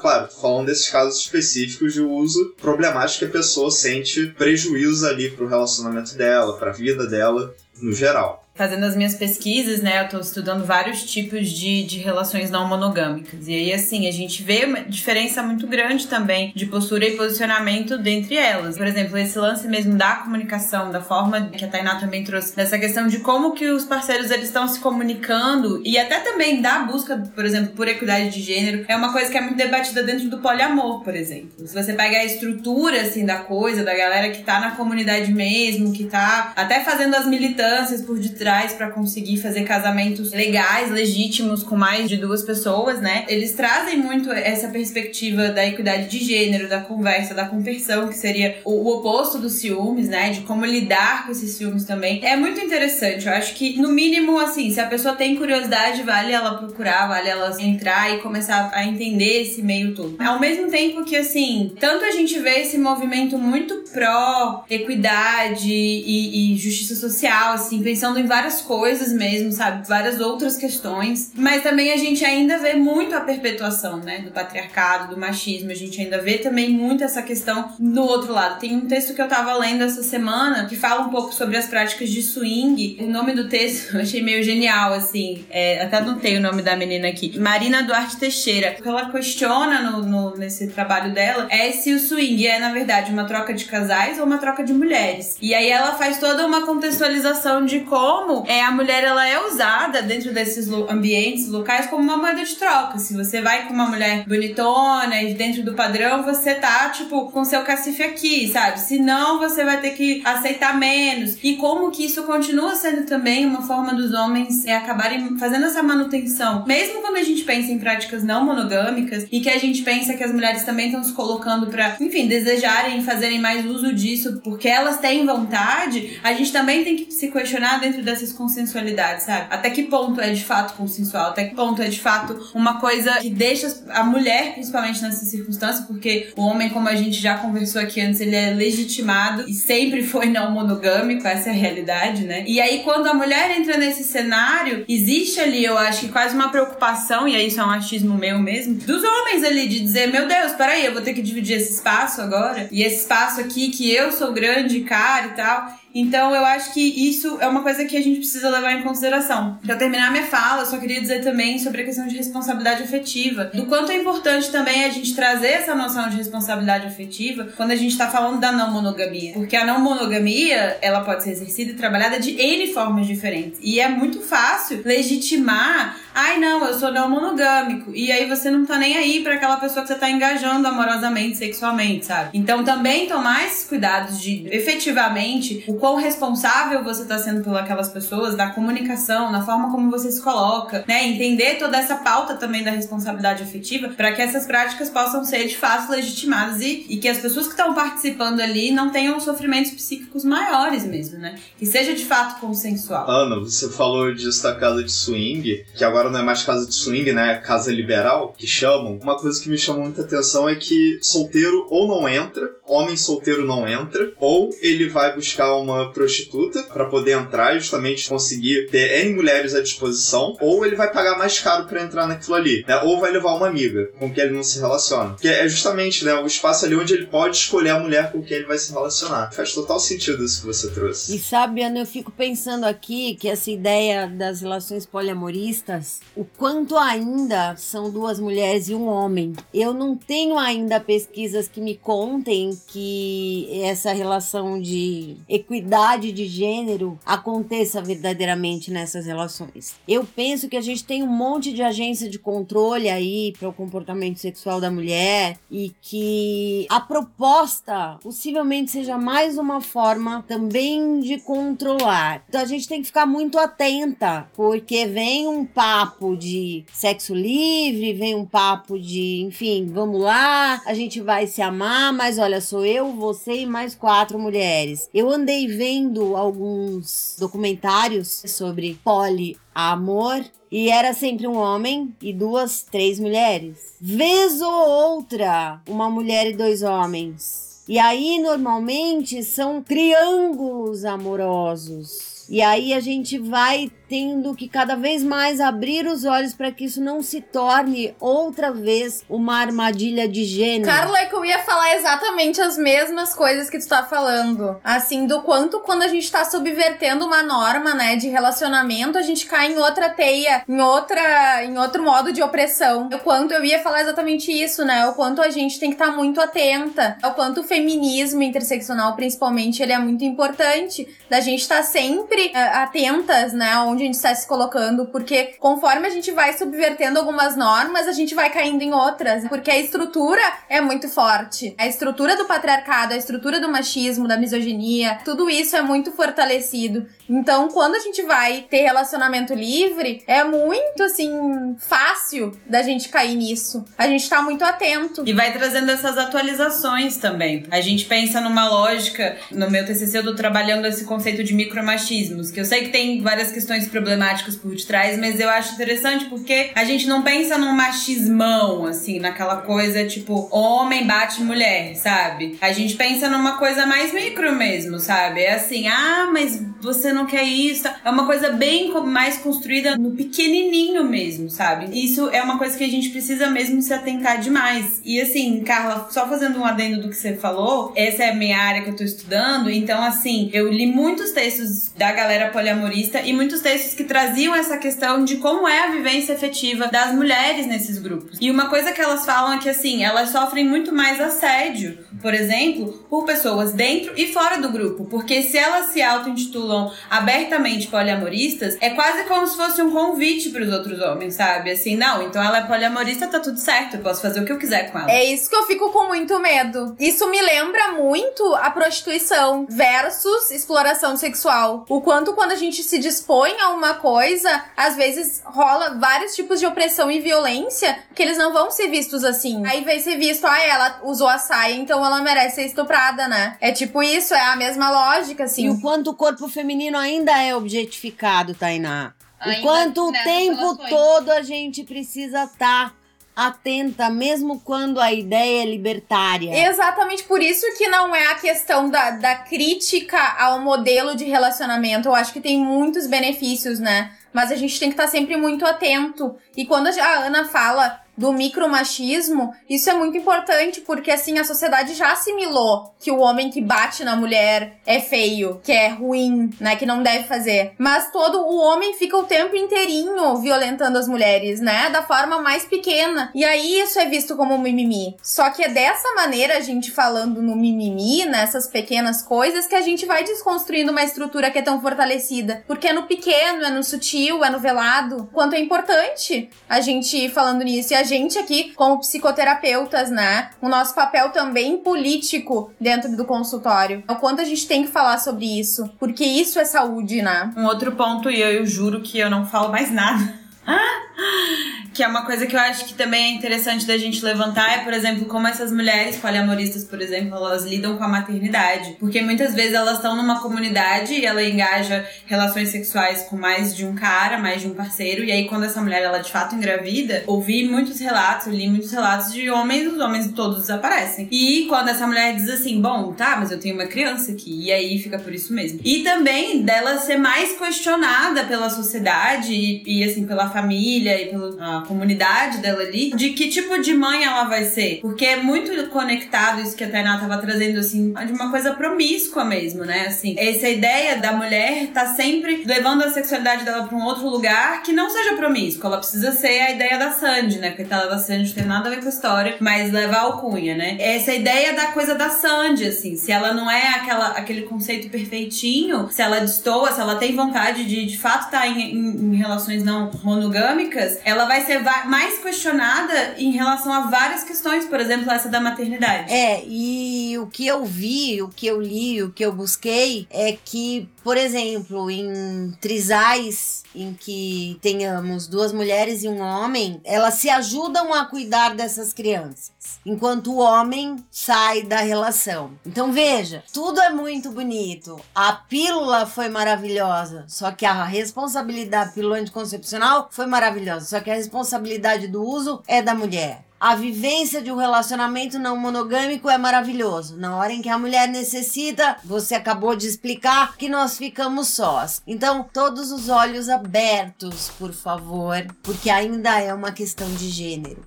Claro, 0.00 0.28
tô 0.28 0.40
falando 0.40 0.66
desses 0.66 0.88
casos 0.88 1.20
específicos 1.20 1.94
de 1.94 2.00
uso 2.00 2.54
problemático 2.60 3.20
que 3.20 3.24
a 3.26 3.40
pessoa 3.40 3.70
sente 3.70 4.26
prejuízo 4.36 5.06
ali 5.06 5.30
pro 5.30 5.48
relacionamento 5.48 6.14
dela, 6.14 6.56
pra 6.56 6.72
vida 6.72 7.06
dela 7.06 7.54
no 7.80 7.92
geral. 7.92 8.47
Fazendo 8.58 8.84
as 8.86 8.96
minhas 8.96 9.14
pesquisas, 9.14 9.80
né, 9.80 10.02
eu 10.02 10.08
tô 10.08 10.18
estudando 10.18 10.64
vários 10.64 11.04
tipos 11.04 11.48
de, 11.48 11.84
de 11.84 12.00
relações 12.00 12.50
não 12.50 12.66
monogâmicas. 12.66 13.46
E 13.46 13.54
aí, 13.54 13.72
assim, 13.72 14.08
a 14.08 14.10
gente 14.10 14.42
vê 14.42 14.64
uma 14.64 14.80
diferença 14.80 15.40
muito 15.44 15.64
grande 15.68 16.08
também 16.08 16.52
de 16.56 16.66
postura 16.66 17.06
e 17.06 17.16
posicionamento 17.16 17.96
dentre 17.96 18.36
elas. 18.36 18.76
Por 18.76 18.84
exemplo, 18.84 19.16
esse 19.16 19.38
lance 19.38 19.68
mesmo 19.68 19.94
da 19.94 20.16
comunicação, 20.16 20.90
da 20.90 21.00
forma 21.00 21.50
que 21.50 21.64
a 21.64 21.68
Tainá 21.68 22.00
também 22.00 22.24
trouxe, 22.24 22.56
dessa 22.56 22.76
questão 22.76 23.06
de 23.06 23.20
como 23.20 23.52
que 23.52 23.68
os 23.68 23.84
parceiros 23.84 24.28
eles 24.32 24.46
estão 24.46 24.66
se 24.66 24.80
comunicando 24.80 25.80
e 25.84 25.96
até 25.96 26.18
também 26.18 26.60
da 26.60 26.80
busca, 26.80 27.16
por 27.32 27.44
exemplo, 27.44 27.76
por 27.76 27.86
equidade 27.86 28.30
de 28.30 28.42
gênero, 28.42 28.84
é 28.88 28.96
uma 28.96 29.12
coisa 29.12 29.30
que 29.30 29.38
é 29.38 29.40
muito 29.40 29.56
debatida 29.56 30.02
dentro 30.02 30.28
do 30.28 30.38
poliamor, 30.38 31.04
por 31.04 31.14
exemplo. 31.14 31.50
Se 31.64 31.72
você 31.72 31.92
pega 31.92 32.16
a 32.16 32.24
estrutura, 32.24 33.02
assim, 33.02 33.24
da 33.24 33.36
coisa, 33.36 33.84
da 33.84 33.94
galera 33.94 34.30
que 34.30 34.42
tá 34.42 34.58
na 34.58 34.72
comunidade 34.72 35.32
mesmo, 35.32 35.92
que 35.92 36.06
tá 36.06 36.52
até 36.56 36.82
fazendo 36.82 37.14
as 37.14 37.24
militâncias 37.24 38.02
por 38.02 38.18
detrás 38.18 38.47
para 38.48 38.90
conseguir 38.90 39.36
fazer 39.36 39.64
casamentos 39.64 40.32
legais, 40.32 40.90
legítimos, 40.90 41.62
com 41.62 41.76
mais 41.76 42.08
de 42.08 42.16
duas 42.16 42.42
pessoas, 42.42 42.98
né? 43.00 43.26
Eles 43.28 43.52
trazem 43.52 43.98
muito 43.98 44.32
essa 44.32 44.68
perspectiva 44.68 45.48
da 45.48 45.66
equidade 45.66 46.08
de 46.08 46.24
gênero, 46.24 46.66
da 46.66 46.80
conversa, 46.80 47.34
da 47.34 47.44
conversão, 47.44 48.08
que 48.08 48.16
seria 48.16 48.56
o, 48.64 48.72
o 48.72 48.96
oposto 48.96 49.38
dos 49.38 49.54
ciúmes, 49.54 50.08
né? 50.08 50.30
De 50.30 50.40
como 50.40 50.64
lidar 50.64 51.26
com 51.26 51.32
esses 51.32 51.50
ciúmes 51.52 51.84
também. 51.84 52.24
É 52.24 52.36
muito 52.36 52.58
interessante. 52.58 53.26
Eu 53.26 53.34
acho 53.34 53.54
que, 53.54 53.78
no 53.78 53.90
mínimo, 53.90 54.38
assim, 54.40 54.70
se 54.70 54.80
a 54.80 54.86
pessoa 54.86 55.14
tem 55.14 55.36
curiosidade, 55.36 56.02
vale 56.02 56.32
ela 56.32 56.56
procurar, 56.56 57.06
vale 57.06 57.28
ela 57.28 57.54
entrar 57.60 58.14
e 58.14 58.18
começar 58.18 58.70
a 58.72 58.84
entender 58.84 59.42
esse 59.42 59.62
meio 59.62 59.94
todo. 59.94 60.16
Ao 60.18 60.40
mesmo 60.40 60.70
tempo 60.70 61.04
que, 61.04 61.16
assim, 61.16 61.72
tanto 61.78 62.04
a 62.04 62.10
gente 62.12 62.38
vê 62.38 62.60
esse 62.60 62.78
movimento 62.78 63.36
muito 63.36 63.84
pró 63.92 64.64
equidade 64.70 65.70
e, 65.70 66.54
e 66.54 66.56
justiça 66.56 66.94
social, 66.94 67.52
assim, 67.52 67.82
pensando 67.82 68.18
em 68.18 68.26
várias 68.26 68.37
coisas 68.62 69.12
mesmo, 69.12 69.52
sabe? 69.52 69.86
Várias 69.86 70.20
outras 70.20 70.56
questões. 70.56 71.32
Mas 71.34 71.62
também 71.62 71.92
a 71.92 71.96
gente 71.96 72.24
ainda 72.24 72.58
vê 72.58 72.74
muito 72.74 73.14
a 73.14 73.20
perpetuação, 73.20 73.98
né? 73.98 74.18
Do 74.20 74.30
patriarcado, 74.30 75.14
do 75.14 75.20
machismo. 75.20 75.70
A 75.70 75.74
gente 75.74 76.00
ainda 76.00 76.18
vê 76.20 76.38
também 76.38 76.70
muito 76.70 77.02
essa 77.04 77.22
questão 77.22 77.72
do 77.78 78.02
outro 78.02 78.32
lado. 78.32 78.60
Tem 78.60 78.74
um 78.76 78.86
texto 78.86 79.14
que 79.14 79.20
eu 79.22 79.28
tava 79.28 79.54
lendo 79.54 79.82
essa 79.82 80.02
semana 80.02 80.66
que 80.66 80.76
fala 80.76 81.02
um 81.02 81.10
pouco 81.10 81.34
sobre 81.34 81.56
as 81.56 81.66
práticas 81.66 82.10
de 82.10 82.22
swing. 82.22 82.98
O 83.00 83.06
nome 83.06 83.32
do 83.32 83.48
texto 83.48 83.94
eu 83.96 84.00
achei 84.02 84.22
meio 84.22 84.42
genial, 84.42 84.92
assim. 84.92 85.44
É, 85.50 85.82
até 85.82 85.98
anotei 85.98 86.36
o 86.36 86.40
nome 86.40 86.62
da 86.62 86.76
menina 86.76 87.08
aqui. 87.08 87.38
Marina 87.38 87.82
Duarte 87.82 88.16
Teixeira. 88.16 88.76
O 88.78 88.82
que 88.82 88.88
ela 88.88 89.10
questiona 89.10 89.82
no, 89.82 90.02
no- 90.02 90.36
nesse 90.36 90.68
trabalho 90.68 91.12
dela 91.12 91.46
é 91.50 91.70
se 91.72 91.92
o 91.92 91.98
swing 91.98 92.46
é, 92.46 92.58
na 92.58 92.72
verdade, 92.72 93.10
uma 93.12 93.24
troca 93.24 93.52
de 93.54 93.64
casais 93.64 94.18
ou 94.18 94.24
uma 94.26 94.38
troca 94.38 94.62
de 94.64 94.72
mulheres. 94.72 95.36
E 95.40 95.54
aí 95.54 95.68
ela 95.68 95.92
faz 95.94 96.18
toda 96.18 96.46
uma 96.46 96.64
contextualização 96.66 97.64
de 97.64 97.80
como 97.80 98.27
é, 98.46 98.62
a 98.62 98.70
mulher 98.70 99.04
ela 99.04 99.26
é 99.26 99.40
usada 99.46 100.02
dentro 100.02 100.32
desses 100.32 100.68
ambientes 100.88 101.48
locais 101.48 101.86
como 101.86 102.02
uma 102.02 102.16
moeda 102.16 102.44
de 102.44 102.56
troca. 102.56 102.98
Se 102.98 103.14
você 103.14 103.40
vai 103.40 103.66
com 103.66 103.74
uma 103.74 103.86
mulher 103.86 104.24
bonitona 104.26 105.22
e 105.22 105.34
dentro 105.34 105.62
do 105.62 105.74
padrão, 105.74 106.22
você 106.22 106.54
tá, 106.54 106.90
tipo, 106.90 107.30
com 107.30 107.44
seu 107.44 107.62
cacife 107.62 108.02
aqui, 108.02 108.48
sabe? 108.48 108.80
Se 108.80 108.98
não, 108.98 109.38
você 109.38 109.64
vai 109.64 109.80
ter 109.80 109.90
que 109.90 110.22
aceitar 110.24 110.78
menos. 110.78 111.36
E 111.42 111.56
como 111.56 111.90
que 111.90 112.04
isso 112.04 112.22
continua 112.24 112.74
sendo 112.74 113.06
também 113.06 113.46
uma 113.46 113.62
forma 113.62 113.94
dos 113.94 114.12
homens 114.12 114.64
é, 114.64 114.76
acabarem 114.76 115.38
fazendo 115.38 115.66
essa 115.66 115.82
manutenção. 115.82 116.64
Mesmo 116.66 117.00
quando 117.00 117.16
a 117.16 117.22
gente 117.22 117.42
pensa 117.44 117.72
em 117.72 117.78
práticas 117.78 118.22
não 118.22 118.44
monogâmicas 118.44 119.26
e 119.30 119.40
que 119.40 119.48
a 119.48 119.58
gente 119.58 119.82
pensa 119.82 120.14
que 120.14 120.24
as 120.24 120.32
mulheres 120.32 120.64
também 120.64 120.86
estão 120.86 121.02
se 121.02 121.12
colocando 121.12 121.66
pra, 121.66 121.96
enfim, 122.00 122.26
desejarem 122.26 123.02
fazerem 123.02 123.40
mais 123.40 123.64
uso 123.64 123.92
disso 123.94 124.40
porque 124.44 124.68
elas 124.68 124.98
têm 124.98 125.24
vontade, 125.24 126.18
a 126.22 126.32
gente 126.32 126.52
também 126.52 126.84
tem 126.84 126.96
que 126.96 127.12
se 127.12 127.30
questionar 127.30 127.78
dentro 127.80 128.02
dessa 128.02 128.17
dessas 128.18 128.32
consensualidades, 128.32 129.24
sabe? 129.24 129.46
Até 129.50 129.70
que 129.70 129.84
ponto 129.84 130.20
é 130.20 130.30
de 130.30 130.44
fato 130.44 130.74
consensual? 130.74 131.30
Até 131.30 131.44
que 131.44 131.54
ponto 131.54 131.80
é 131.80 131.88
de 131.88 132.00
fato 132.00 132.50
uma 132.54 132.80
coisa 132.80 133.12
que 133.20 133.30
deixa 133.30 133.84
a 133.90 134.02
mulher, 134.02 134.54
principalmente 134.54 135.00
nessa 135.02 135.24
circunstância, 135.24 135.84
porque 135.86 136.32
o 136.36 136.42
homem, 136.42 136.68
como 136.68 136.88
a 136.88 136.96
gente 136.96 137.18
já 137.20 137.38
conversou 137.38 137.80
aqui 137.80 138.00
antes, 138.00 138.20
ele 138.20 138.34
é 138.34 138.50
legitimado 138.50 139.48
e 139.48 139.54
sempre 139.54 140.02
foi 140.02 140.26
não 140.26 140.50
monogâmico, 140.50 141.26
essa 141.26 141.50
é 141.50 141.52
a 141.52 141.54
realidade, 141.54 142.24
né? 142.24 142.44
E 142.46 142.60
aí, 142.60 142.80
quando 142.82 143.06
a 143.06 143.14
mulher 143.14 143.56
entra 143.58 143.76
nesse 143.76 144.04
cenário, 144.04 144.84
existe 144.88 145.40
ali, 145.40 145.64
eu 145.64 145.78
acho 145.78 146.00
que 146.00 146.08
quase 146.08 146.34
uma 146.34 146.48
preocupação, 146.48 147.28
e 147.28 147.36
aí 147.36 147.48
isso 147.48 147.60
é 147.60 147.64
um 147.64 147.70
achismo 147.70 148.16
meu 148.16 148.38
mesmo, 148.38 148.74
dos 148.74 149.02
homens 149.02 149.44
ali 149.44 149.68
de 149.68 149.80
dizer: 149.80 150.08
meu 150.08 150.26
Deus, 150.26 150.52
peraí, 150.52 150.84
eu 150.84 150.92
vou 150.92 151.02
ter 151.02 151.12
que 151.12 151.22
dividir 151.22 151.56
esse 151.56 151.72
espaço 151.72 152.20
agora, 152.20 152.68
e 152.70 152.82
esse 152.82 153.02
espaço 153.02 153.40
aqui 153.40 153.68
que 153.70 153.92
eu 153.92 154.10
sou 154.12 154.32
grande, 154.32 154.80
cara 154.80 155.26
e 155.26 155.30
tal. 155.30 155.78
Então 155.94 156.34
eu 156.34 156.44
acho 156.44 156.72
que 156.72 156.80
isso 156.80 157.38
é 157.40 157.46
uma 157.46 157.62
coisa 157.62 157.84
que 157.84 157.96
a 157.96 158.02
gente 158.02 158.18
precisa 158.18 158.48
levar 158.50 158.72
em 158.72 158.82
consideração. 158.82 159.58
Para 159.64 159.76
terminar 159.76 160.10
minha 160.10 160.26
fala, 160.26 160.62
eu 160.62 160.66
só 160.66 160.78
queria 160.78 161.00
dizer 161.00 161.22
também 161.22 161.58
sobre 161.58 161.82
a 161.82 161.84
questão 161.84 162.06
de 162.06 162.16
responsabilidade 162.16 162.82
afetiva. 162.82 163.46
Do 163.46 163.66
quanto 163.66 163.92
é 163.92 163.96
importante 163.96 164.50
também 164.50 164.84
a 164.84 164.90
gente 164.90 165.14
trazer 165.14 165.48
essa 165.48 165.74
noção 165.74 166.08
de 166.08 166.16
responsabilidade 166.16 166.86
afetiva 166.86 167.48
quando 167.56 167.70
a 167.70 167.76
gente 167.76 167.92
está 167.92 168.08
falando 168.08 168.40
da 168.40 168.52
não 168.52 168.70
monogamia. 168.70 169.32
Porque 169.32 169.56
a 169.56 169.64
não 169.64 169.80
monogamia, 169.80 170.78
ela 170.80 171.00
pode 171.00 171.22
ser 171.24 171.30
exercida 171.30 171.72
e 171.72 171.74
trabalhada 171.74 172.18
de 172.18 172.30
N 172.40 172.72
formas 172.72 173.06
diferentes. 173.06 173.58
E 173.62 173.80
é 173.80 173.88
muito 173.88 174.20
fácil 174.20 174.82
legitimar 174.84 175.96
ai 176.18 176.40
não, 176.40 176.66
eu 176.66 176.76
sou 176.76 176.92
não 176.92 177.08
monogâmico. 177.08 177.92
E 177.94 178.10
aí 178.10 178.28
você 178.28 178.50
não 178.50 178.66
tá 178.66 178.76
nem 178.76 178.96
aí 178.96 179.22
para 179.22 179.34
aquela 179.34 179.56
pessoa 179.56 179.82
que 179.82 179.88
você 179.92 179.94
tá 179.94 180.10
engajando 180.10 180.66
amorosamente, 180.66 181.38
sexualmente, 181.38 182.06
sabe? 182.06 182.30
Então 182.34 182.64
também 182.64 183.06
tomar 183.06 183.46
esses 183.46 183.68
cuidados 183.68 184.20
de 184.20 184.44
efetivamente 184.50 185.64
o 185.68 185.74
quão 185.74 185.94
responsável 185.94 186.82
você 186.82 187.04
tá 187.04 187.18
sendo 187.18 187.44
por 187.44 187.56
aquelas 187.56 187.88
pessoas, 187.88 188.34
da 188.34 188.50
comunicação, 188.50 189.30
na 189.30 189.44
forma 189.44 189.70
como 189.70 189.90
você 189.90 190.10
se 190.10 190.20
coloca, 190.20 190.84
né? 190.88 191.06
Entender 191.06 191.54
toda 191.54 191.78
essa 191.78 191.96
pauta 191.96 192.34
também 192.34 192.64
da 192.64 192.72
responsabilidade 192.72 193.44
afetiva 193.44 193.88
para 193.90 194.10
que 194.12 194.20
essas 194.20 194.44
práticas 194.44 194.90
possam 194.90 195.24
ser 195.24 195.46
de 195.46 195.56
fato 195.56 195.92
legitimadas 195.92 196.60
e, 196.60 196.84
e 196.88 196.96
que 196.96 197.08
as 197.08 197.18
pessoas 197.18 197.46
que 197.46 197.52
estão 197.52 197.74
participando 197.74 198.40
ali 198.40 198.72
não 198.72 198.90
tenham 198.90 199.20
sofrimentos 199.20 199.70
psíquicos 199.70 200.24
maiores 200.24 200.84
mesmo, 200.84 201.18
né? 201.18 201.36
Que 201.56 201.64
seja 201.64 201.94
de 201.94 202.04
fato 202.04 202.40
consensual. 202.40 203.08
Ana, 203.08 203.38
você 203.38 203.70
falou 203.70 204.12
disso 204.12 204.42
da 204.42 204.56
casa 204.56 204.82
de 204.82 204.90
swing, 204.90 205.64
que 205.76 205.84
agora 205.84 206.07
não 206.10 206.20
é 206.20 206.22
mais 206.22 206.42
casa 206.42 206.66
de 206.66 206.74
swing, 206.74 207.12
né? 207.12 207.36
Casa 207.44 207.72
liberal, 207.72 208.34
que 208.36 208.46
chamam. 208.46 208.98
Uma 209.02 209.18
coisa 209.18 209.40
que 209.42 209.48
me 209.48 209.58
chamou 209.58 209.82
muita 209.82 210.02
atenção 210.02 210.48
é 210.48 210.54
que 210.54 210.98
solteiro 211.02 211.66
ou 211.70 211.86
não 211.86 212.08
entra, 212.08 212.50
homem 212.66 212.96
solteiro 212.96 213.46
não 213.46 213.66
entra, 213.66 214.12
ou 214.18 214.50
ele 214.60 214.88
vai 214.88 215.14
buscar 215.14 215.56
uma 215.56 215.92
prostituta 215.92 216.62
para 216.64 216.86
poder 216.86 217.12
entrar 217.12 217.56
e 217.56 217.60
justamente 217.60 218.08
conseguir 218.08 218.68
ter 218.70 219.04
N 219.04 219.14
mulheres 219.14 219.54
à 219.54 219.60
disposição, 219.60 220.36
ou 220.40 220.64
ele 220.64 220.76
vai 220.76 220.92
pagar 220.92 221.18
mais 221.18 221.38
caro 221.38 221.66
para 221.66 221.82
entrar 221.82 222.06
naquilo 222.06 222.34
ali, 222.34 222.64
né? 222.66 222.80
Ou 222.82 223.00
vai 223.00 223.10
levar 223.10 223.34
uma 223.34 223.48
amiga 223.48 223.86
com 223.98 224.12
quem 224.12 224.24
ele 224.24 224.34
não 224.34 224.42
se 224.42 224.58
relaciona. 224.58 225.16
Que 225.20 225.28
é 225.28 225.48
justamente, 225.48 226.04
né, 226.04 226.14
o 226.14 226.26
espaço 226.26 226.64
ali 226.64 226.76
onde 226.76 226.94
ele 226.94 227.06
pode 227.06 227.36
escolher 227.36 227.70
a 227.70 227.80
mulher 227.80 228.12
com 228.12 228.22
quem 228.22 228.38
ele 228.38 228.46
vai 228.46 228.58
se 228.58 228.72
relacionar. 228.72 229.30
Faz 229.32 229.52
total 229.52 229.78
sentido 229.80 230.24
isso 230.24 230.40
que 230.40 230.46
você 230.46 230.70
trouxe. 230.70 231.16
E 231.16 231.18
sabe, 231.18 231.62
Ana, 231.62 231.80
eu 231.80 231.86
fico 231.86 232.10
pensando 232.10 232.64
aqui 232.64 233.16
que 233.16 233.28
essa 233.28 233.50
ideia 233.50 234.06
das 234.06 234.40
relações 234.40 234.86
poliamoristas, 234.86 235.97
o 236.16 236.24
quanto 236.24 236.76
ainda 236.76 237.56
são 237.56 237.90
duas 237.90 238.18
mulheres 238.18 238.68
e 238.68 238.74
um 238.74 238.88
homem. 238.88 239.34
Eu 239.52 239.72
não 239.72 239.96
tenho 239.96 240.38
ainda 240.38 240.80
pesquisas 240.80 241.48
que 241.48 241.60
me 241.60 241.76
contem 241.76 242.58
que 242.68 243.48
essa 243.62 243.92
relação 243.92 244.60
de 244.60 245.16
equidade 245.28 246.12
de 246.12 246.26
gênero 246.26 246.98
aconteça 247.04 247.80
verdadeiramente 247.80 248.70
nessas 248.70 249.06
relações. 249.06 249.76
Eu 249.86 250.04
penso 250.04 250.48
que 250.48 250.56
a 250.56 250.60
gente 250.60 250.84
tem 250.84 251.02
um 251.02 251.06
monte 251.06 251.52
de 251.52 251.62
agência 251.62 252.08
de 252.08 252.18
controle 252.18 252.88
aí 252.88 253.32
para 253.38 253.48
o 253.48 253.52
comportamento 253.52 254.18
sexual 254.18 254.60
da 254.60 254.70
mulher 254.70 255.38
e 255.50 255.72
que 255.80 256.66
a 256.68 256.80
proposta 256.80 257.98
possivelmente 258.02 258.70
seja 258.70 258.98
mais 258.98 259.38
uma 259.38 259.60
forma 259.60 260.24
também 260.26 261.00
de 261.00 261.18
controlar. 261.18 262.24
Então 262.28 262.40
a 262.40 262.44
gente 262.44 262.68
tem 262.68 262.80
que 262.80 262.86
ficar 262.86 263.06
muito 263.06 263.38
atenta, 263.38 264.28
porque 264.34 264.86
vem 264.86 265.28
um 265.28 265.44
papo 265.44 265.87
de 266.16 266.64
sexo 266.72 267.14
livre, 267.14 267.92
vem 267.92 268.14
um 268.14 268.24
papo 268.24 268.78
de, 268.78 269.22
enfim, 269.22 269.66
vamos 269.66 270.00
lá, 270.00 270.62
a 270.66 270.74
gente 270.74 271.00
vai 271.00 271.26
se 271.26 271.42
amar, 271.42 271.92
mas 271.92 272.18
olha, 272.18 272.40
sou 272.40 272.64
eu, 272.64 272.92
você 272.92 273.40
e 273.40 273.46
mais 273.46 273.74
quatro 273.74 274.18
mulheres. 274.18 274.88
Eu 274.92 275.10
andei 275.10 275.46
vendo 275.46 276.16
alguns 276.16 277.16
documentários 277.18 278.22
sobre 278.26 278.78
poliamor 278.84 280.24
e 280.50 280.70
era 280.70 280.94
sempre 280.94 281.26
um 281.26 281.36
homem 281.36 281.94
e 282.00 282.12
duas, 282.12 282.62
três 282.62 282.98
mulheres. 282.98 283.76
Vez 283.80 284.40
ou 284.40 284.68
outra, 284.68 285.60
uma 285.68 285.90
mulher 285.90 286.26
e 286.26 286.36
dois 286.36 286.62
homens. 286.62 287.62
E 287.68 287.78
aí, 287.78 288.18
normalmente, 288.18 289.22
são 289.22 289.62
triângulos 289.62 290.86
amorosos. 290.86 292.26
E 292.30 292.40
aí 292.40 292.72
a 292.72 292.80
gente 292.80 293.18
vai 293.18 293.70
tendo 293.88 294.34
que 294.34 294.48
cada 294.48 294.76
vez 294.76 295.02
mais 295.02 295.40
abrir 295.40 295.86
os 295.86 296.04
olhos 296.04 296.34
para 296.34 296.52
que 296.52 296.64
isso 296.64 296.80
não 296.80 297.02
se 297.02 297.20
torne 297.20 297.94
outra 297.98 298.52
vez 298.52 299.02
uma 299.08 299.38
armadilha 299.38 300.08
de 300.08 300.24
gênero. 300.24 300.70
Carla, 300.70 300.98
é 300.98 301.06
que 301.06 301.14
eu 301.14 301.24
ia 301.24 301.38
falar 301.40 301.74
exatamente 301.74 302.40
as 302.40 302.58
mesmas 302.58 303.14
coisas 303.14 303.48
que 303.48 303.58
tu 303.58 303.68
tá 303.68 303.84
falando. 303.84 304.60
Assim, 304.62 305.06
do 305.06 305.22
quanto 305.22 305.60
quando 305.60 305.82
a 305.82 305.88
gente 305.88 306.10
tá 306.10 306.24
subvertendo 306.24 307.06
uma 307.06 307.22
norma, 307.22 307.74
né, 307.74 307.96
de 307.96 308.08
relacionamento, 308.08 308.98
a 308.98 309.02
gente 309.02 309.26
cai 309.26 309.52
em 309.52 309.58
outra 309.58 309.88
teia, 309.88 310.42
em 310.48 310.60
outra, 310.60 311.44
em 311.44 311.58
outro 311.58 311.82
modo 311.82 312.12
de 312.12 312.22
opressão. 312.22 312.88
O 312.92 312.98
quanto 312.98 313.32
eu 313.32 313.44
ia 313.44 313.62
falar 313.62 313.82
exatamente 313.82 314.30
isso, 314.30 314.64
né? 314.64 314.86
O 314.86 314.94
quanto 314.94 315.22
a 315.22 315.30
gente 315.30 315.58
tem 315.58 315.70
que 315.70 315.76
estar 315.76 315.92
tá 315.92 315.96
muito 315.96 316.20
atenta, 316.20 316.96
o 317.04 317.10
quanto 317.12 317.40
o 317.40 317.44
feminismo 317.44 318.22
interseccional, 318.22 318.94
principalmente, 318.94 319.62
ele 319.62 319.72
é 319.72 319.78
muito 319.78 320.04
importante 320.04 320.86
da 321.08 321.20
gente 321.20 321.40
estar 321.40 321.58
tá 321.58 321.62
sempre 321.62 322.26
uh, 322.28 322.56
atentas, 322.62 323.32
né, 323.32 323.56
onde 323.58 323.77
a 323.82 323.86
gente 323.86 323.94
está 323.94 324.14
se 324.14 324.26
colocando, 324.26 324.86
porque 324.86 325.34
conforme 325.38 325.86
a 325.86 325.90
gente 325.90 326.10
vai 326.10 326.36
subvertendo 326.36 326.98
algumas 326.98 327.36
normas, 327.36 327.86
a 327.86 327.92
gente 327.92 328.14
vai 328.14 328.30
caindo 328.30 328.62
em 328.62 328.72
outras, 328.72 329.26
porque 329.28 329.50
a 329.50 329.58
estrutura 329.58 330.22
é 330.48 330.60
muito 330.60 330.88
forte. 330.88 331.54
A 331.58 331.66
estrutura 331.66 332.16
do 332.16 332.26
patriarcado, 332.26 332.94
a 332.94 332.96
estrutura 332.96 333.40
do 333.40 333.48
machismo, 333.48 334.08
da 334.08 334.16
misoginia, 334.16 334.98
tudo 335.04 335.30
isso 335.30 335.56
é 335.56 335.62
muito 335.62 335.92
fortalecido. 335.92 336.86
Então, 337.08 337.48
quando 337.48 337.74
a 337.74 337.80
gente 337.80 338.02
vai 338.02 338.46
ter 338.50 338.62
relacionamento 338.62 339.34
livre, 339.34 340.02
é 340.06 340.22
muito 340.24 340.82
assim 340.82 341.56
fácil 341.58 342.36
da 342.46 342.62
gente 342.62 342.88
cair 342.88 343.14
nisso. 343.14 343.64
A 343.76 343.86
gente 343.86 344.08
tá 344.08 344.22
muito 344.22 344.44
atento. 344.44 345.02
E 345.06 345.12
vai 345.12 345.32
trazendo 345.32 345.70
essas 345.70 345.96
atualizações 345.96 346.96
também. 346.96 347.44
A 347.50 347.60
gente 347.60 347.86
pensa 347.86 348.20
numa 348.20 348.48
lógica, 348.48 349.16
no 349.30 349.50
meu 349.50 349.64
TCC 349.64 349.98
eu 349.98 350.04
tô 350.04 350.14
trabalhando 350.14 350.66
esse 350.66 350.84
conceito 350.84 351.24
de 351.24 351.34
micromachismos, 351.34 352.30
que 352.30 352.40
eu 352.40 352.44
sei 352.44 352.64
que 352.64 352.70
tem 352.70 353.00
várias 353.00 353.30
questões 353.30 353.67
problemáticas 353.68 354.36
por 354.36 354.54
detrás, 354.54 354.98
mas 354.98 355.18
eu 355.20 355.28
acho 355.28 355.54
interessante 355.54 356.06
porque 356.06 356.50
a 356.54 356.64
gente 356.64 356.86
não 356.86 357.02
pensa 357.02 357.38
num 357.38 357.52
machismão, 357.52 358.66
assim, 358.66 358.98
naquela 358.98 359.36
coisa 359.36 359.86
tipo 359.86 360.28
homem 360.30 360.86
bate 360.86 361.22
mulher, 361.22 361.74
sabe? 361.76 362.36
A 362.40 362.52
gente 362.52 362.74
pensa 362.74 363.08
numa 363.08 363.38
coisa 363.38 363.66
mais 363.66 363.92
micro 363.92 364.34
mesmo, 364.34 364.78
sabe? 364.78 365.22
É 365.22 365.34
assim, 365.34 365.66
ah, 365.68 366.08
mas 366.12 366.42
você 366.60 366.92
não 366.92 367.06
quer 367.06 367.22
isso. 367.22 367.68
É 367.84 367.90
uma 367.90 368.06
coisa 368.06 368.30
bem 368.30 368.72
mais 368.84 369.18
construída 369.18 369.76
no 369.76 369.92
pequenininho 369.92 370.84
mesmo, 370.84 371.30
sabe? 371.30 371.68
Isso 371.72 372.08
é 372.10 372.22
uma 372.22 372.38
coisa 372.38 372.56
que 372.56 372.64
a 372.64 372.68
gente 372.68 372.90
precisa 372.90 373.30
mesmo 373.30 373.60
se 373.62 373.72
atentar 373.72 374.20
demais. 374.20 374.80
E 374.84 375.00
assim, 375.00 375.42
Carla, 375.44 375.88
só 375.90 376.08
fazendo 376.08 376.38
um 376.38 376.44
adendo 376.44 376.82
do 376.82 376.88
que 376.88 376.96
você 376.96 377.14
falou, 377.14 377.72
essa 377.76 378.04
é 378.04 378.10
a 378.10 378.14
minha 378.14 378.38
área 378.38 378.62
que 378.62 378.70
eu 378.70 378.76
tô 378.76 378.84
estudando, 378.84 379.50
então 379.50 379.82
assim, 379.82 380.30
eu 380.32 380.48
li 380.52 380.66
muitos 380.66 381.12
textos 381.12 381.66
da 381.76 381.92
galera 381.92 382.30
poliamorista 382.30 383.00
e 383.00 383.12
muitos 383.12 383.40
textos 383.40 383.57
textos 383.58 383.74
que 383.74 383.84
traziam 383.84 384.34
essa 384.34 384.56
questão 384.56 385.04
de 385.04 385.16
como 385.16 385.48
é 385.48 385.64
a 385.64 385.70
vivência 385.70 386.12
efetiva 386.12 386.68
das 386.68 386.94
mulheres 386.94 387.46
nesses 387.46 387.78
grupos. 387.78 388.18
E 388.20 388.30
uma 388.30 388.48
coisa 388.48 388.72
que 388.72 388.80
elas 388.80 389.04
falam 389.04 389.34
é 389.34 389.38
que, 389.38 389.48
assim, 389.48 389.84
elas 389.84 390.10
sofrem 390.10 390.44
muito 390.44 390.72
mais 390.72 391.00
assédio, 391.00 391.78
por 392.00 392.14
exemplo, 392.14 392.72
por 392.88 393.04
pessoas 393.04 393.52
dentro 393.52 393.92
e 393.96 394.12
fora 394.12 394.38
do 394.38 394.50
grupo. 394.50 394.84
Porque 394.84 395.22
se 395.22 395.36
elas 395.36 395.66
se 395.66 395.82
auto-intitulam 395.82 396.72
abertamente 396.88 397.66
poliamoristas, 397.66 398.56
é 398.60 398.70
quase 398.70 399.04
como 399.04 399.26
se 399.26 399.36
fosse 399.36 399.60
um 399.60 399.72
convite 399.72 400.30
para 400.30 400.42
os 400.42 400.52
outros 400.52 400.80
homens, 400.80 401.14
sabe? 401.14 401.50
Assim, 401.50 401.76
não, 401.76 402.02
então 402.02 402.22
ela 402.22 402.38
é 402.38 402.46
poliamorista, 402.46 403.08
tá 403.08 403.18
tudo 403.18 403.38
certo, 403.38 403.74
eu 403.76 403.80
posso 403.80 404.00
fazer 404.00 404.20
o 404.20 404.24
que 404.24 404.32
eu 404.32 404.38
quiser 404.38 404.70
com 404.70 404.78
ela. 404.78 404.90
É 404.90 405.04
isso 405.04 405.28
que 405.28 405.36
eu 405.36 405.46
fico 405.46 405.70
com 405.72 405.88
muito 405.88 406.18
medo. 406.20 406.76
Isso 406.78 407.08
me 407.10 407.20
lembra 407.20 407.72
muito 407.72 408.22
a 408.36 408.50
prostituição 408.50 409.46
versus 409.48 410.30
exploração 410.30 410.96
sexual. 410.96 411.64
O 411.68 411.80
quanto 411.80 412.12
quando 412.12 412.32
a 412.32 412.36
gente 412.36 412.62
se 412.62 412.78
dispõe 412.78 413.32
a 413.40 413.47
uma 413.50 413.74
coisa, 413.74 414.44
às 414.56 414.76
vezes 414.76 415.22
rola 415.24 415.74
vários 415.78 416.14
tipos 416.14 416.40
de 416.40 416.46
opressão 416.46 416.90
e 416.90 417.00
violência 417.00 417.78
que 417.94 418.02
eles 418.02 418.18
não 418.18 418.32
vão 418.32 418.50
ser 418.50 418.68
vistos 418.68 419.04
assim. 419.04 419.44
Aí 419.46 419.64
vai 419.64 419.80
ser 419.80 419.96
visto, 419.96 420.26
ah, 420.26 420.40
ela 420.40 420.80
usou 420.84 421.08
a 421.08 421.18
saia, 421.18 421.54
então 421.54 421.84
ela 421.84 422.00
merece 422.00 422.36
ser 422.36 422.46
estuprada, 422.46 423.08
né? 423.08 423.36
É 423.40 423.52
tipo 423.52 423.82
isso, 423.82 424.14
é 424.14 424.20
a 424.20 424.36
mesma 424.36 424.70
lógica, 424.70 425.24
assim. 425.24 425.46
E 425.46 425.50
o 425.50 425.60
quanto 425.60 425.90
o 425.90 425.94
corpo 425.94 426.28
feminino 426.28 426.78
ainda 426.78 427.22
é 427.22 427.34
objetificado, 427.34 428.34
Tainá. 428.34 428.94
Ainda 429.20 429.38
o 429.38 429.42
quanto 429.42 429.88
o 429.88 429.90
nessas 429.90 430.04
tempo 430.04 430.36
relações. 430.36 430.70
todo 430.70 431.10
a 431.10 431.22
gente 431.22 431.64
precisa 431.64 432.24
estar 432.24 432.77
atenta, 433.18 433.90
mesmo 433.90 434.40
quando 434.40 434.80
a 434.80 434.92
ideia 434.92 435.42
é 435.42 435.44
libertária. 435.44 436.48
Exatamente 436.48 437.02
por 437.02 437.20
isso 437.20 437.44
que 437.58 437.66
não 437.66 437.94
é 437.94 438.06
a 438.12 438.14
questão 438.14 438.70
da, 438.70 438.92
da 438.92 439.16
crítica 439.16 439.98
ao 440.16 440.40
modelo 440.40 440.94
de 440.94 441.04
relacionamento. 441.04 441.88
Eu 441.88 441.96
acho 441.96 442.12
que 442.12 442.20
tem 442.20 442.38
muitos 442.38 442.86
benefícios, 442.86 443.58
né? 443.58 443.92
Mas 444.12 444.30
a 444.30 444.36
gente 444.36 444.60
tem 444.60 444.68
que 444.68 444.74
estar 444.74 444.86
sempre 444.86 445.16
muito 445.16 445.44
atento. 445.44 446.16
E 446.36 446.46
quando 446.46 446.68
a 446.68 447.06
Ana 447.06 447.24
fala 447.24 447.82
do 447.98 448.12
micromachismo, 448.12 449.34
isso 449.50 449.68
é 449.68 449.74
muito 449.74 449.98
importante, 449.98 450.60
porque 450.60 450.90
assim, 450.90 451.18
a 451.18 451.24
sociedade 451.24 451.74
já 451.74 451.92
assimilou 451.92 452.72
que 452.78 452.92
o 452.92 453.00
homem 453.00 453.28
que 453.28 453.40
bate 453.40 453.84
na 453.84 453.96
mulher 453.96 454.60
é 454.64 454.78
feio, 454.78 455.40
que 455.42 455.50
é 455.50 455.68
ruim, 455.68 456.30
né? 456.40 456.54
Que 456.54 456.64
não 456.64 456.82
deve 456.82 457.04
fazer. 457.04 457.52
Mas 457.58 457.90
todo 457.90 458.20
o 458.20 458.36
homem 458.36 458.74
fica 458.74 458.96
o 458.96 459.04
tempo 459.04 459.34
inteirinho 459.34 460.16
violentando 460.18 460.78
as 460.78 460.86
mulheres, 460.86 461.40
né? 461.40 461.68
Da 461.70 461.82
forma 461.82 462.20
mais 462.20 462.44
pequena. 462.44 463.10
E 463.14 463.24
aí 463.24 463.60
isso 463.60 463.80
é 463.80 463.86
visto 463.86 464.16
como 464.16 464.38
mimimi. 464.38 464.96
Só 465.02 465.30
que 465.30 465.42
é 465.42 465.48
dessa 465.48 465.92
maneira, 465.94 466.36
a 466.36 466.40
gente 466.40 466.70
falando 466.70 467.20
no 467.20 467.34
mimimi, 467.34 468.04
nessas 468.04 468.46
pequenas 468.46 469.02
coisas, 469.02 469.48
que 469.48 469.56
a 469.56 469.60
gente 469.60 469.84
vai 469.84 470.04
desconstruindo 470.04 470.70
uma 470.70 470.84
estrutura 470.84 471.32
que 471.32 471.38
é 471.38 471.42
tão 471.42 471.60
fortalecida. 471.60 472.44
Porque 472.46 472.68
é 472.68 472.72
no 472.72 472.86
pequeno, 472.86 473.44
é 473.44 473.50
no 473.50 473.64
sutil, 473.64 474.24
é 474.24 474.30
no 474.30 474.38
velado. 474.38 475.10
Quanto 475.12 475.34
é 475.34 475.40
importante 475.40 476.30
a 476.48 476.60
gente 476.60 477.08
falando 477.08 477.42
nisso. 477.42 477.72
E 477.72 477.76
a 477.76 477.82
gente 477.88 478.18
aqui, 478.18 478.52
como 478.54 478.78
psicoterapeutas, 478.78 479.90
né? 479.90 480.30
O 480.40 480.48
nosso 480.48 480.74
papel 480.74 481.10
também 481.10 481.58
político 481.58 482.52
dentro 482.60 482.94
do 482.96 483.04
consultório. 483.04 483.82
O 483.88 483.96
quanto 483.96 484.20
a 484.20 484.24
gente 484.24 484.46
tem 484.46 484.62
que 484.62 484.70
falar 484.70 484.98
sobre 484.98 485.24
isso. 485.40 485.68
Porque 485.78 486.04
isso 486.04 486.38
é 486.38 486.44
saúde, 486.44 487.02
né? 487.02 487.32
Um 487.36 487.46
outro 487.46 487.72
ponto, 487.72 488.10
e 488.10 488.20
eu, 488.20 488.30
eu 488.30 488.46
juro 488.46 488.80
que 488.80 488.98
eu 488.98 489.10
não 489.10 489.26
falo 489.26 489.50
mais 489.50 489.72
nada. 489.72 490.27
Que 491.78 491.84
é 491.84 491.86
uma 491.86 492.04
coisa 492.04 492.26
que 492.26 492.34
eu 492.34 492.40
acho 492.40 492.64
que 492.64 492.74
também 492.74 493.04
é 493.04 493.14
interessante 493.14 493.64
da 493.64 493.78
gente 493.78 494.04
levantar, 494.04 494.52
é, 494.52 494.64
por 494.64 494.72
exemplo, 494.72 495.04
como 495.04 495.28
essas 495.28 495.52
mulheres 495.52 495.96
poliamoristas, 495.96 496.64
por 496.64 496.80
exemplo, 496.80 497.14
elas 497.14 497.44
lidam 497.44 497.78
com 497.78 497.84
a 497.84 497.88
maternidade. 497.88 498.76
Porque 498.80 499.00
muitas 499.00 499.32
vezes 499.32 499.54
elas 499.54 499.76
estão 499.76 499.94
numa 499.94 500.20
comunidade 500.20 500.94
e 500.94 501.06
ela 501.06 501.22
engaja 501.22 501.86
relações 502.04 502.48
sexuais 502.48 503.02
com 503.02 503.16
mais 503.16 503.56
de 503.56 503.64
um 503.64 503.76
cara, 503.76 504.18
mais 504.18 504.40
de 504.40 504.48
um 504.48 504.54
parceiro, 504.54 505.04
e 505.04 505.12
aí 505.12 505.28
quando 505.28 505.44
essa 505.44 505.60
mulher 505.60 505.82
ela 505.82 505.98
de 505.98 506.10
fato 506.10 506.34
engravida, 506.34 507.04
ouvi 507.06 507.48
muitos 507.48 507.78
relatos, 507.78 508.26
li 508.26 508.48
muitos 508.48 508.72
relatos 508.72 509.12
de 509.12 509.30
homens, 509.30 509.72
os 509.72 509.78
homens 509.78 510.10
todos 510.10 510.40
desaparecem. 510.40 511.06
E 511.12 511.46
quando 511.48 511.68
essa 511.68 511.86
mulher 511.86 512.16
diz 512.16 512.28
assim, 512.28 512.60
bom, 512.60 512.92
tá, 512.92 513.16
mas 513.20 513.30
eu 513.30 513.38
tenho 513.38 513.54
uma 513.54 513.66
criança 513.66 514.10
aqui, 514.10 514.46
e 514.46 514.50
aí 514.50 514.80
fica 514.80 514.98
por 514.98 515.14
isso 515.14 515.32
mesmo. 515.32 515.60
E 515.64 515.84
também 515.84 516.42
dela 516.42 516.76
ser 516.78 516.96
mais 516.96 517.38
questionada 517.38 518.24
pela 518.24 518.50
sociedade 518.50 519.32
e, 519.32 519.62
e, 519.64 519.84
assim, 519.84 520.04
pela 520.04 520.28
família 520.40 521.00
e 521.02 521.06
pela 521.06 521.62
comunidade 521.62 522.38
dela 522.38 522.62
ali, 522.62 522.90
de 522.94 523.10
que 523.10 523.28
tipo 523.28 523.60
de 523.60 523.74
mãe 523.74 524.04
ela 524.04 524.24
vai 524.24 524.44
ser. 524.44 524.78
Porque 524.80 525.04
é 525.04 525.16
muito 525.16 525.68
conectado 525.68 526.40
isso 526.40 526.56
que 526.56 526.64
a 526.64 526.70
Tainá 526.70 526.98
tava 526.98 527.18
trazendo, 527.18 527.58
assim, 527.58 527.92
de 527.92 528.12
uma 528.12 528.30
coisa 528.30 528.52
promíscua 528.54 529.24
mesmo, 529.24 529.64
né? 529.64 529.86
Assim, 529.88 530.14
essa 530.18 530.48
ideia 530.48 530.96
da 530.96 531.12
mulher 531.12 531.68
tá 531.68 531.86
sempre 531.94 532.42
levando 532.46 532.82
a 532.82 532.90
sexualidade 532.90 533.44
dela 533.44 533.64
pra 533.66 533.76
um 533.76 533.84
outro 533.84 534.08
lugar 534.08 534.62
que 534.62 534.72
não 534.72 534.88
seja 534.90 535.14
promíscuo. 535.14 535.66
Ela 535.66 535.78
precisa 535.78 536.12
ser 536.12 536.40
a 536.40 536.50
ideia 536.52 536.78
da 536.78 536.90
Sandy, 536.92 537.38
né? 537.38 537.50
Coitada 537.50 537.88
da 537.88 537.98
Sandy, 537.98 538.28
não 538.28 538.34
tem 538.34 538.44
nada 538.46 538.68
a 538.68 538.70
ver 538.70 538.80
com 538.80 538.86
a 538.86 538.90
história, 538.90 539.36
mas 539.40 539.72
leva 539.72 539.96
a 539.96 540.00
alcunha, 540.02 540.54
né? 540.56 540.76
Essa 540.78 541.12
ideia 541.14 541.52
da 541.54 541.66
coisa 541.66 541.94
da 541.94 542.10
Sandy, 542.10 542.66
assim, 542.66 542.96
se 542.96 543.10
ela 543.10 543.32
não 543.32 543.50
é 543.50 543.68
aquela, 543.68 544.08
aquele 544.08 544.42
conceito 544.42 544.88
perfeitinho, 544.88 545.88
se 545.90 546.00
ela 546.02 546.20
destoa, 546.20 546.72
se 546.72 546.80
ela 546.80 546.96
tem 546.96 547.14
vontade 547.14 547.64
de 547.64 547.86
de 547.88 547.96
fato 547.98 548.26
estar 548.26 548.46
em, 548.46 548.60
em- 548.74 549.14
em 549.14 549.16
relações 549.16 549.62
não 549.64 549.90
monogâmicas, 550.28 550.98
ela 551.04 551.24
vai 551.24 551.44
ser 551.44 551.62
mais 551.86 552.18
questionada 552.18 553.14
em 553.16 553.32
relação 553.32 553.72
a 553.72 553.80
várias 553.88 554.22
questões, 554.22 554.66
por 554.66 554.78
exemplo, 554.78 555.10
essa 555.10 555.28
da 555.28 555.40
maternidade. 555.40 556.12
É, 556.12 556.44
e 556.46 557.18
o 557.18 557.26
que 557.26 557.46
eu 557.46 557.64
vi, 557.64 558.22
o 558.22 558.28
que 558.28 558.46
eu 558.46 558.60
li, 558.60 559.02
o 559.02 559.10
que 559.10 559.24
eu 559.24 559.32
busquei 559.32 560.06
é 560.10 560.32
que, 560.32 560.88
por 561.02 561.16
exemplo, 561.16 561.90
em 561.90 562.52
trisais 562.60 563.62
em 563.74 563.94
que 563.94 564.58
tenhamos 564.60 565.26
duas 565.26 565.52
mulheres 565.52 566.02
e 566.02 566.08
um 566.08 566.20
homem, 566.20 566.80
elas 566.84 567.14
se 567.14 567.30
ajudam 567.30 567.94
a 567.94 568.06
cuidar 568.06 568.54
dessas 568.54 568.92
crianças, 568.92 569.52
enquanto 569.84 570.32
o 570.32 570.38
homem 570.38 570.96
sai 571.10 571.62
da 571.62 571.78
relação. 571.78 572.50
Então 572.66 572.92
veja, 572.92 573.44
tudo 573.52 573.80
é 573.80 573.90
muito 573.90 574.30
bonito. 574.30 574.98
A 575.14 575.32
pílula 575.32 576.06
foi 576.06 576.28
maravilhosa, 576.28 577.24
só 577.28 577.52
que 577.52 577.64
a 577.64 577.84
responsabilidade 577.84 578.68
da 578.68 578.86
pílula 578.92 579.18
anticoncepcional 579.18 580.08
foi 580.18 580.26
maravilhosa, 580.26 580.84
só 580.84 580.98
que 580.98 581.12
a 581.12 581.14
responsabilidade 581.14 582.08
do 582.08 582.20
uso 582.24 582.60
é 582.66 582.82
da 582.82 582.92
mulher. 582.92 583.44
A 583.60 583.76
vivência 583.76 584.42
de 584.42 584.50
um 584.50 584.56
relacionamento 584.56 585.38
não 585.38 585.56
monogâmico 585.56 586.28
é 586.28 586.36
maravilhoso. 586.36 587.16
Na 587.16 587.36
hora 587.36 587.52
em 587.52 587.62
que 587.62 587.68
a 587.68 587.78
mulher 587.78 588.08
necessita, 588.08 588.96
você 589.04 589.36
acabou 589.36 589.76
de 589.76 589.86
explicar 589.86 590.56
que 590.56 590.68
nós 590.68 590.98
ficamos 590.98 591.46
sós. 591.48 592.02
Então, 592.04 592.44
todos 592.52 592.90
os 592.90 593.08
olhos 593.08 593.48
abertos, 593.48 594.50
por 594.58 594.72
favor, 594.72 595.46
porque 595.62 595.88
ainda 595.88 596.40
é 596.40 596.52
uma 596.52 596.72
questão 596.72 597.08
de 597.14 597.28
gênero. 597.28 597.86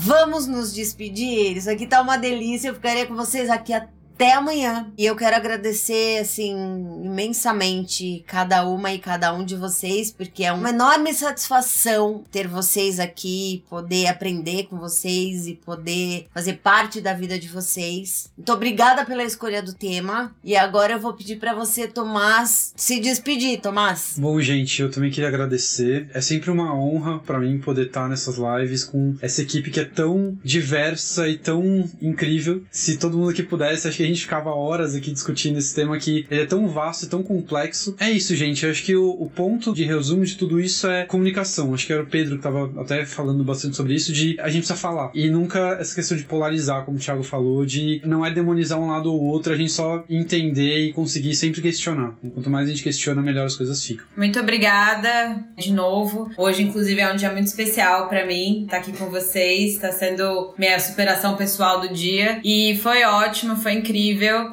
Vamos 0.00 0.46
nos 0.46 0.72
despedir. 0.72 1.56
Isso 1.56 1.68
aqui 1.68 1.84
tá 1.84 2.00
uma 2.00 2.16
delícia. 2.16 2.68
Eu 2.68 2.74
ficaria 2.74 3.04
com 3.04 3.16
vocês 3.16 3.50
aqui 3.50 3.72
até 3.72 3.97
amanhã. 4.32 4.92
E 4.96 5.04
eu 5.04 5.16
quero 5.16 5.36
agradecer, 5.36 6.20
assim, 6.20 6.52
imensamente 7.04 8.24
cada 8.26 8.66
uma 8.66 8.92
e 8.92 8.98
cada 8.98 9.32
um 9.32 9.44
de 9.44 9.56
vocês, 9.56 10.10
porque 10.10 10.44
é 10.44 10.52
uma 10.52 10.70
enorme 10.70 11.12
satisfação 11.14 12.24
ter 12.30 12.48
vocês 12.48 12.98
aqui, 12.98 13.64
poder 13.68 14.06
aprender 14.06 14.64
com 14.64 14.78
vocês 14.78 15.46
e 15.46 15.54
poder 15.54 16.26
fazer 16.32 16.54
parte 16.54 17.00
da 17.00 17.12
vida 17.12 17.38
de 17.38 17.48
vocês. 17.48 18.30
Muito 18.36 18.52
obrigada 18.52 19.04
pela 19.04 19.24
escolha 19.24 19.62
do 19.62 19.72
tema. 19.72 20.34
E 20.42 20.56
agora 20.56 20.94
eu 20.94 21.00
vou 21.00 21.14
pedir 21.14 21.36
pra 21.36 21.54
você, 21.54 21.86
Tomás, 21.86 22.72
se 22.76 23.00
despedir, 23.00 23.60
Tomás. 23.60 24.14
Bom, 24.18 24.40
gente, 24.40 24.82
eu 24.82 24.90
também 24.90 25.10
queria 25.10 25.28
agradecer. 25.28 26.08
É 26.12 26.20
sempre 26.20 26.50
uma 26.50 26.74
honra 26.74 27.18
pra 27.20 27.38
mim 27.38 27.58
poder 27.58 27.86
estar 27.86 28.08
nessas 28.08 28.36
lives 28.36 28.84
com 28.84 29.14
essa 29.20 29.42
equipe 29.42 29.70
que 29.70 29.80
é 29.80 29.84
tão 29.84 30.38
diversa 30.42 31.28
e 31.28 31.36
tão 31.36 31.88
incrível. 32.00 32.62
Se 32.70 32.96
todo 32.96 33.16
mundo 33.16 33.30
aqui 33.30 33.42
pudesse, 33.42 33.86
acho 33.86 33.96
que 33.96 34.07
gente 34.08 34.22
ficava 34.22 34.50
horas 34.50 34.94
aqui 34.94 35.10
discutindo 35.10 35.58
esse 35.58 35.74
tema 35.74 35.98
que 35.98 36.26
é 36.30 36.44
tão 36.46 36.68
vasto 36.68 37.04
e 37.04 37.08
tão 37.08 37.22
complexo. 37.22 37.94
É 37.98 38.10
isso, 38.10 38.34
gente. 38.34 38.64
Eu 38.64 38.70
acho 38.70 38.82
que 38.82 38.96
o, 38.96 39.10
o 39.10 39.30
ponto 39.30 39.72
de 39.72 39.84
resumo 39.84 40.24
de 40.24 40.36
tudo 40.36 40.60
isso 40.60 40.86
é 40.86 41.04
comunicação. 41.04 41.74
Acho 41.74 41.86
que 41.86 41.92
era 41.92 42.02
o 42.02 42.06
Pedro 42.06 42.36
que 42.36 42.42
tava 42.42 42.72
até 42.80 43.04
falando 43.04 43.44
bastante 43.44 43.76
sobre 43.76 43.94
isso, 43.94 44.12
de 44.12 44.38
a 44.40 44.48
gente 44.48 44.62
precisa 44.62 44.78
falar. 44.78 45.10
E 45.14 45.28
nunca 45.28 45.76
essa 45.80 45.94
questão 45.94 46.16
de 46.16 46.24
polarizar, 46.24 46.84
como 46.84 46.96
o 46.96 47.00
Thiago 47.00 47.22
falou, 47.22 47.64
de 47.64 48.00
não 48.04 48.24
é 48.24 48.30
demonizar 48.30 48.78
um 48.78 48.88
lado 48.88 49.12
ou 49.12 49.20
outro, 49.22 49.52
a 49.52 49.56
gente 49.56 49.72
só 49.72 50.04
entender 50.08 50.78
e 50.86 50.92
conseguir 50.92 51.34
sempre 51.34 51.60
questionar. 51.60 52.14
Quanto 52.34 52.50
mais 52.50 52.66
a 52.68 52.70
gente 52.70 52.82
questiona, 52.82 53.22
melhor 53.22 53.46
as 53.46 53.56
coisas 53.56 53.84
ficam. 53.84 54.06
Muito 54.16 54.38
obrigada 54.38 55.44
de 55.56 55.72
novo. 55.72 56.30
Hoje, 56.36 56.62
inclusive, 56.62 57.00
é 57.00 57.12
um 57.12 57.16
dia 57.16 57.32
muito 57.32 57.46
especial 57.46 58.08
pra 58.08 58.26
mim 58.26 58.64
estar 58.64 58.78
aqui 58.78 58.92
com 58.92 59.06
vocês. 59.06 59.78
Tá 59.78 59.92
sendo 59.92 60.54
minha 60.58 60.78
superação 60.78 61.36
pessoal 61.36 61.80
do 61.80 61.92
dia. 61.92 62.40
E 62.44 62.78
foi 62.82 63.04
ótimo, 63.04 63.56
foi 63.56 63.72
incrível. 63.72 63.97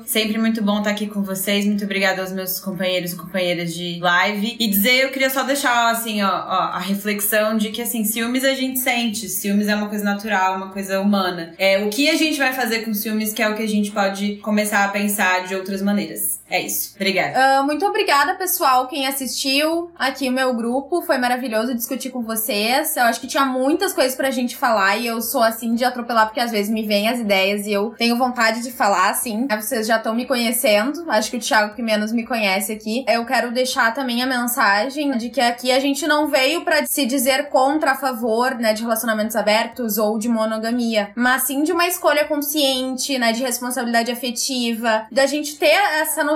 Sempre 0.06 0.38
muito 0.38 0.64
bom 0.64 0.80
estar 0.80 0.89
aqui 0.89 1.08
com 1.08 1.22
vocês. 1.22 1.66
Muito 1.66 1.84
obrigada 1.84 2.22
aos 2.22 2.32
meus 2.32 2.60
companheiros 2.60 3.14
e 3.14 3.16
companheiras 3.16 3.74
de 3.74 4.00
live. 4.00 4.56
E 4.60 4.68
dizer, 4.68 5.04
eu 5.04 5.10
queria 5.10 5.30
só 5.30 5.43
deixar, 5.43 5.91
assim, 5.91 6.22
ó, 6.22 6.28
ó, 6.28 6.60
a 6.74 6.80
reflexão 6.80 7.58
de 7.58 7.70
que, 7.70 7.82
assim, 7.82 8.04
ciúmes 8.04 8.43
a 8.43 8.54
gente 8.54 8.80
sente. 8.80 9.30
Ciúmes 9.30 9.68
é 9.68 9.76
uma 9.76 9.89
coisa 9.89 10.04
natural, 10.04 10.58
uma 10.58 10.70
coisa 10.70 11.00
humana. 11.00 11.54
É, 11.58 11.80
o 11.84 11.89
que 11.89 12.10
a 12.10 12.16
gente 12.16 12.38
vai 12.38 12.54
fazer 12.54 12.80
com 12.80 12.93
ciúmes 12.93 13.34
que 13.34 13.41
é 13.41 13.50
o 13.50 13.56
que 13.56 13.64
a 13.64 13.68
gente 13.68 13.91
pode 13.91 14.38
começar 14.38 14.84
a 14.86 14.88
pensar 14.89 15.46
de 15.46 15.56
outras 15.56 15.82
maneiras. 15.82 16.34
É 16.50 16.62
isso. 16.62 16.93
Obrigada. 16.96 17.34
Ah, 17.36 17.64
muito 17.64 17.86
obrigada, 17.86 18.36
pessoal, 18.36 18.88
quem 18.88 19.08
assistiu 19.08 19.91
aqui 19.98 20.30
o 20.30 20.32
meu 20.32 20.54
grupo. 20.54 21.02
Foi 21.02 21.18
maravilhoso 21.18 21.74
discutir 21.74 22.12
com 22.12 22.22
vocês. 22.22 22.96
Eu 22.96 23.04
acho 23.04 23.20
que 23.20 23.28
tinha 23.28 23.46
muitas 23.46 23.93
coisas 23.93 24.16
pra 24.16 24.30
gente 24.30 24.56
falar 24.56 24.96
e 24.98 25.08
eu 25.08 25.22
sou 25.22 25.41
assim 25.41 25.74
de 25.74 25.84
atropelar 25.84 26.28
porque 26.28 26.39
às 26.39 26.52
vezes 26.52 26.72
me 26.72 26.86
vêm 26.86 27.10
as 27.10 27.20
ideias 27.20 27.66
e 27.66 27.74
eu 27.74 27.96
tenho 27.98 28.16
vontade 28.16 28.62
de 28.62 28.72
falar 28.72 29.10
assim. 29.10 29.48
Vocês 29.48 29.88
já 29.88 29.98
estão 29.98 30.14
me 30.14 30.26
conhecendo. 30.26 31.10
Acho 31.10 31.32
que 31.32 31.38
o 31.38 31.39
Thiago 31.39 31.74
que 31.74 31.82
menos 31.82 32.12
me 32.12 32.26
conhece 32.26 32.72
aqui. 32.72 33.04
Eu 33.08 33.26
quero 33.26 33.52
deixar 33.52 33.93
também 33.93 34.22
a 34.22 34.28
mensagem 34.28 35.18
de 35.18 35.30
que 35.30 35.41
aqui 35.41 35.72
a 35.72 35.80
gente 35.80 36.06
não 36.06 36.28
veio 36.28 36.64
para 36.64 36.86
se 36.86 37.08
dizer 37.08 37.50
contra 37.50 37.91
a 37.91 37.96
favor, 37.96 38.56
né, 38.56 38.74
de 38.74 38.84
relacionamentos 38.84 39.36
abertos 39.36 39.98
ou 39.98 40.20
de 40.20 40.30
monogamia, 40.30 41.10
mas 41.16 41.43
sim 41.43 41.64
de 41.64 41.72
uma 41.72 41.88
escolha 41.88 42.26
consciente, 42.26 43.18
né, 43.18 43.32
de 43.32 43.41
responsabilidade 43.41 44.12
afetiva, 44.12 45.08
da 45.12 45.26
gente 45.26 45.58
ter 45.58 45.66
essa 45.66 46.24
noção 46.24 46.34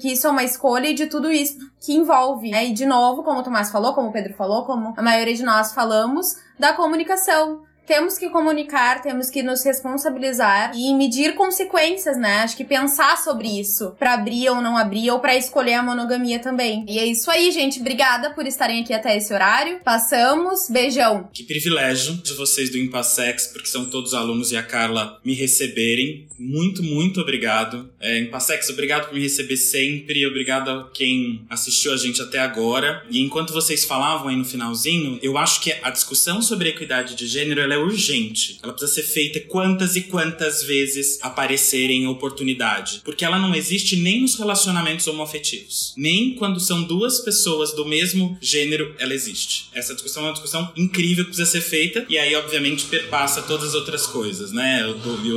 que 0.00 0.12
isso 0.12 0.26
é 0.26 0.30
uma 0.30 0.44
escolha 0.44 0.88
e 0.88 0.94
de 0.94 1.06
tudo 1.06 1.30
isso 1.30 1.58
que 1.80 1.92
envolve. 1.94 2.50
Né? 2.50 2.66
E 2.66 2.72
de 2.72 2.86
novo, 2.86 3.22
como 3.22 3.40
o 3.40 3.42
Tomás 3.42 3.70
falou, 3.70 3.94
como 3.94 4.08
o 4.08 4.12
Pedro 4.12 4.34
falou, 4.34 4.64
como 4.64 4.94
a 4.96 5.02
maioria 5.02 5.34
de 5.34 5.42
nós 5.42 5.72
falamos, 5.72 6.36
da 6.58 6.72
comunicação 6.72 7.62
temos 7.86 8.18
que 8.18 8.28
comunicar, 8.30 9.02
temos 9.02 9.30
que 9.30 9.42
nos 9.42 9.64
responsabilizar 9.64 10.72
e 10.74 10.94
medir 10.94 11.34
consequências, 11.34 12.16
né? 12.16 12.38
Acho 12.38 12.56
que 12.56 12.64
pensar 12.64 13.16
sobre 13.18 13.48
isso, 13.60 13.94
para 13.98 14.14
abrir 14.14 14.48
ou 14.48 14.60
não 14.60 14.76
abrir, 14.76 15.10
ou 15.10 15.20
para 15.20 15.36
escolher 15.36 15.74
a 15.74 15.82
monogamia 15.82 16.38
também. 16.38 16.84
E 16.88 16.98
é 16.98 17.06
isso 17.06 17.30
aí, 17.30 17.50
gente. 17.50 17.80
Obrigada 17.80 18.30
por 18.30 18.46
estarem 18.46 18.82
aqui 18.82 18.92
até 18.92 19.16
esse 19.16 19.32
horário. 19.32 19.80
Passamos. 19.84 20.68
Beijão. 20.68 21.28
Que 21.32 21.42
privilégio 21.42 22.14
de 22.14 22.32
vocês 22.34 22.70
do 22.70 22.78
Impassex, 22.78 23.48
porque 23.48 23.68
são 23.68 23.86
todos 23.86 24.14
alunos 24.14 24.52
e 24.52 24.56
a 24.56 24.62
Carla 24.62 25.18
me 25.24 25.34
receberem. 25.34 26.26
Muito, 26.38 26.82
muito 26.82 27.20
obrigado. 27.20 27.90
É, 28.00 28.20
Impassex, 28.20 28.68
obrigado 28.70 29.06
por 29.06 29.14
me 29.14 29.20
receber 29.20 29.56
sempre. 29.56 30.26
Obrigado 30.26 30.70
a 30.70 30.90
quem 30.92 31.44
assistiu 31.48 31.92
a 31.92 31.96
gente 31.96 32.20
até 32.20 32.38
agora. 32.38 33.04
E 33.10 33.20
enquanto 33.20 33.52
vocês 33.52 33.84
falavam 33.84 34.28
aí 34.28 34.36
no 34.36 34.44
finalzinho, 34.44 35.18
eu 35.22 35.38
acho 35.38 35.60
que 35.60 35.74
a 35.82 35.90
discussão 35.90 36.42
sobre 36.42 36.68
equidade 36.68 37.14
de 37.14 37.26
gênero 37.26 37.60
é 37.74 37.78
urgente. 37.78 38.58
Ela 38.62 38.72
precisa 38.72 38.92
ser 38.92 39.02
feita 39.02 39.40
quantas 39.40 39.96
e 39.96 40.02
quantas 40.02 40.62
vezes 40.62 41.18
aparecerem 41.22 42.06
oportunidade. 42.06 43.00
Porque 43.04 43.24
ela 43.24 43.38
não 43.38 43.54
existe 43.54 43.96
nem 43.96 44.22
nos 44.22 44.36
relacionamentos 44.36 45.06
homoafetivos. 45.06 45.92
Nem 45.96 46.34
quando 46.34 46.60
são 46.60 46.82
duas 46.82 47.20
pessoas 47.20 47.72
do 47.74 47.84
mesmo 47.84 48.36
gênero, 48.40 48.94
ela 48.98 49.14
existe. 49.14 49.68
Essa 49.74 49.94
discussão 49.94 50.24
é 50.24 50.26
uma 50.26 50.32
discussão 50.32 50.72
incrível 50.76 51.24
que 51.24 51.30
precisa 51.30 51.50
ser 51.50 51.60
feita. 51.60 52.06
E 52.08 52.16
aí, 52.16 52.34
obviamente, 52.34 52.86
perpassa 52.86 53.42
todas 53.42 53.70
as 53.70 53.74
outras 53.74 54.06
coisas, 54.06 54.52
né? 54.52 54.86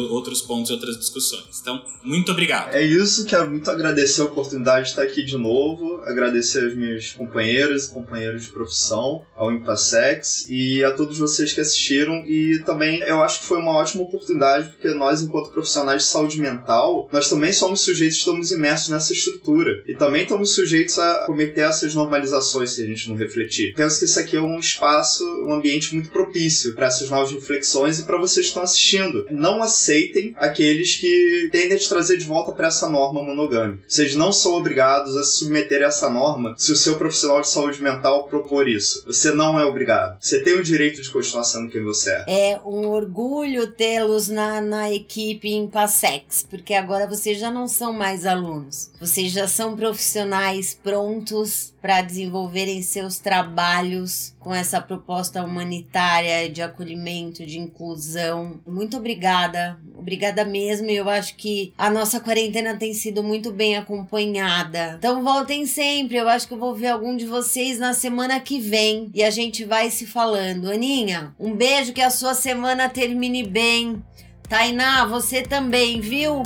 Outros 0.09 0.41
pontos 0.41 0.69
e 0.69 0.73
outras 0.73 0.97
discussões. 0.97 1.59
Então, 1.61 1.83
muito 2.03 2.31
obrigado. 2.31 2.73
É 2.73 2.85
isso, 2.85 3.25
quero 3.25 3.49
muito 3.49 3.69
agradecer 3.69 4.21
a 4.21 4.25
oportunidade 4.25 4.85
de 4.85 4.89
estar 4.91 5.03
aqui 5.03 5.23
de 5.23 5.37
novo. 5.37 6.01
Agradecer 6.05 6.63
aos 6.63 6.75
meus 6.75 7.11
companheiros 7.11 7.85
e 7.85 7.91
companheiros 7.91 8.43
de 8.43 8.49
profissão, 8.49 9.25
ao 9.35 9.51
Impassex 9.51 10.45
e 10.49 10.83
a 10.83 10.91
todos 10.91 11.17
vocês 11.17 11.53
que 11.53 11.61
assistiram 11.61 12.23
e 12.27 12.59
também 12.63 12.99
eu 13.01 13.21
acho 13.23 13.39
que 13.39 13.45
foi 13.45 13.59
uma 13.59 13.71
ótima 13.71 14.03
oportunidade 14.03 14.69
porque 14.69 14.89
nós, 14.89 15.21
enquanto 15.21 15.51
profissionais 15.51 16.03
de 16.03 16.09
saúde 16.09 16.39
mental, 16.39 17.07
nós 17.11 17.29
também 17.29 17.53
somos 17.53 17.81
sujeitos, 17.81 18.17
estamos 18.17 18.51
imersos 18.51 18.89
nessa 18.89 19.13
estrutura 19.13 19.83
e 19.87 19.95
também 19.95 20.23
estamos 20.23 20.53
sujeitos 20.53 20.99
a 20.99 21.25
cometer 21.25 21.61
essas 21.61 21.95
normalizações 21.95 22.71
se 22.71 22.83
a 22.83 22.85
gente 22.85 23.09
não 23.09 23.15
refletir. 23.15 23.73
Penso 23.75 23.99
que 23.99 24.05
isso 24.05 24.19
aqui 24.19 24.35
é 24.35 24.41
um 24.41 24.59
espaço, 24.59 25.23
um 25.45 25.53
ambiente 25.53 25.93
muito 25.93 26.09
propício 26.09 26.75
para 26.75 26.87
essas 26.87 27.09
novas 27.09 27.31
reflexões 27.31 27.99
e 27.99 28.03
para 28.03 28.17
vocês 28.17 28.45
que 28.45 28.49
estão 28.49 28.63
assistindo. 28.63 29.25
Não 29.31 29.63
aceitem 29.63 30.35
aqueles 30.37 30.95
que 30.95 31.49
tendem 31.51 31.77
a 31.77 31.79
te 31.79 31.87
trazer 31.87 32.17
de 32.17 32.25
volta 32.25 32.51
para 32.51 32.67
essa 32.67 32.89
norma 32.89 33.23
monogâmica. 33.23 33.83
Vocês 33.87 34.15
não 34.15 34.31
são 34.31 34.53
obrigados 34.53 35.15
a 35.15 35.23
se 35.23 35.37
submeter 35.37 35.81
a 35.81 35.87
essa 35.87 36.09
norma 36.09 36.55
se 36.57 36.71
o 36.71 36.75
seu 36.75 36.95
profissional 36.95 37.41
de 37.41 37.49
saúde 37.49 37.81
mental 37.81 38.27
propor 38.27 38.67
isso. 38.67 39.03
Você 39.05 39.31
não 39.31 39.59
é 39.59 39.65
obrigado. 39.65 40.17
Você 40.19 40.41
tem 40.41 40.55
o 40.55 40.63
direito 40.63 41.01
de 41.01 41.09
continuar 41.09 41.43
sendo 41.43 41.69
quem 41.69 41.83
você 41.83 42.16
é. 42.27 42.59
Um 42.65 42.87
orgulho 42.87 43.71
tê-los 43.71 44.27
na, 44.29 44.61
na 44.61 44.91
equipe 44.91 45.49
em 45.49 45.67
Passex, 45.67 46.45
porque 46.49 46.73
agora 46.73 47.07
vocês 47.07 47.39
já 47.39 47.51
não 47.51 47.67
são 47.67 47.91
mais 47.93 48.25
alunos. 48.25 48.91
Vocês 48.99 49.31
já 49.31 49.47
são 49.47 49.75
profissionais 49.75 50.73
prontos 50.73 51.73
para 51.81 52.01
desenvolverem 52.01 52.81
seus 52.81 53.19
trabalhos 53.19 54.33
com 54.47 54.55
essa 54.55 54.79
proposta 54.79 55.43
humanitária 55.43 56.49
de 56.49 56.61
acolhimento, 56.61 57.45
de 57.45 57.59
inclusão. 57.59 58.61
Muito 58.65 58.95
obrigada, 58.95 59.77
obrigada 59.93 60.45
mesmo. 60.45 60.89
Eu 60.89 61.09
acho 61.09 61.35
que 61.35 61.73
a 61.77 61.89
nossa 61.89 62.21
quarentena 62.21 62.77
tem 62.77 62.93
sido 62.93 63.21
muito 63.21 63.51
bem 63.51 63.75
acompanhada. 63.75 64.95
Então 64.97 65.21
voltem 65.21 65.65
sempre. 65.65 66.15
Eu 66.15 66.29
acho 66.29 66.47
que 66.47 66.53
eu 66.53 66.57
vou 66.57 66.73
ver 66.73 66.87
algum 66.87 67.17
de 67.17 67.25
vocês 67.25 67.77
na 67.77 67.93
semana 67.93 68.39
que 68.39 68.57
vem 68.57 69.11
e 69.13 69.21
a 69.21 69.29
gente 69.29 69.65
vai 69.65 69.89
se 69.89 70.07
falando. 70.07 70.71
Aninha, 70.71 71.35
um 71.37 71.53
beijo 71.53 71.91
que 71.91 72.01
a 72.01 72.09
sua 72.09 72.33
semana 72.33 72.87
termine 72.87 73.43
bem. 73.43 74.01
Tainá, 74.47 75.03
você 75.03 75.41
também, 75.41 75.99
viu? 75.99 76.41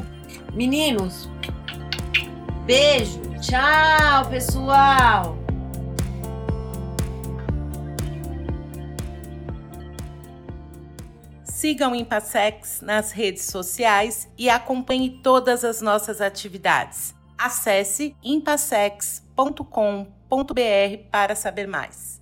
Meninos, 0.56 1.30
beijo. 2.66 3.22
Tchau, 3.40 4.28
pessoal. 4.28 5.41
Sigam 11.62 11.92
o 11.92 11.96
Impassex 11.96 12.82
nas 12.82 13.12
redes 13.12 13.44
sociais 13.44 14.28
e 14.36 14.50
acompanhe 14.50 15.22
todas 15.22 15.64
as 15.64 15.80
nossas 15.80 16.20
atividades. 16.20 17.14
Acesse 17.38 18.16
impassex.com.br 18.24 19.44
para 21.12 21.36
saber 21.36 21.68
mais. 21.68 22.21